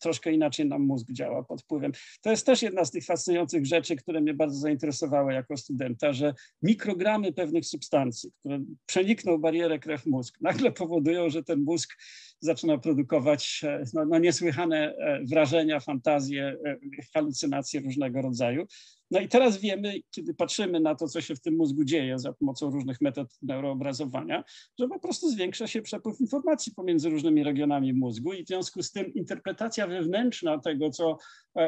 troszkę 0.00 0.32
inaczej 0.32 0.66
nam 0.66 0.82
mózg 0.82 1.12
działa 1.12 1.42
pod 1.42 1.62
wpływem. 1.62 1.92
To 2.22 2.30
jest 2.30 2.46
też 2.46 2.62
jedna 2.62 2.84
z 2.84 2.90
tych 2.90 3.04
fascynujących 3.04 3.66
rzeczy, 3.66 3.96
które 3.96 4.20
mnie 4.20 4.34
bardzo 4.34 4.58
zainteresowały 4.58 5.32
jako 5.32 5.56
studenta, 5.56 6.12
że 6.12 6.34
mikrogramy 6.62 7.32
pewnych 7.32 7.66
substancji, 7.66 8.30
które 8.40 8.60
przenikną 8.86 9.38
barierę 9.38 9.78
krew-mózg, 9.78 10.40
nagle 10.50 10.72
powodują, 10.72 11.30
że 11.30 11.44
ten 11.44 11.60
mózg 11.60 11.96
zaczyna 12.40 12.78
produkować 12.78 13.60
e, 13.64 13.84
no, 13.94 14.04
no 14.04 14.18
niesłychane 14.18 14.94
e, 14.96 15.24
wrażenia, 15.24 15.80
fantazje, 15.80 16.56
e, 16.66 16.76
halucynacje 17.14 17.80
różnego 17.80 18.22
rodzaju. 18.22 18.66
No 19.10 19.20
i 19.20 19.28
teraz 19.28 19.58
wiemy, 19.58 19.94
kiedy 20.10 20.34
patrzymy 20.34 20.80
na 20.80 20.94
to, 20.94 21.08
co 21.08 21.20
się 21.20 21.34
w 21.34 21.40
tym 21.40 21.56
mózgu 21.56 21.84
dzieje 21.84 22.18
za 22.18 22.32
pomocą 22.32 22.70
różnych 22.70 23.00
metod 23.00 23.38
neuroobrazowania, 23.42 24.44
że 24.78 24.88
po 24.88 24.98
prostu 24.98 25.30
zwiększa 25.30 25.66
się 25.66 25.82
przepływ 25.82 26.20
informacji 26.20 26.74
pomiędzy 26.74 27.10
różnymi 27.10 27.44
regionami 27.44 27.92
mózgu 27.92 28.32
i 28.32 28.44
w 28.44 28.48
związku 28.48 28.82
z 28.82 28.92
tym 28.92 29.14
interpretacja 29.14 29.86
wewnętrzna 29.86 30.58
tego, 30.58 30.90
co, 30.90 31.18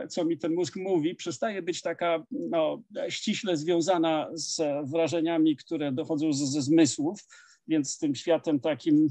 co 0.08 0.24
mi 0.24 0.38
ten 0.38 0.54
mózg 0.54 0.76
mówi, 0.76 1.14
przestaje 1.14 1.62
być 1.62 1.82
taka 1.82 2.24
no, 2.30 2.82
ściśle 3.08 3.56
związana 3.56 4.30
z 4.34 4.62
wrażeniami, 4.90 5.56
które 5.56 5.92
dochodzą 5.92 6.32
ze, 6.32 6.46
ze 6.46 6.62
zmysłów, 6.62 7.20
więc 7.68 7.92
z 7.92 7.98
tym 7.98 8.14
światem 8.14 8.60
takim, 8.60 9.08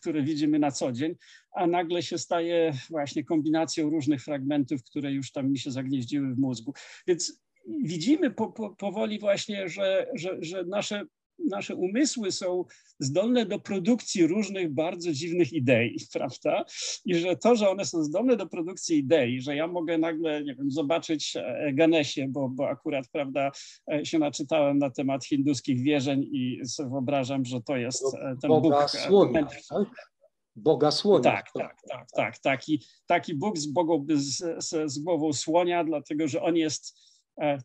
który 0.00 0.22
widzimy 0.22 0.58
na 0.58 0.70
co 0.70 0.92
dzień, 0.92 1.14
a 1.52 1.66
nagle 1.66 2.02
się 2.02 2.18
staje 2.18 2.72
właśnie 2.90 3.24
kombinacją 3.24 3.90
różnych 3.90 4.24
fragmentów, 4.24 4.84
które 4.84 5.12
już 5.12 5.32
tam 5.32 5.50
mi 5.50 5.58
się 5.58 5.70
zagnieździły 5.70 6.34
w 6.34 6.38
mózgu. 6.38 6.72
Więc 7.06 7.47
widzimy 7.82 8.30
po, 8.30 8.52
po, 8.52 8.70
powoli 8.70 9.18
właśnie, 9.18 9.68
że, 9.68 10.06
że, 10.14 10.36
że 10.40 10.64
nasze 10.64 11.04
nasze 11.50 11.76
umysły 11.76 12.32
są 12.32 12.64
zdolne 12.98 13.46
do 13.46 13.58
produkcji 13.58 14.26
różnych 14.26 14.74
bardzo 14.74 15.12
dziwnych 15.12 15.52
idei, 15.52 15.96
prawda? 16.12 16.64
I 17.04 17.14
że 17.14 17.36
to, 17.36 17.56
że 17.56 17.70
one 17.70 17.84
są 17.84 18.04
zdolne 18.04 18.36
do 18.36 18.46
produkcji 18.46 18.98
idei, 18.98 19.40
że 19.40 19.56
ja 19.56 19.66
mogę 19.66 19.98
nagle, 19.98 20.44
nie 20.44 20.54
wiem, 20.54 20.70
zobaczyć 20.70 21.36
e, 21.36 21.72
Ganesie, 21.72 22.26
bo, 22.28 22.48
bo 22.48 22.68
akurat, 22.68 23.08
prawda, 23.12 23.50
e, 23.92 24.04
się 24.04 24.18
naczytałem 24.18 24.78
na 24.78 24.90
temat 24.90 25.24
hinduskich 25.24 25.82
wierzeń 25.82 26.22
i 26.32 26.60
sobie 26.66 26.90
wyobrażam, 26.90 27.44
że 27.44 27.60
to 27.62 27.76
jest 27.76 28.04
e, 28.14 28.36
ten 28.42 28.48
Boga 28.48 28.80
Bóg. 28.80 28.90
Słonia, 28.90 29.48
tak? 29.68 30.08
Boga 30.56 30.90
słonia. 30.90 31.22
Tak, 31.22 31.52
tak, 31.54 31.76
tak, 31.88 32.10
tak. 32.10 32.38
Taki, 32.38 32.82
taki 33.06 33.34
Bóg 33.34 33.58
z, 33.58 33.66
Bogą, 33.66 34.06
z, 34.08 34.64
z, 34.92 34.98
głową 34.98 35.32
słonia, 35.32 35.84
dlatego 35.84 36.28
że 36.28 36.42
on 36.42 36.56
jest 36.56 37.07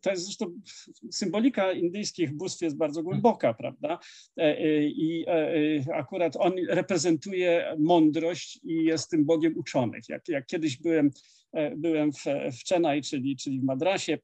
to 0.02 0.10
jest 0.12 0.24
zresztą 0.24 0.46
symbolika 1.12 1.72
indyjskich 1.72 2.34
bóstw 2.34 2.62
jest 2.62 2.78
bardzo 2.78 3.04
głęboka, 3.04 3.54
prawda? 3.54 4.00
E, 4.38 4.42
e, 4.42 4.84
I 4.84 5.26
akurat 5.94 6.36
on 6.36 6.54
reprezentuje 6.70 7.76
mądrość 7.80 8.60
i 8.64 8.84
jest 8.84 9.10
tym 9.10 9.26
Bogiem 9.26 9.58
uczonych. 9.58 10.10
Jak, 10.10 10.28
jak 10.28 10.46
kiedyś 10.46 10.78
byłem, 10.78 11.12
byłem 11.78 12.12
w, 12.12 12.24
w 12.58 12.70
Chennai, 12.70 13.02
czyli, 13.02 13.36
czyli 13.38 13.60
w 13.60 13.64
Madrasie, 13.64 14.18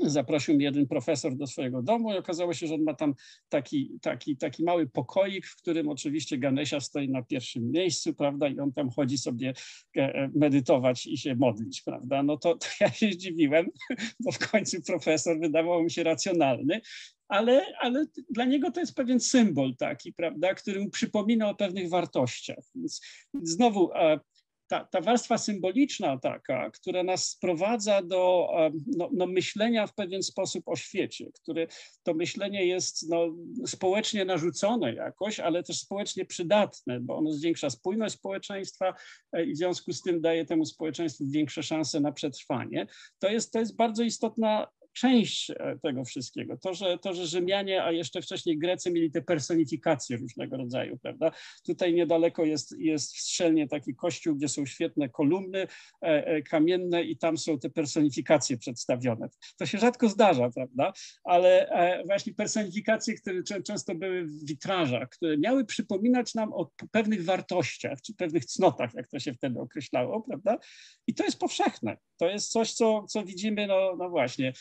zaprosił 0.00 0.54
mnie 0.54 0.64
jeden 0.64 0.86
profesor 0.86 1.36
do 1.36 1.46
swojego 1.46 1.82
domu 1.82 2.12
i 2.12 2.16
okazało 2.16 2.54
się, 2.54 2.66
że 2.66 2.74
on 2.74 2.82
ma 2.82 2.94
tam 2.94 3.14
taki, 3.48 3.98
taki, 4.02 4.36
taki 4.36 4.64
mały 4.64 4.86
pokoik, 4.86 5.46
w 5.46 5.56
którym 5.56 5.88
oczywiście 5.88 6.38
Ganesia 6.38 6.80
stoi 6.80 7.08
na 7.08 7.22
pierwszym 7.22 7.70
miejscu, 7.70 8.14
prawda, 8.14 8.48
i 8.48 8.58
on 8.58 8.72
tam 8.72 8.90
chodzi 8.90 9.18
sobie 9.18 9.52
e, 9.96 10.00
e, 10.00 10.30
medytować 10.34 11.06
i 11.06 11.18
się 11.18 11.34
modlić, 11.34 11.82
prawda. 11.82 12.22
No 12.22 12.36
to, 12.36 12.54
to 12.54 12.66
ja 12.80 12.92
się 12.92 13.12
zdziwiłem, 13.12 13.66
bo 14.24 14.32
w 14.32 14.50
końcu 14.50 14.82
profesor 14.82 15.40
wydawał 15.40 15.82
mi 15.82 15.90
się 15.90 16.02
racjonalny, 16.02 16.80
ale, 17.28 17.66
ale 17.80 18.06
dla 18.30 18.44
niego 18.44 18.70
to 18.70 18.80
jest 18.80 18.94
pewien 18.94 19.20
symbol 19.20 19.76
taki, 19.76 20.12
prawda, 20.12 20.54
który 20.54 20.80
mu 20.80 20.90
przypomina 20.90 21.48
o 21.48 21.54
pewnych 21.54 21.88
wartościach. 21.88 22.64
Więc 22.74 23.00
znowu 23.42 23.92
e, 23.92 24.20
ta, 24.68 24.84
ta 24.84 25.00
warstwa 25.00 25.38
symboliczna 25.38 26.18
taka, 26.18 26.70
która 26.70 27.02
nas 27.02 27.28
sprowadza 27.28 28.02
do 28.02 28.48
no, 28.96 29.10
no, 29.12 29.26
myślenia 29.26 29.86
w 29.86 29.94
pewien 29.94 30.22
sposób 30.22 30.68
o 30.68 30.76
świecie, 30.76 31.30
które 31.42 31.66
to 32.02 32.14
myślenie 32.14 32.66
jest 32.66 33.08
no, 33.08 33.34
społecznie 33.66 34.24
narzucone 34.24 34.94
jakoś, 34.94 35.40
ale 35.40 35.62
też 35.62 35.78
społecznie 35.78 36.24
przydatne, 36.24 37.00
bo 37.00 37.16
ono 37.16 37.32
zwiększa 37.32 37.70
spójność 37.70 38.14
społeczeństwa 38.14 38.94
e, 39.32 39.44
i 39.44 39.52
w 39.52 39.56
związku 39.56 39.92
z 39.92 40.02
tym 40.02 40.20
daje 40.20 40.44
temu 40.44 40.64
społeczeństwu 40.64 41.24
większe 41.30 41.62
szanse 41.62 42.00
na 42.00 42.12
przetrwanie. 42.12 42.86
To 43.18 43.28
jest, 43.28 43.52
to 43.52 43.58
jest 43.58 43.76
bardzo 43.76 44.02
istotna 44.02 44.66
część 45.00 45.50
e, 45.50 45.78
tego 45.82 46.04
wszystkiego. 46.04 46.56
To 46.56 46.74
że, 46.74 46.98
to, 46.98 47.14
że 47.14 47.26
Rzymianie, 47.26 47.84
a 47.84 47.92
jeszcze 47.92 48.22
wcześniej 48.22 48.58
Grecy 48.58 48.90
mieli 48.90 49.10
te 49.10 49.22
personifikacje 49.22 50.16
różnego 50.16 50.56
rodzaju, 50.56 50.98
prawda? 50.98 51.30
Tutaj 51.66 51.94
niedaleko 51.94 52.44
jest, 52.44 52.78
jest 52.78 53.16
w 53.16 53.20
Strzelnie 53.20 53.68
taki 53.68 53.94
kościół, 53.94 54.36
gdzie 54.36 54.48
są 54.48 54.66
świetne 54.66 55.08
kolumny 55.08 55.58
e, 55.58 55.66
e, 56.02 56.42
kamienne 56.42 57.02
i 57.02 57.16
tam 57.16 57.38
są 57.38 57.58
te 57.58 57.70
personifikacje 57.70 58.58
przedstawione. 58.58 59.28
To 59.58 59.66
się 59.66 59.78
rzadko 59.78 60.08
zdarza, 60.08 60.50
prawda? 60.50 60.92
Ale 61.24 61.70
właśnie 62.06 62.34
personifikacje, 62.34 63.14
które 63.14 63.42
często 63.62 63.94
były 63.94 64.24
w 64.24 64.44
witrażach, 64.44 65.08
które 65.08 65.38
miały 65.38 65.64
przypominać 65.64 66.34
nam 66.34 66.52
o 66.52 66.70
pewnych 66.92 67.24
wartościach, 67.24 68.00
czy 68.02 68.14
pewnych 68.14 68.44
cnotach, 68.44 68.94
jak 68.94 69.08
to 69.08 69.18
się 69.18 69.34
wtedy 69.34 69.60
określało, 69.60 70.22
prawda? 70.22 70.58
I 71.06 71.14
to 71.14 71.24
jest 71.24 71.38
powszechne. 71.38 71.96
To 72.16 72.28
jest 72.28 72.52
coś, 72.52 72.72
co, 72.72 73.04
co 73.08 73.24
widzimy, 73.24 73.66
no, 73.66 73.96
no 73.98 74.10
właśnie, 74.10 74.52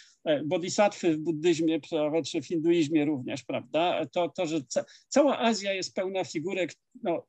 bodhisattwy 0.45 1.13
w 1.13 1.17
buddyzmie, 1.17 1.79
czy 2.25 2.41
w 2.41 2.47
hinduizmie 2.47 3.05
również, 3.05 3.43
prawda? 3.43 4.05
To, 4.05 4.29
to 4.29 4.45
że 4.45 4.61
ca 4.67 4.85
cała 5.07 5.39
Azja 5.39 5.73
jest 5.73 5.95
pełna 5.95 6.23
figurek, 6.23 6.73
no, 7.03 7.27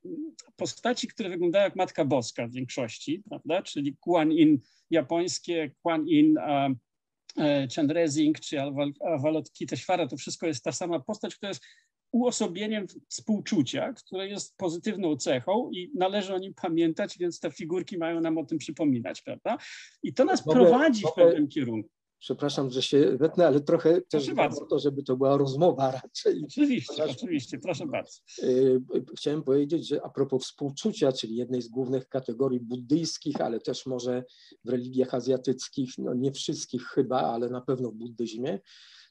postaci, 0.57 1.09
które 1.09 1.29
wyglądają 1.29 1.65
jak 1.65 1.77
Matka 1.77 2.05
Boska 2.05 2.47
w 2.47 2.53
większości, 2.53 3.23
prawda? 3.29 3.63
Czyli 3.63 3.97
Kuan 4.01 4.33
Yin 4.33 4.59
japońskie, 4.91 5.71
Kuan 5.83 6.09
Yin 6.09 6.35
uh, 6.39 7.75
Chandrezing 7.75 8.41
czy 8.41 8.61
Avalokiteshvara, 9.01 10.07
to 10.07 10.17
wszystko 10.17 10.47
jest 10.47 10.65
ta 10.65 10.73
sama 10.73 11.01
postać, 11.01 11.37
która 11.37 11.49
jest 11.49 11.65
uosobieniem 12.13 12.87
współczucia, 13.09 13.93
które 13.93 14.29
jest 14.29 14.57
pozytywną 14.57 15.17
cechą 15.17 15.71
i 15.71 15.91
należy 15.95 16.35
o 16.35 16.39
nim 16.39 16.55
pamiętać, 16.55 17.19
więc 17.19 17.41
te 17.41 17.51
figurki 17.51 17.99
mają 17.99 18.21
nam 18.21 18.39
o 18.39 18.45
tym 18.45 18.59
przypominać, 18.59 19.23
prawda? 19.23 19.59
I 20.03 20.15
to 20.15 20.25
nas 20.25 20.47
mogę, 20.47 20.61
prowadzi 20.61 21.03
w 21.13 21.15
pewnym 21.17 21.49
kierunku. 21.49 21.98
Przepraszam, 22.21 22.71
że 22.71 22.83
się 22.83 23.17
wetnę, 23.17 23.47
ale 23.47 23.61
trochę 23.61 24.01
też 24.01 24.35
bardzo 24.35 24.67
to, 24.67 24.79
żeby 24.79 25.03
to 25.03 25.17
była 25.17 25.37
rozmowa 25.37 25.91
raczej. 25.91 26.45
Oczywiście, 26.45 26.95
Ponieważ, 26.97 27.17
oczywiście, 27.17 27.59
proszę 27.59 27.87
bardzo. 27.87 28.19
Y, 28.43 28.81
chciałem 29.17 29.43
powiedzieć, 29.43 29.89
że 29.89 30.05
a 30.05 30.09
propos 30.09 30.45
współczucia, 30.45 31.13
czyli 31.13 31.37
jednej 31.37 31.63
z 31.63 31.69
głównych 31.69 32.09
kategorii 32.09 32.61
buddyjskich, 32.61 33.41
ale 33.41 33.61
też 33.61 33.87
może 33.87 34.25
w 34.65 34.69
religiach 34.69 35.15
azjatyckich, 35.15 35.91
no 35.99 36.15
nie 36.15 36.33
wszystkich 36.33 36.83
chyba, 36.83 37.21
ale 37.21 37.49
na 37.49 37.61
pewno 37.61 37.91
w 37.91 37.95
buddyzmie, 37.95 38.59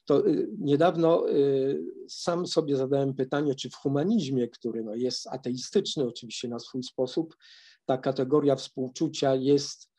to 0.04 0.26
y, 0.26 0.48
niedawno 0.58 1.30
y, 1.30 1.84
sam 2.08 2.46
sobie 2.46 2.76
zadałem 2.76 3.14
pytanie, 3.14 3.54
czy 3.54 3.70
w 3.70 3.74
humanizmie, 3.74 4.48
który 4.48 4.84
no 4.84 4.94
jest 4.94 5.26
ateistyczny 5.26 6.04
oczywiście 6.04 6.48
na 6.48 6.58
swój 6.58 6.82
sposób, 6.82 7.36
ta 7.84 7.98
kategoria 7.98 8.56
współczucia 8.56 9.34
jest 9.34 9.90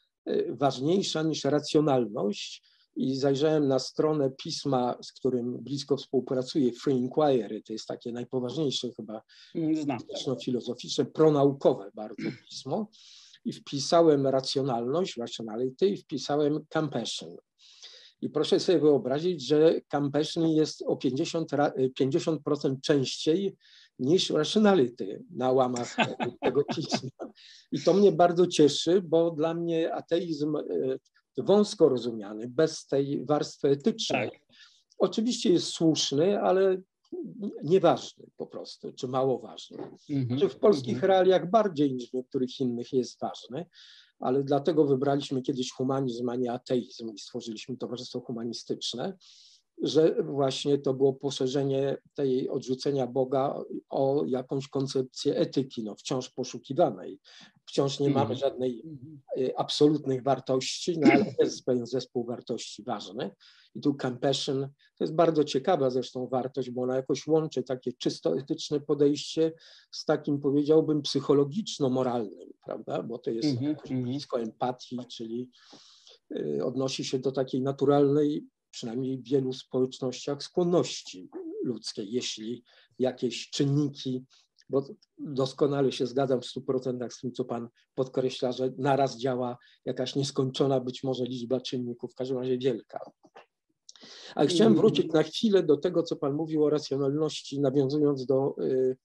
ważniejsza 0.49 1.23
niż 1.23 1.43
racjonalność 1.43 2.69
i 2.95 3.15
zajrzałem 3.15 3.67
na 3.67 3.79
stronę 3.79 4.31
pisma, 4.43 4.95
z 5.01 5.11
którym 5.11 5.57
blisko 5.57 5.97
współpracuję, 5.97 6.71
Free 6.73 6.97
Inquiry, 6.97 7.61
to 7.61 7.73
jest 7.73 7.87
takie 7.87 8.11
najpoważniejsze 8.11 8.87
chyba 8.97 9.21
filozoficzne, 10.43 11.05
pronaukowe 11.05 11.91
bardzo 11.93 12.29
pismo 12.49 12.87
i 13.45 13.53
wpisałem 13.53 14.27
racjonalność, 14.27 15.17
rationality 15.17 15.89
i 15.89 15.97
wpisałem 15.97 16.65
compassion. 16.73 17.35
I 18.21 18.29
proszę 18.29 18.59
sobie 18.59 18.79
wyobrazić, 18.79 19.47
że 19.47 19.81
compassion 19.91 20.49
jest 20.49 20.81
o 20.81 20.95
50%, 20.95 21.93
50 21.95 22.41
częściej 22.81 23.55
niż 23.99 24.29
rationality 24.29 25.23
na 25.35 25.51
łamach 25.51 25.95
tego 26.41 26.63
pisma. 26.63 27.09
I 27.71 27.81
to 27.81 27.93
mnie 27.93 28.11
bardzo 28.11 28.47
cieszy, 28.47 29.01
bo 29.01 29.31
dla 29.31 29.53
mnie 29.53 29.93
ateizm 29.93 30.55
e, 30.55 30.61
wąsko 31.43 31.89
rozumiany, 31.89 32.47
bez 32.47 32.87
tej 32.87 33.25
warstwy 33.25 33.69
etycznej. 33.69 34.31
Tak. 34.31 34.39
Oczywiście 34.97 35.53
jest 35.53 35.67
słuszny, 35.67 36.41
ale 36.41 36.77
nieważny 37.63 38.25
po 38.37 38.47
prostu, 38.47 38.93
czy 38.93 39.07
mało 39.07 39.39
ważny. 39.39 39.77
Mm-hmm. 40.09 40.39
Czy 40.39 40.49
w 40.49 40.57
polskich 40.57 40.97
mm-hmm. 40.97 41.07
realiach 41.07 41.49
bardziej 41.49 41.93
niż 41.93 42.09
w 42.09 42.13
niektórych 42.13 42.59
innych 42.59 42.93
jest 42.93 43.19
ważny, 43.19 43.65
ale 44.19 44.43
dlatego 44.43 44.85
wybraliśmy 44.85 45.41
kiedyś 45.41 45.71
humanizm, 45.71 46.29
a 46.29 46.35
nie 46.35 46.51
ateizm 46.51 47.09
i 47.13 47.19
stworzyliśmy 47.19 47.77
Towarzystwo 47.77 48.19
Humanistyczne 48.21 49.17
że 49.81 50.23
właśnie 50.23 50.77
to 50.77 50.93
było 50.93 51.13
poszerzenie 51.13 51.97
tej 52.13 52.49
odrzucenia 52.49 53.07
Boga 53.07 53.63
o 53.89 54.23
jakąś 54.27 54.67
koncepcję 54.67 55.35
etyki, 55.35 55.83
no 55.83 55.95
wciąż 55.95 56.29
poszukiwanej. 56.29 57.19
Wciąż 57.65 57.99
nie 57.99 58.09
mamy 58.09 58.31
mhm. 58.31 58.39
żadnej 58.39 58.83
y, 59.37 59.57
absolutnych 59.57 60.23
wartości, 60.23 60.99
no 60.99 61.11
ale 61.11 61.25
jest 61.39 61.65
pewien 61.65 61.85
zespół 61.85 62.25
wartości 62.25 62.83
ważny. 62.83 63.31
I 63.75 63.81
tu 63.81 63.95
compassion 64.01 64.67
to 64.97 65.03
jest 65.03 65.15
bardzo 65.15 65.43
ciekawa 65.43 65.89
zresztą 65.89 66.27
wartość, 66.27 66.69
bo 66.69 66.81
ona 66.81 66.95
jakoś 66.95 67.27
łączy 67.27 67.63
takie 67.63 67.93
czysto 67.93 68.37
etyczne 68.37 68.79
podejście 68.79 69.51
z 69.91 70.05
takim 70.05 70.39
powiedziałbym 70.39 71.01
psychologiczno-moralnym, 71.01 72.49
prawda? 72.65 73.03
Bo 73.03 73.17
to 73.17 73.31
jest 73.31 73.61
mm 73.61 73.75
-hmm. 73.75 74.03
blisko 74.03 74.39
empatii, 74.39 74.99
czyli 75.11 75.49
y, 76.31 76.65
odnosi 76.65 77.05
się 77.05 77.19
do 77.19 77.31
takiej 77.31 77.61
naturalnej 77.61 78.47
przynajmniej 78.71 79.17
w 79.17 79.29
wielu 79.29 79.53
społecznościach, 79.53 80.43
skłonności 80.43 81.29
ludzkiej, 81.63 82.11
jeśli 82.11 82.63
jakieś 82.99 83.49
czynniki, 83.49 84.25
bo 84.69 84.87
doskonale 85.17 85.91
się 85.91 86.07
zgadzam 86.07 86.41
w 86.41 86.45
100% 86.45 87.09
z 87.09 87.19
tym, 87.19 87.31
co 87.31 87.45
Pan 87.45 87.69
podkreśla, 87.95 88.51
że 88.51 88.73
naraz 88.77 89.17
działa 89.17 89.57
jakaś 89.85 90.15
nieskończona 90.15 90.79
być 90.79 91.03
może 91.03 91.25
liczba 91.25 91.61
czynników, 91.61 92.11
w 92.11 92.15
każdym 92.15 92.37
razie 92.37 92.57
wielka. 92.57 92.99
Ale 94.35 94.47
chciałem 94.47 94.75
wrócić 94.75 95.13
na 95.13 95.23
chwilę 95.23 95.63
do 95.63 95.77
tego, 95.77 96.03
co 96.03 96.15
Pan 96.15 96.33
mówił 96.33 96.63
o 96.63 96.69
racjonalności, 96.69 97.59
nawiązując 97.59 98.25
do, 98.25 98.55
y, 98.61 98.97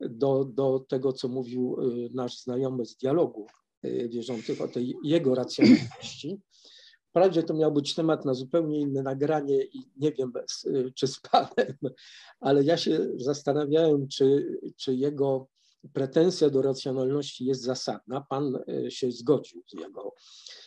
do, 0.00 0.44
do 0.44 0.84
tego, 0.88 1.12
co 1.12 1.28
mówił 1.28 1.76
y, 1.80 2.10
nasz 2.14 2.38
znajomy 2.38 2.86
z 2.86 2.96
dialogu 2.96 3.46
y, 3.84 4.08
wierzących, 4.12 4.60
o 4.60 4.68
tej 4.68 4.94
jego 5.04 5.34
racjonalności. 5.34 6.40
Wprawdzie 7.12 7.42
to 7.42 7.54
miał 7.54 7.72
być 7.72 7.94
temat 7.94 8.24
na 8.24 8.34
zupełnie 8.34 8.80
inne 8.80 9.02
nagranie 9.02 9.64
i 9.64 9.90
nie 9.96 10.12
wiem, 10.12 10.32
y, 10.66 10.92
czy 10.94 11.06
z 11.06 11.20
Panem, 11.20 11.76
ale 12.40 12.64
ja 12.64 12.76
się 12.76 13.08
zastanawiałem, 13.16 14.08
czy, 14.08 14.58
czy 14.76 14.94
jego 14.94 15.46
pretensja 15.92 16.50
do 16.50 16.62
racjonalności 16.62 17.44
jest 17.44 17.62
zasadna. 17.62 18.20
Pan 18.20 18.58
y, 18.86 18.90
się 18.90 19.10
zgodził 19.10 19.62
z 19.66 19.80
jego, 19.80 20.14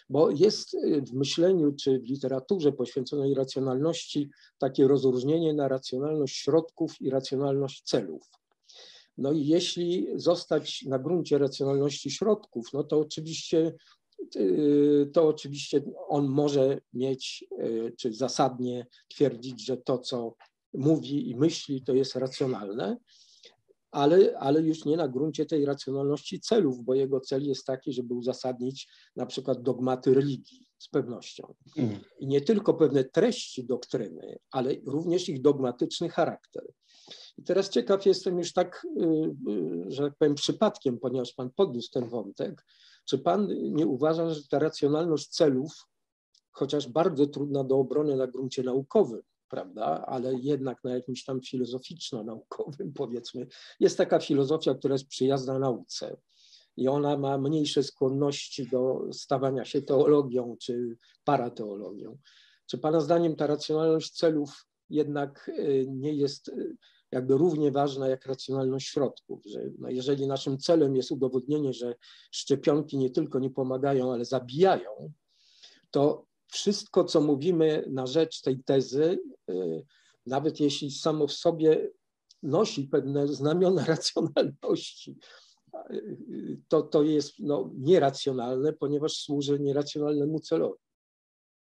bo 0.10 0.30
jest 0.30 0.74
y, 0.74 1.02
w 1.02 1.14
myśleniu 1.14 1.72
czy 1.72 2.00
w 2.00 2.04
literaturze 2.04 2.72
poświęconej 2.72 3.34
racjonalności 3.34 4.30
takie 4.58 4.88
rozróżnienie 4.88 5.54
na 5.54 5.68
racjonalność 5.68 6.36
środków 6.36 7.02
i 7.02 7.10
racjonalność 7.10 7.82
celów. 7.84 8.30
No 9.18 9.32
i 9.32 9.46
jeśli 9.46 10.08
zostać 10.16 10.84
na 10.84 11.00
gruncie 11.00 11.38
racjonalności 11.38 12.12
środków, 12.12 12.68
no 12.74 12.84
to 12.84 13.00
oczywiście 13.00 13.74
to 15.14 15.28
oczywiście 15.28 15.82
on 16.08 16.28
może 16.28 16.82
mieć, 16.94 17.46
y, 17.60 17.94
czy 17.98 18.14
zasadnie 18.14 18.88
twierdzić, 19.08 19.66
że 19.66 19.78
to, 19.78 19.98
co 19.98 20.36
mówi 20.74 21.30
i 21.30 21.36
myśli, 21.36 21.84
to 21.84 21.94
jest 21.94 22.16
racjonalne, 22.16 22.98
ale, 23.92 24.38
ale 24.40 24.62
już 24.62 24.86
nie 24.86 24.98
na 24.98 25.08
gruncie 25.08 25.46
tej 25.46 25.66
racjonalności 25.66 26.40
celów, 26.40 26.84
bo 26.84 26.94
jego 26.94 27.20
cel 27.20 27.48
jest 27.48 27.66
taki, 27.66 27.94
żeby 27.94 28.14
uzasadnić 28.14 28.88
na 29.16 29.26
przykład 29.26 29.62
dogmaty 29.62 30.14
religii 30.14 30.66
z 30.78 30.90
pewnością. 30.90 31.54
Mm. 31.78 32.00
I 32.20 32.28
nie 32.28 32.42
tylko 32.42 32.74
pewne 32.74 33.04
treści 33.04 33.66
doktryny, 33.66 34.38
ale 34.52 34.76
również 34.86 35.30
ich 35.30 35.42
dogmatyczny 35.42 36.10
charakter. 36.10 36.64
I 37.38 37.44
teraz 37.44 37.70
ciekaw 37.70 38.06
jestem 38.06 38.38
już 38.38 38.54
tak, 38.54 38.88
y, 39.02 39.92
że 39.92 40.04
tak 40.04 40.18
powiem, 40.18 40.36
przypadkiem, 40.36 41.00
ponieważ 41.00 41.34
Pan 41.34 41.50
podniósł 41.56 41.92
ten 41.92 42.10
wątek, 42.10 42.66
czy 43.06 43.20
pan 43.20 43.48
nie 43.74 43.88
uważa, 43.88 44.30
że 44.30 44.48
ta 44.48 44.60
racjonalność 44.60 45.28
celów, 45.28 45.88
chociaż 46.52 46.88
bardzo 46.88 47.28
trudna 47.28 47.64
do 47.64 47.78
obrony 47.78 48.16
na 48.16 48.28
gruncie 48.28 48.64
naukowym, 48.64 49.22
prawda, 49.50 50.06
ale 50.06 50.34
jednak 50.34 50.84
na 50.84 50.96
jakimś 50.96 51.24
tam 51.24 51.42
filozoficzno-naukowym, 51.42 52.94
powiedzmy, 53.02 53.48
jest 53.80 53.98
taka 53.98 54.20
filozofia, 54.20 54.76
która 54.76 54.94
jest 54.94 55.08
przyjazna 55.08 55.60
nauce 55.60 56.18
i 56.78 56.88
ona 56.88 57.18
ma 57.18 57.38
mniejsze 57.38 57.84
skłonności 57.84 58.68
do 58.70 59.02
stawania 59.12 59.66
się 59.66 59.82
teologią 59.82 60.56
czy 60.62 60.98
parateologią. 61.24 62.18
Czy 62.66 62.78
Pana 62.78 63.00
zdaniem 63.00 63.36
ta 63.36 63.48
racjonalność 63.48 64.12
celów 64.12 64.68
jednak 64.90 65.52
y, 65.60 65.86
nie 65.90 66.14
jest 66.14 66.48
y, 66.48 66.78
jakby 67.16 67.38
równie 67.38 67.72
ważna 67.72 68.08
jak 68.08 68.26
racjonalność 68.26 68.88
środków, 68.88 69.42
że 69.46 69.60
no 69.80 69.90
jeżeli 69.90 70.28
naszym 70.28 70.58
celem 70.58 70.96
jest 70.96 71.12
udowodnienie, 71.12 71.74
że 71.74 71.96
szczepionki 72.32 72.98
nie 72.98 73.10
tylko 73.10 73.40
nie 73.40 73.50
pomagają, 73.50 74.14
ale 74.14 74.26
zabijają, 74.26 74.90
to 75.92 76.26
wszystko, 76.48 77.04
co 77.04 77.22
mówimy 77.22 77.86
na 77.90 78.08
rzecz 78.08 78.42
tej 78.42 78.64
tezy, 78.64 79.20
y, 79.50 79.86
nawet 80.26 80.60
jeśli 80.60 80.92
samo 80.92 81.28
w 81.28 81.34
sobie 81.34 81.92
nosi 82.44 82.84
pewne 82.84 83.28
znamiona 83.28 83.86
racjonalności, 83.96 85.18
y, 85.92 86.62
to, 86.68 86.82
to 86.82 87.04
jest 87.04 87.34
no, 87.40 87.72
nieracjonalne, 87.78 88.74
ponieważ 88.74 89.14
służy 89.14 89.60
nieracjonalnemu 89.60 90.40
celowi. 90.40 90.85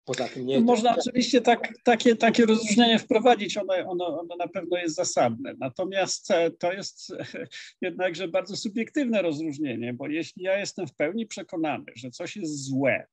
Poza 0.04 0.28
tym 0.28 0.46
nie. 0.46 0.60
Można 0.60 0.96
oczywiście 0.96 1.40
tak, 1.40 1.72
takie, 1.84 2.16
takie 2.16 2.46
rozróżnienie 2.46 2.98
wprowadzić, 2.98 3.56
ono, 3.56 3.74
ono, 3.74 4.20
ono 4.20 4.36
na 4.36 4.48
pewno 4.48 4.76
jest 4.76 4.94
zasadne. 4.94 5.54
Natomiast 5.58 6.30
e, 6.30 6.50
to 6.50 6.72
jest 6.72 7.12
jednakże 7.80 8.28
bardzo 8.28 8.56
subiektywne 8.56 9.22
rozróżnienie, 9.22 9.92
bo 9.92 10.08
jeśli 10.08 10.42
ja 10.42 10.58
jestem 10.58 10.86
w 10.86 10.94
pełni 10.94 11.26
przekonany, 11.26 11.84
że 11.96 12.10
coś 12.10 12.36
jest 12.36 12.64
złe, 12.64 13.06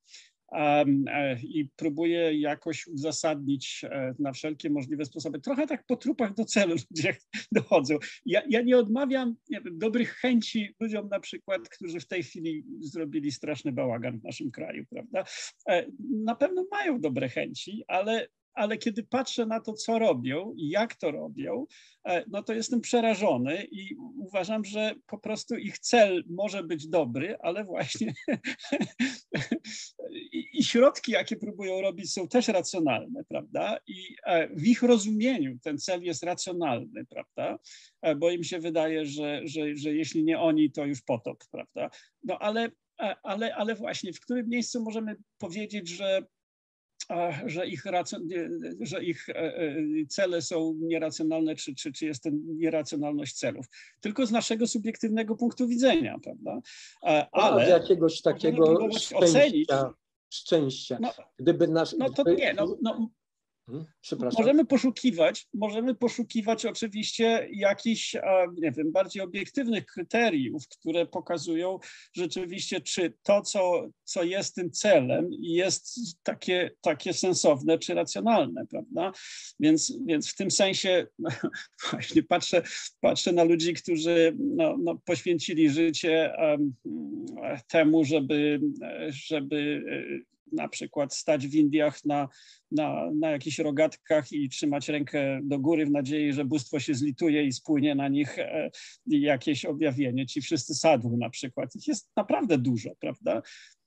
i 1.44 1.68
próbuje 1.76 2.40
jakoś 2.40 2.88
uzasadnić 2.88 3.86
e, 3.90 4.16
na 4.20 4.32
wszelkie 4.32 4.70
możliwe 4.70 5.06
sposoby. 5.06 5.40
Trochę 5.40 5.68
tak 5.68 5.86
po 5.86 5.96
trupach 5.96 6.34
do 6.34 6.46
celu 6.46 6.76
ludzie 6.92 7.16
dochodzą. 7.52 7.98
Ja, 8.26 8.42
ja 8.50 8.62
nie 8.62 8.78
odmawiam 8.78 9.36
nie 9.50 9.62
wiem, 9.62 9.80
dobrych 9.80 10.14
chęci 10.14 10.76
ludziom 10.80 11.10
na 11.10 11.20
przykład, 11.20 11.70
którzy 11.70 12.00
w 12.00 12.08
tej 12.08 12.24
chwili 12.24 12.64
zrobili 12.80 13.32
straszny 13.32 13.72
bałagan 13.72 14.20
w 14.20 14.24
naszym 14.24 14.52
kraju, 14.52 14.86
prawda? 14.90 15.24
E, 15.70 15.86
na 16.24 16.36
pewno 16.36 16.66
mają 16.72 17.02
dobre 17.02 17.30
chęci, 17.30 17.84
ale 17.88 18.28
ale 18.54 18.78
kiedy 18.78 19.04
patrzę 19.04 19.46
na 19.46 19.60
to, 19.60 19.74
co 19.74 20.00
robią 20.00 20.54
i 20.58 20.70
jak 20.70 20.96
to 20.96 21.12
robią, 21.12 21.66
e, 22.06 22.24
no 22.28 22.44
to 22.44 22.54
jestem 22.54 22.82
przerażony 22.82 23.68
i 23.72 23.96
uważam, 24.18 24.66
że 24.66 24.96
po 25.08 25.18
prostu 25.18 25.56
ich 25.56 25.80
cel 25.80 26.24
może 26.30 26.64
być 26.64 26.88
dobry, 26.88 27.38
ale 27.40 27.66
właśnie 27.66 28.14
i 30.54 30.64
środki, 30.64 31.12
jakie 31.12 31.36
próbują 31.36 31.82
robić, 31.82 32.14
są 32.14 32.28
też 32.28 32.48
racjonalne, 32.48 33.24
prawda? 33.24 33.78
I 33.88 34.16
e, 34.26 34.56
w 34.56 34.68
ich 34.68 34.84
rozumieniu 34.84 35.60
ten 35.64 35.78
cel 35.78 36.04
jest 36.04 36.24
racjonalny, 36.24 37.06
prawda? 37.06 37.60
E, 38.02 38.16
bo 38.16 38.32
im 38.32 38.44
się 38.44 38.60
wydaje, 38.60 39.06
że, 39.06 39.42
że, 39.44 39.76
że 39.76 39.94
jeśli 39.94 40.24
nie 40.24 40.40
oni, 40.40 40.72
to 40.72 40.86
już 40.86 41.02
potop, 41.02 41.44
prawda? 41.52 41.90
No 42.24 42.40
ale, 42.40 42.70
ale, 43.24 43.56
ale 43.56 43.76
właśnie 43.76 44.14
w 44.14 44.20
którym 44.20 44.50
miejscu 44.50 44.84
możemy 44.84 45.16
powiedzieć, 45.38 45.90
że 45.90 46.26
że 47.46 47.68
ich, 47.68 47.84
że 48.82 49.04
ich 49.04 49.28
cele 50.10 50.42
są 50.42 50.76
nieracjonalne, 50.80 51.56
czy, 51.56 51.76
czy, 51.76 51.92
czy 51.92 52.06
jest 52.06 52.24
to 52.24 52.30
nieracjonalność 52.34 53.34
celów. 53.34 53.66
Tylko 54.00 54.26
z 54.26 54.32
naszego 54.32 54.68
subiektywnego 54.68 55.36
punktu 55.36 55.68
widzenia, 55.68 56.20
prawda? 56.24 56.60
Ale 57.32 57.66
z 57.66 57.70
jakiegoś 57.70 58.22
takiego 58.22 58.90
szczęścia, 58.92 59.18
ocenić, 59.18 59.70
szczęścia. 60.30 60.98
No, 61.02 61.14
Gdyby 61.38 61.68
nasz, 61.68 61.96
no 61.98 62.10
to 62.10 62.24
nie, 62.24 62.54
no, 62.54 62.78
no. 62.82 63.10
Możemy 64.38 64.66
poszukiwać, 64.66 65.48
możemy 65.54 65.96
poszukiwać 65.96 66.66
oczywiście 66.66 67.48
jakichś, 67.52 68.16
nie 68.58 68.72
wiem, 68.72 68.92
bardziej 68.92 69.22
obiektywnych 69.22 69.86
kryteriów, 69.86 70.68
które 70.68 71.06
pokazują 71.06 71.80
rzeczywiście, 72.14 72.82
czy 72.82 73.14
to, 73.24 73.42
co, 73.42 73.90
co 74.04 74.24
jest 74.24 74.56
tym 74.56 74.72
celem, 74.72 75.30
jest 75.40 76.00
takie, 76.24 76.72
takie 76.82 77.14
sensowne 77.14 77.80
czy 77.80 77.94
racjonalne, 77.94 78.66
prawda? 78.68 79.12
Więc, 79.60 79.98
więc 80.06 80.32
w 80.32 80.36
tym 80.36 80.52
sensie 80.52 81.08
no, 81.20 81.30
właśnie 81.92 82.24
patrzę, 82.24 82.62
patrzę 83.00 83.34
na 83.34 83.44
ludzi, 83.44 83.74
którzy 83.74 84.36
no, 84.40 84.78
no, 84.78 85.02
poświęcili 85.06 85.70
życie 85.70 86.34
um, 86.38 86.74
temu, 87.68 88.06
żeby, 88.06 88.62
żeby 89.10 89.84
na 90.52 90.68
przykład 90.68 91.16
stać 91.16 91.48
w 91.48 91.56
Indiach 91.56 92.06
na, 92.06 92.28
na, 92.72 93.12
na 93.20 93.30
jakichś 93.30 93.60
rogatkach 93.60 94.32
i 94.32 94.50
trzymać 94.50 94.90
rękę 94.90 95.40
do 95.44 95.60
góry 95.60 95.86
w 95.86 95.92
nadziei, 95.92 96.34
że 96.34 96.46
bóstwo 96.46 96.80
się 96.80 96.96
zlituje 96.96 97.44
i 97.44 97.52
spłynie 97.52 97.96
na 97.96 98.08
nich 98.08 98.40
e, 98.40 98.70
jakieś 99.08 99.66
objawienie. 99.66 100.26
Ci 100.26 100.42
wszyscy 100.42 100.76
sadhu 100.76 101.18
na 101.18 101.30
przykład. 101.30 101.76
Ich 101.76 101.88
jest 101.88 102.10
naprawdę 102.16 102.58
dużo, 102.58 102.90
prawda? 103.00 103.42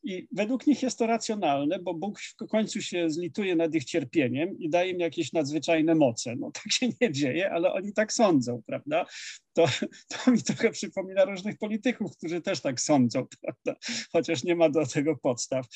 I 0.04 0.28
według 0.32 0.66
nich 0.66 0.82
jest 0.82 0.98
to 0.98 1.06
racjonalne, 1.06 1.78
bo 1.78 1.94
Bóg 1.94 2.20
w 2.20 2.46
końcu 2.46 2.82
się 2.82 3.10
zlituje 3.10 3.56
nad 3.56 3.74
ich 3.74 3.84
cierpieniem 3.84 4.58
i 4.58 4.70
daje 4.70 4.90
im 4.90 5.00
jakieś 5.00 5.32
nadzwyczajne 5.32 5.94
moce. 5.94 6.36
No 6.36 6.50
tak 6.50 6.72
się 6.72 6.88
nie 7.00 7.12
dzieje, 7.12 7.50
ale 7.50 7.72
oni 7.72 7.92
tak 7.92 8.12
sądzą, 8.12 8.62
prawda? 8.66 9.06
To, 9.52 9.66
to 10.08 10.30
mi 10.30 10.42
trochę 10.42 10.70
przypomina 10.70 11.24
różnych 11.24 11.58
polityków, 11.58 12.16
którzy 12.16 12.40
też 12.40 12.60
tak 12.60 12.80
sądzą, 12.80 13.26
prawda? 13.42 13.80
Chociaż 14.12 14.44
nie 14.44 14.56
ma 14.56 14.68
do 14.68 14.86
tego 14.86 15.16
podstaw 15.16 15.66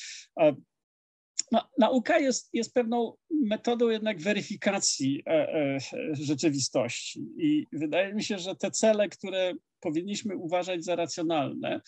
no, 1.51 1.69
nauka 1.77 2.19
jest, 2.19 2.49
jest 2.53 2.73
pewną 2.73 3.13
metodą 3.31 3.89
jednak 3.89 4.21
weryfikacji 4.21 5.23
e, 5.27 5.31
e, 5.31 5.79
rzeczywistości. 6.11 7.25
I 7.37 7.67
wydaje 7.73 8.13
mi 8.13 8.23
się, 8.23 8.39
że 8.39 8.55
te 8.55 8.71
cele, 8.71 9.09
które 9.09 9.53
powinniśmy 9.79 10.37
uważać 10.37 10.83
za 10.83 10.95
racjonalne, 10.95 11.81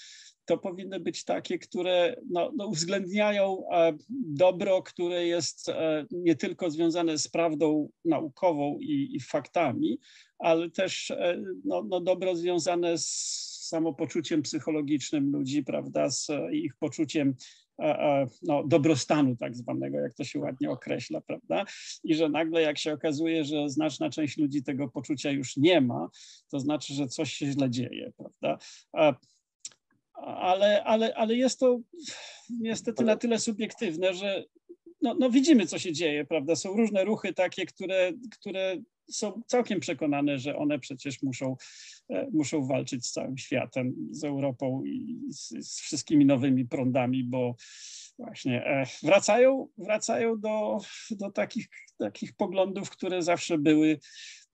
to 0.45 0.57
powinny 0.57 0.99
być 0.99 1.23
takie, 1.23 1.59
które 1.59 2.15
no, 2.29 2.51
no 2.55 2.67
uwzględniają 2.67 3.63
e, 3.71 3.97
dobro, 4.25 4.81
które 4.81 5.25
jest 5.25 5.71
nie 6.11 6.35
tylko 6.35 6.69
związane 6.71 7.17
z 7.17 7.27
prawdą 7.27 7.89
naukową 8.05 8.77
i, 8.79 9.09
i 9.15 9.19
faktami, 9.19 9.99
ale 10.39 10.69
też 10.69 11.11
no, 11.65 11.83
no 11.89 12.01
dobro 12.01 12.35
związane 12.35 12.97
z 12.97 13.07
samopoczuciem 13.71 14.41
psychologicznym 14.41 15.31
ludzi, 15.31 15.63
prawda, 15.63 16.09
z 16.09 16.27
ich 16.51 16.75
poczuciem 16.75 17.35
no, 18.43 18.63
dobrostanu 18.67 19.35
tak 19.35 19.55
zwanego, 19.55 19.99
jak 19.99 20.13
to 20.13 20.23
się 20.23 20.39
ładnie 20.39 20.69
określa, 20.69 21.21
prawda? 21.21 21.65
I 22.03 22.15
że 22.15 22.29
nagle 22.29 22.61
jak 22.61 22.77
się 22.77 22.93
okazuje, 22.93 23.43
że 23.43 23.69
znaczna 23.69 24.09
część 24.09 24.37
ludzi 24.37 24.63
tego 24.63 24.87
poczucia 24.87 25.31
już 25.31 25.57
nie 25.57 25.81
ma, 25.81 26.09
to 26.51 26.59
znaczy, 26.59 26.93
że 26.93 27.07
coś 27.07 27.33
się 27.33 27.51
źle 27.51 27.69
dzieje, 27.69 28.11
prawda? 28.17 28.57
Ale, 30.13 30.83
ale, 30.83 31.15
ale 31.15 31.35
jest 31.35 31.59
to 31.59 31.79
niestety 32.59 33.03
na 33.03 33.15
tyle 33.15 33.39
subiektywne, 33.39 34.13
że 34.13 34.43
no, 35.01 35.13
no 35.19 35.29
widzimy, 35.29 35.67
co 35.67 35.79
się 35.79 35.93
dzieje, 35.93 36.25
prawda? 36.25 36.55
Są 36.55 36.73
różne 36.73 37.03
ruchy 37.03 37.33
takie, 37.33 37.65
które, 37.65 38.11
które 38.39 38.77
są 39.11 39.41
całkiem 39.47 39.79
przekonane, 39.79 40.39
że 40.39 40.55
one 40.55 40.79
przecież 40.79 41.23
muszą, 41.23 41.55
e, 42.09 42.27
muszą 42.33 42.67
walczyć 42.67 43.05
z 43.05 43.11
całym 43.11 43.37
światem, 43.37 43.93
z 44.11 44.23
Europą 44.23 44.83
i 44.85 45.19
z, 45.29 45.49
z 45.67 45.79
wszystkimi 45.79 46.25
nowymi 46.25 46.65
prądami, 46.65 47.23
bo 47.23 47.55
właśnie 48.17 48.65
e, 48.65 48.85
wracają, 49.03 49.67
wracają 49.77 50.39
do, 50.39 50.77
do 51.11 51.31
takich, 51.31 51.67
takich 51.97 52.33
poglądów, 52.33 52.89
które 52.89 53.23
zawsze 53.23 53.57
były 53.57 53.99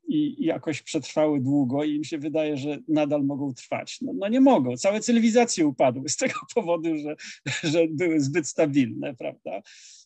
i 0.07 0.45
jakoś 0.45 0.81
przetrwały 0.81 1.41
długo 1.41 1.83
i 1.83 1.95
im 1.95 2.03
się 2.03 2.17
wydaje, 2.17 2.57
że 2.57 2.77
nadal 2.87 3.23
mogą 3.23 3.53
trwać. 3.53 4.01
No, 4.01 4.13
no, 4.15 4.27
nie 4.27 4.41
mogą. 4.41 4.77
Całe 4.77 4.99
cywilizacje 4.99 5.67
upadły 5.67 6.09
z 6.09 6.17
tego 6.17 6.39
powodu, 6.55 6.97
że, 6.97 7.15
że 7.63 7.87
były 7.87 8.19
zbyt 8.21 8.47
stabilne, 8.47 9.15
prawda? 9.15 9.61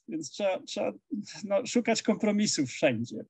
Więc 0.08 0.30
trzeba, 0.30 0.60
trzeba 0.60 0.94
no, 1.44 1.66
szukać 1.66 2.02
kompromisów 2.02 2.70
wszędzie. 2.70 3.26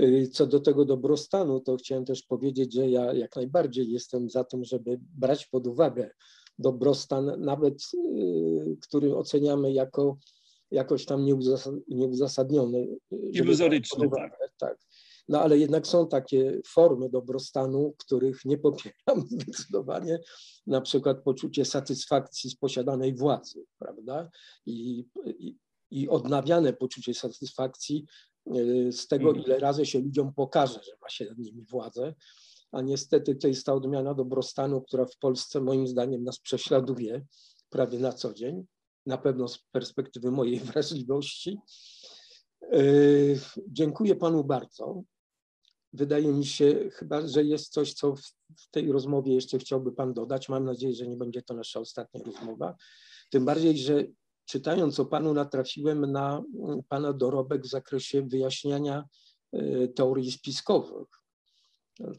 Y, 0.00 0.28
co 0.32 0.46
do 0.46 0.60
tego 0.60 0.84
dobrostanu, 0.84 1.60
to 1.60 1.76
chciałem 1.76 2.04
też 2.04 2.22
powiedzieć, 2.22 2.74
że 2.74 2.90
ja 2.90 3.12
jak 3.12 3.36
najbardziej 3.36 3.90
jestem 3.90 4.30
za 4.30 4.44
tym, 4.44 4.64
żeby 4.64 5.00
brać 5.00 5.46
pod 5.46 5.66
uwagę 5.66 6.10
dobrostan, 6.58 7.32
nawet 7.38 7.82
y, 7.94 8.76
który 8.80 9.16
oceniamy 9.16 9.72
jako 9.72 10.18
jakoś 10.70 11.04
tam 11.04 11.24
nieuzasadniony. 11.88 12.96
Iluzoryczny, 13.32 14.10
tak. 14.16 14.38
tak. 14.58 14.78
No 15.28 15.40
ale 15.40 15.58
jednak 15.58 15.86
są 15.86 16.08
takie 16.08 16.60
formy 16.66 17.10
dobrostanu, 17.10 17.94
których 17.98 18.44
nie 18.44 18.58
popieram 18.58 19.26
zdecydowanie, 19.30 20.18
na 20.66 20.80
przykład 20.80 21.22
poczucie 21.22 21.64
satysfakcji 21.64 22.50
z 22.50 22.56
posiadanej 22.56 23.14
władzy, 23.14 23.64
prawda? 23.78 24.30
I, 24.66 25.06
i, 25.26 25.56
i 25.90 26.08
odnawiane 26.08 26.72
poczucie 26.72 27.14
satysfakcji 27.14 28.06
z 28.90 29.06
tego, 29.08 29.28
mhm. 29.28 29.46
ile 29.46 29.58
razy 29.58 29.86
się 29.86 29.98
ludziom 29.98 30.34
pokaże, 30.34 30.80
że 30.84 30.92
ma 31.02 31.08
się 31.08 31.24
nad 31.24 31.38
nimi 31.38 31.64
władzę. 31.64 32.14
A 32.72 32.82
niestety 32.82 33.34
to 33.34 33.48
jest 33.48 33.66
ta 33.66 33.74
odmiana 33.74 34.14
dobrostanu, 34.14 34.80
która 34.80 35.06
w 35.06 35.18
Polsce 35.18 35.60
moim 35.60 35.86
zdaniem 35.86 36.24
nas 36.24 36.38
prześladuje 36.38 37.24
prawie 37.70 37.98
na 37.98 38.12
co 38.12 38.34
dzień, 38.34 38.64
na 39.06 39.18
pewno 39.18 39.48
z 39.48 39.58
perspektywy 39.72 40.30
mojej 40.30 40.60
wrażliwości. 40.70 41.58
Y, 42.74 43.40
dziękuję 43.68 44.16
panu 44.16 44.44
bardzo. 44.44 45.02
Wydaje 45.92 46.32
mi 46.32 46.46
się 46.46 46.90
chyba, 46.92 47.28
że 47.28 47.44
jest 47.44 47.72
coś, 47.72 47.94
co 47.94 48.14
w 48.56 48.70
tej 48.70 48.92
rozmowie 48.92 49.34
jeszcze 49.34 49.58
chciałby 49.58 49.92
pan 49.92 50.14
dodać. 50.14 50.48
Mam 50.48 50.64
nadzieję, 50.64 50.94
że 50.94 51.06
nie 51.06 51.16
będzie 51.16 51.42
to 51.42 51.54
nasza 51.54 51.80
ostatnia 51.80 52.20
rozmowa. 52.24 52.76
Tym 53.30 53.44
bardziej, 53.44 53.78
że 53.78 54.04
czytając 54.46 55.00
o 55.00 55.06
Panu 55.06 55.34
natrafiłem 55.34 56.12
na 56.12 56.42
mm, 56.58 56.82
Pana 56.88 57.12
dorobek 57.12 57.62
w 57.62 57.70
zakresie 57.70 58.22
wyjaśniania 58.22 59.04
e, 59.52 59.88
teorii 59.88 60.32
spiskowych. 60.32 61.08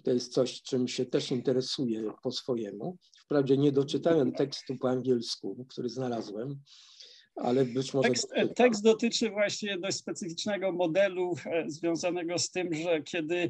To 0.04 0.12
jest 0.12 0.34
coś, 0.34 0.62
czym 0.62 0.88
się 0.88 1.06
też 1.06 1.32
interesuję 1.32 2.12
po 2.24 2.32
swojemu. 2.32 2.98
Wprawdzie 3.26 3.58
nie 3.58 3.72
doczytałem 3.72 4.32
tekstu 4.32 4.78
po 4.78 4.90
angielsku, 4.90 5.66
który 5.70 5.90
znalazłem, 5.90 6.60
ale 7.38 7.66
być 7.66 7.94
może. 7.94 8.10
Tekst, 8.10 8.34
tekst, 8.56 8.84
dotyczy 8.84 9.30
właśnie 9.30 9.78
dość 9.78 9.98
specyficznego 9.98 10.72
modelu 10.72 11.36
e, 11.46 11.70
związanego 11.70 12.38
z 12.38 12.52
tym, 12.52 12.74
że 12.74 13.04
kiedy 13.04 13.50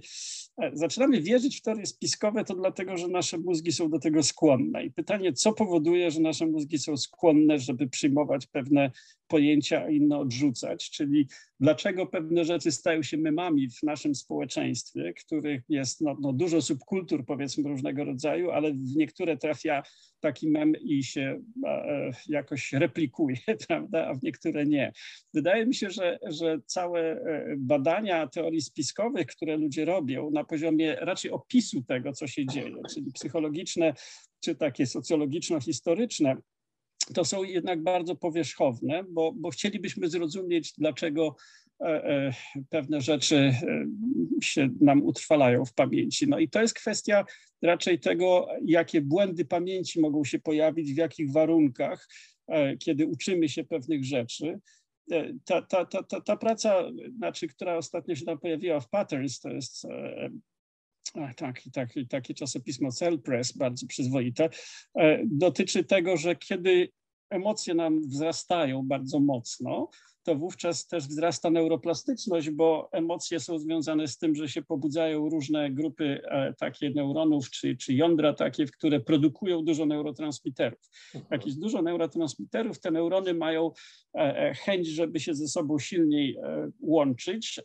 e, 0.61 0.71
zaczynamy 0.73 1.21
wierzyć 1.21 1.57
w 1.59 1.61
teorie 1.61 1.85
spiskowe, 1.85 2.43
to 2.43 2.55
dlatego, 2.55 2.97
że 2.97 3.07
nasze 3.07 3.37
mózgi 3.37 3.71
są 3.71 3.89
do 3.89 3.99
tego 3.99 4.23
skłonne. 4.23 4.85
I 4.85 4.91
pytanie, 4.91 5.33
co 5.33 5.53
powoduje, 5.53 6.11
że 6.11 6.19
nasze 6.19 6.47
mózgi 6.47 6.79
są 6.79 6.97
skłonne, 6.97 7.59
żeby 7.59 7.87
przyjmować 7.87 8.47
pewne 8.47 8.91
pojęcia, 9.27 9.83
a 9.83 9.89
inne 9.89 10.17
odrzucać, 10.17 10.89
czyli 10.89 11.27
dlaczego 11.59 12.05
pewne 12.05 12.45
rzeczy 12.45 12.71
stają 12.71 13.03
się 13.03 13.17
memami 13.17 13.69
w 13.69 13.83
naszym 13.83 14.15
społeczeństwie, 14.15 15.13
których 15.13 15.61
jest 15.69 16.01
no, 16.01 16.17
no 16.21 16.33
dużo 16.33 16.61
subkultur, 16.61 17.25
powiedzmy, 17.25 17.69
różnego 17.69 18.03
rodzaju, 18.03 18.51
ale 18.51 18.73
w 18.73 18.95
niektóre 18.95 19.37
trafia 19.37 19.83
taki 20.19 20.49
mem 20.49 20.73
i 20.81 21.03
się 21.03 21.41
e, 21.65 22.11
jakoś 22.27 22.73
replikuje, 22.73 23.37
prawda, 23.67 24.07
a 24.07 24.13
w 24.13 24.23
niektóre 24.23 24.65
nie. 24.65 24.91
Wydaje 25.33 25.65
mi 25.65 25.75
się, 25.75 25.89
że, 25.89 26.19
że 26.29 26.59
całe 26.65 27.01
e, 27.01 27.55
badania 27.57 28.27
teorii 28.27 28.61
spiskowych, 28.61 29.27
które 29.27 29.57
ludzie 29.57 29.85
robią 29.85 30.29
na 30.31 30.43
poziomie 30.43 30.95
raczej 30.95 31.31
opisu 31.31 31.83
tego, 31.83 32.13
co 32.13 32.27
się 32.27 32.45
dzieje, 32.45 32.75
czyli 32.93 33.11
psychologiczne 33.11 33.93
czy 34.39 34.55
takie 34.55 34.85
socjologiczno-historyczne, 34.85 36.37
to 37.13 37.25
są 37.25 37.43
jednak 37.43 37.83
bardzo 37.83 38.15
powierzchowne, 38.15 39.03
bo, 39.09 39.33
bo 39.35 39.49
chcielibyśmy 39.49 40.09
zrozumieć, 40.09 40.73
dlaczego 40.77 41.35
e, 41.81 41.85
e, 41.85 42.33
pewne 42.69 43.01
rzeczy 43.01 43.35
e, 43.35 43.85
się 44.41 44.69
nam 44.81 45.03
utrwalają 45.03 45.65
w 45.65 45.73
pamięci. 45.73 46.27
No 46.27 46.39
i 46.39 46.49
to 46.49 46.61
jest 46.61 46.73
kwestia 46.73 47.25
raczej 47.61 47.99
tego, 47.99 48.47
jakie 48.65 49.01
błędy 49.01 49.45
pamięci 49.45 49.99
mogą 49.99 50.23
się 50.23 50.39
pojawić, 50.39 50.93
w 50.93 50.97
jakich 50.97 51.31
warunkach, 51.31 52.07
kiedy 52.79 53.07
uczymy 53.07 53.49
się 53.49 53.63
pewnych 53.63 54.03
rzeczy. 54.05 54.59
Ta, 55.45 55.61
ta, 55.61 55.85
ta, 55.85 56.03
ta, 56.03 56.21
ta 56.21 56.37
praca, 56.37 56.83
znaczy, 57.17 57.47
która 57.47 57.77
ostatnio 57.77 58.15
się 58.15 58.25
tam 58.25 58.39
pojawiła 58.39 58.79
w 58.79 58.89
Patterns, 58.89 59.39
to 59.39 59.49
jest 59.49 59.87
tak, 61.37 61.61
tak, 61.73 61.89
takie 62.09 62.33
czasopismo 62.33 62.91
Cell 62.91 63.21
Press, 63.21 63.57
bardzo 63.57 63.87
przyzwoite, 63.87 64.49
dotyczy 65.25 65.83
tego, 65.83 66.17
że 66.17 66.35
kiedy 66.35 66.89
emocje 67.29 67.73
nam 67.73 68.01
wzrastają 68.01 68.83
bardzo 68.83 69.19
mocno, 69.19 69.89
to 70.27 70.35
wówczas 70.35 70.87
też 70.87 71.07
wzrasta 71.07 71.49
neuroplastyczność, 71.49 72.49
bo 72.49 72.89
emocje 72.91 73.39
są 73.39 73.59
związane 73.59 74.07
z 74.07 74.17
tym, 74.17 74.35
że 74.35 74.49
się 74.49 74.61
pobudzają 74.61 75.29
różne 75.29 75.71
grupy 75.71 76.21
e, 76.23 76.53
takie 76.53 76.89
neuronów 76.89 77.49
czy, 77.49 77.77
czy 77.77 77.93
jądra 77.93 78.33
takie, 78.33 78.65
które 78.65 78.99
produkują 78.99 79.63
dużo 79.63 79.85
neurotransmiterów. 79.85 80.79
Jak 81.13 81.23
mhm. 81.23 81.41
jest 81.45 81.59
dużo 81.59 81.81
neurotransmiterów, 81.81 82.79
te 82.79 82.91
neurony 82.91 83.33
mają 83.33 83.71
e, 84.15 84.19
e, 84.19 84.53
chęć, 84.53 84.87
żeby 84.87 85.19
się 85.19 85.33
ze 85.33 85.47
sobą 85.47 85.79
silniej 85.79 86.37
łączyć 86.79 87.59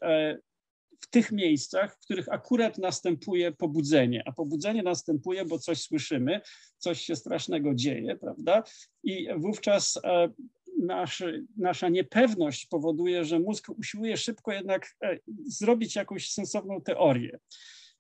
w 1.03 1.11
tych 1.11 1.33
miejscach, 1.33 1.95
w 1.95 1.99
których 1.99 2.29
akurat 2.29 2.79
następuje 2.79 3.53
pobudzenie, 3.53 4.23
a 4.27 4.33
pobudzenie 4.33 4.83
następuje, 4.83 5.45
bo 5.45 5.59
coś 5.59 5.83
słyszymy, 5.83 6.41
coś 6.79 7.01
się 7.01 7.17
strasznego 7.17 7.75
dzieje, 7.75 8.17
prawda? 8.17 8.63
I 9.05 9.29
wówczas 9.37 10.01
nasz, 10.83 11.23
nasza 11.57 11.89
niepewność 11.89 12.67
powoduje, 12.67 13.25
że 13.25 13.41
mózg 13.41 13.69
usiłuje 13.69 14.17
szybko 14.17 14.53
jednak 14.53 14.97
e, 15.05 15.19
zrobić 15.47 15.97
jakąś 15.97 16.31
sensowną 16.31 16.81
teorię. 16.81 17.39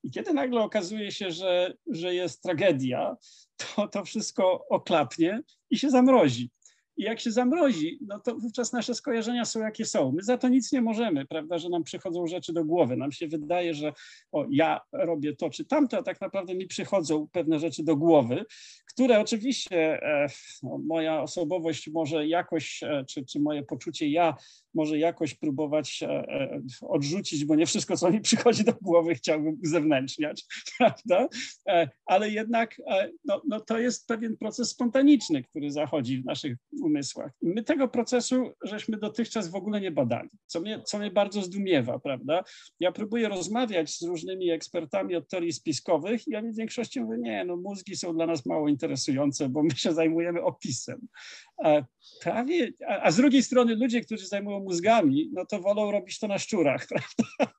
I 0.04 0.10
kiedy 0.10 0.34
nagle 0.34 0.60
okazuje 0.60 1.10
się, 1.10 1.30
że, 1.30 1.74
że 1.86 2.14
jest 2.14 2.42
tragedia, 2.42 3.16
to 3.56 3.88
to 3.88 4.04
wszystko 4.04 4.66
oklapnie 4.68 5.42
i 5.70 5.78
się 5.78 5.90
zamrozi. 5.90 6.50
I 6.96 7.02
jak 7.02 7.20
się 7.20 7.30
zamrozi, 7.30 7.98
no 8.06 8.20
to 8.20 8.34
wówczas 8.34 8.72
nasze 8.72 8.94
skojarzenia 8.94 9.44
są 9.44 9.60
jakie 9.60 9.84
są. 9.84 10.12
My 10.12 10.22
za 10.22 10.38
to 10.38 10.48
nic 10.48 10.72
nie 10.72 10.82
możemy, 10.82 11.26
prawda, 11.26 11.58
że 11.58 11.68
nam 11.68 11.82
przychodzą 11.82 12.26
rzeczy 12.26 12.52
do 12.52 12.64
głowy. 12.64 12.96
Nam 12.96 13.12
się 13.12 13.28
wydaje, 13.28 13.74
że 13.74 13.92
o, 14.32 14.46
ja 14.50 14.80
robię 14.92 15.36
to 15.36 15.50
czy 15.50 15.64
tamto, 15.64 15.98
a 15.98 16.02
tak 16.02 16.20
naprawdę 16.20 16.54
mi 16.54 16.66
przychodzą 16.66 17.28
pewne 17.32 17.58
rzeczy 17.58 17.84
do 17.84 17.96
głowy, 17.96 18.44
które 18.86 19.20
oczywiście 19.20 20.02
e, 20.02 20.26
no, 20.62 20.78
moja 20.78 21.22
osobowość 21.22 21.88
może 21.88 22.26
jakoś, 22.26 22.82
e, 22.82 23.04
czy, 23.08 23.24
czy 23.24 23.40
moje 23.40 23.62
poczucie 23.62 24.08
ja 24.08 24.34
może 24.74 24.98
jakoś 24.98 25.34
próbować 25.34 26.02
e, 26.02 26.08
e, 26.08 26.62
odrzucić, 26.80 27.44
bo 27.44 27.54
nie 27.54 27.66
wszystko, 27.66 27.96
co 27.96 28.10
mi 28.10 28.20
przychodzi 28.20 28.64
do 28.64 28.72
głowy, 28.82 29.14
chciałbym 29.14 29.58
uzewnętrzniać, 29.64 30.44
prawda? 30.78 31.28
E, 31.68 31.88
ale 32.06 32.30
jednak 32.30 32.76
no, 33.24 33.42
no 33.48 33.60
to 33.60 33.78
jest 33.78 34.06
pewien 34.06 34.36
proces 34.36 34.70
spontaniczny, 34.70 35.42
który 35.42 35.70
zachodzi 35.70 36.22
w 36.22 36.24
naszych 36.24 36.56
umysłach. 36.82 37.32
I 37.42 37.48
my 37.48 37.62
tego 37.62 37.88
procesu 37.88 38.52
żeśmy 38.64 38.98
dotychczas 38.98 39.48
w 39.48 39.54
ogóle 39.54 39.80
nie 39.80 39.90
badali, 39.90 40.28
co 40.46 40.60
mnie, 40.60 40.82
co 40.82 40.98
mnie 40.98 41.10
bardzo 41.10 41.42
zdumiewa, 41.42 41.98
prawda? 41.98 42.44
Ja 42.80 42.92
próbuję 42.92 43.28
rozmawiać 43.28 43.90
z 43.90 44.02
różnymi 44.02 44.50
ekspertami 44.50 45.16
od 45.16 45.28
teorii 45.28 45.52
spiskowych 45.52 46.28
i 46.28 46.36
oni 46.36 46.52
w 46.52 46.56
większości 46.56 47.00
mówią, 47.00 47.20
nie, 47.20 47.44
no 47.44 47.56
mózgi 47.56 47.96
są 47.96 48.14
dla 48.14 48.26
nas 48.26 48.46
mało 48.46 48.68
interesujące, 48.68 49.48
bo 49.48 49.62
my 49.62 49.70
się 49.70 49.92
zajmujemy 49.92 50.42
opisem. 50.42 51.08
Prawie, 52.20 52.72
a, 52.88 53.02
a 53.02 53.10
z 53.10 53.16
drugiej 53.16 53.42
strony 53.42 53.74
ludzie, 53.74 54.00
którzy 54.00 54.26
zajmują 54.26 54.60
mózgami, 54.60 55.30
no 55.32 55.46
to 55.46 55.60
wolą 55.60 55.90
robić 55.90 56.18
to 56.18 56.28
na 56.28 56.38
szczurach, 56.38 56.86
prawda? 56.90 57.52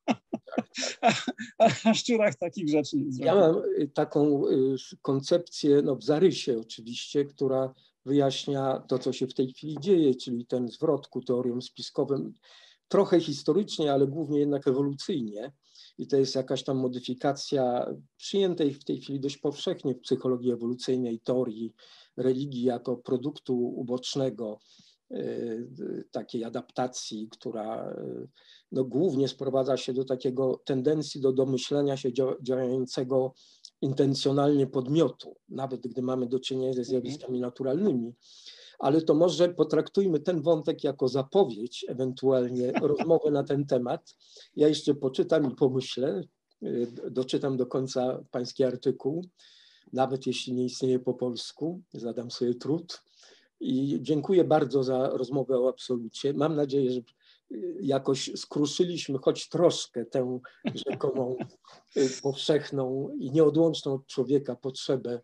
A, 1.57 1.67
na 1.85 1.93
szczurach 1.93 2.35
takich 2.35 2.69
rzeczy 2.69 2.97
nie 2.97 3.11
zrobią. 3.11 3.35
Ja 3.35 3.35
mam 3.35 3.61
y, 3.81 3.87
taką 3.87 4.47
y, 4.47 4.75
koncepcję, 5.01 5.81
no 5.81 5.95
w 5.95 6.03
zarysie 6.03 6.59
oczywiście, 6.59 7.25
która 7.25 7.73
wyjaśnia 8.05 8.83
to, 8.87 8.99
co 8.99 9.13
się 9.13 9.27
w 9.27 9.33
tej 9.33 9.53
chwili 9.53 9.77
dzieje, 9.79 10.15
czyli 10.15 10.45
ten 10.45 10.67
zwrot 10.67 11.07
ku 11.07 11.21
teoriom 11.21 11.61
spiskowym, 11.61 12.33
trochę 12.87 13.19
historycznie, 13.19 13.93
ale 13.93 14.07
głównie 14.07 14.39
jednak 14.39 14.67
ewolucyjnie. 14.67 15.51
I 15.97 16.07
to 16.07 16.17
jest 16.17 16.35
jakaś 16.35 16.63
tam 16.63 16.77
modyfikacja 16.77 17.85
przyjętej 18.17 18.73
w 18.73 18.83
tej 18.83 19.01
chwili 19.01 19.19
dość 19.19 19.37
powszechnie 19.37 19.93
w 19.93 19.99
psychologii 19.99 20.51
ewolucyjnej 20.51 21.19
teorii 21.19 21.73
religii 22.17 22.63
jako 22.63 22.97
produktu 22.97 23.55
ubocznego 23.55 24.59
Y, 25.11 26.03
takiej 26.11 26.43
adaptacji, 26.43 27.27
która 27.31 27.91
y, 27.91 28.27
no, 28.71 28.83
głównie 28.83 29.27
sprowadza 29.27 29.77
się 29.77 29.93
do 29.93 30.05
takiego 30.05 30.61
tendencji 30.65 31.21
do 31.21 31.33
domyślenia 31.33 31.97
się 31.97 32.09
działającego 32.41 33.33
intencjonalnie 33.81 34.67
podmiotu, 34.67 35.35
nawet 35.49 35.87
gdy 35.87 36.01
mamy 36.01 36.27
do 36.27 36.39
czynienia 36.39 36.73
ze 36.73 36.79
mhm. 36.79 36.85
zjawiskami 36.85 37.39
naturalnymi. 37.39 38.13
Ale 38.79 39.01
to 39.01 39.13
może 39.13 39.49
potraktujmy 39.49 40.19
ten 40.19 40.41
wątek 40.41 40.83
jako 40.83 41.07
zapowiedź, 41.07 41.85
ewentualnie 41.87 42.71
rozmowę 42.81 43.31
na 43.31 43.43
ten 43.43 43.65
temat. 43.65 44.15
Ja 44.55 44.67
jeszcze 44.67 44.93
poczytam 44.93 45.51
i 45.51 45.55
pomyślę, 45.55 46.21
y, 46.63 46.87
doczytam 47.11 47.57
do 47.57 47.65
końca 47.65 48.23
pański 48.31 48.63
artykuł, 48.63 49.25
nawet 49.93 50.27
jeśli 50.27 50.53
nie 50.53 50.65
istnieje 50.65 50.99
po 50.99 51.13
polsku, 51.13 51.81
zadam 51.93 52.31
sobie 52.31 52.55
trud 52.55 53.03
i 53.59 53.99
dziękuję 54.01 54.43
bardzo 54.43 54.83
za 54.83 55.09
rozmowę 55.09 55.59
o 55.59 55.69
absolucie. 55.69 56.33
Mam 56.33 56.55
nadzieję, 56.55 56.91
że 56.91 57.01
jakoś 57.81 58.31
skruszyliśmy 58.35 59.19
choć 59.19 59.49
troszkę 59.49 60.05
tę 60.05 60.39
rzekomą 60.87 61.35
powszechną 62.23 63.09
i 63.19 63.31
nieodłączną 63.31 63.93
od 63.93 64.07
człowieka 64.07 64.55
potrzebę 64.55 65.21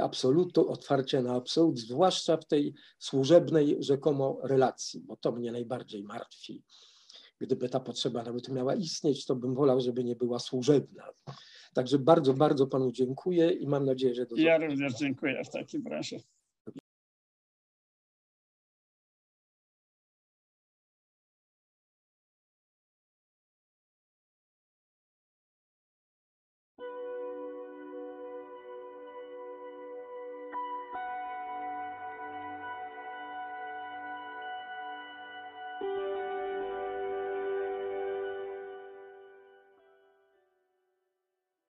absolutu, 0.00 0.70
otwarcia 0.70 1.22
na 1.22 1.34
absolut, 1.34 1.78
zwłaszcza 1.78 2.36
w 2.36 2.46
tej 2.46 2.74
służebnej 2.98 3.76
rzekomo 3.80 4.38
relacji, 4.42 5.00
bo 5.00 5.16
to 5.16 5.32
mnie 5.32 5.52
najbardziej 5.52 6.04
martwi. 6.04 6.62
Gdyby 7.42 7.68
ta 7.68 7.80
potrzeba 7.80 8.22
nawet 8.22 8.48
miała 8.48 8.74
istnieć, 8.74 9.26
to 9.26 9.36
bym 9.36 9.54
wolał, 9.54 9.80
żeby 9.80 10.04
nie 10.04 10.16
była 10.16 10.38
służebna. 10.38 11.04
Także 11.74 11.98
bardzo, 11.98 12.34
bardzo 12.34 12.66
panu 12.66 12.92
dziękuję 12.92 13.50
i 13.50 13.66
mam 13.66 13.84
nadzieję, 13.84 14.14
że 14.14 14.26
do 14.26 14.36
Ja 14.36 14.58
również 14.58 14.94
dziękuję 14.94 15.44
w 15.44 15.50
takim 15.50 15.86
razie. 15.86 16.20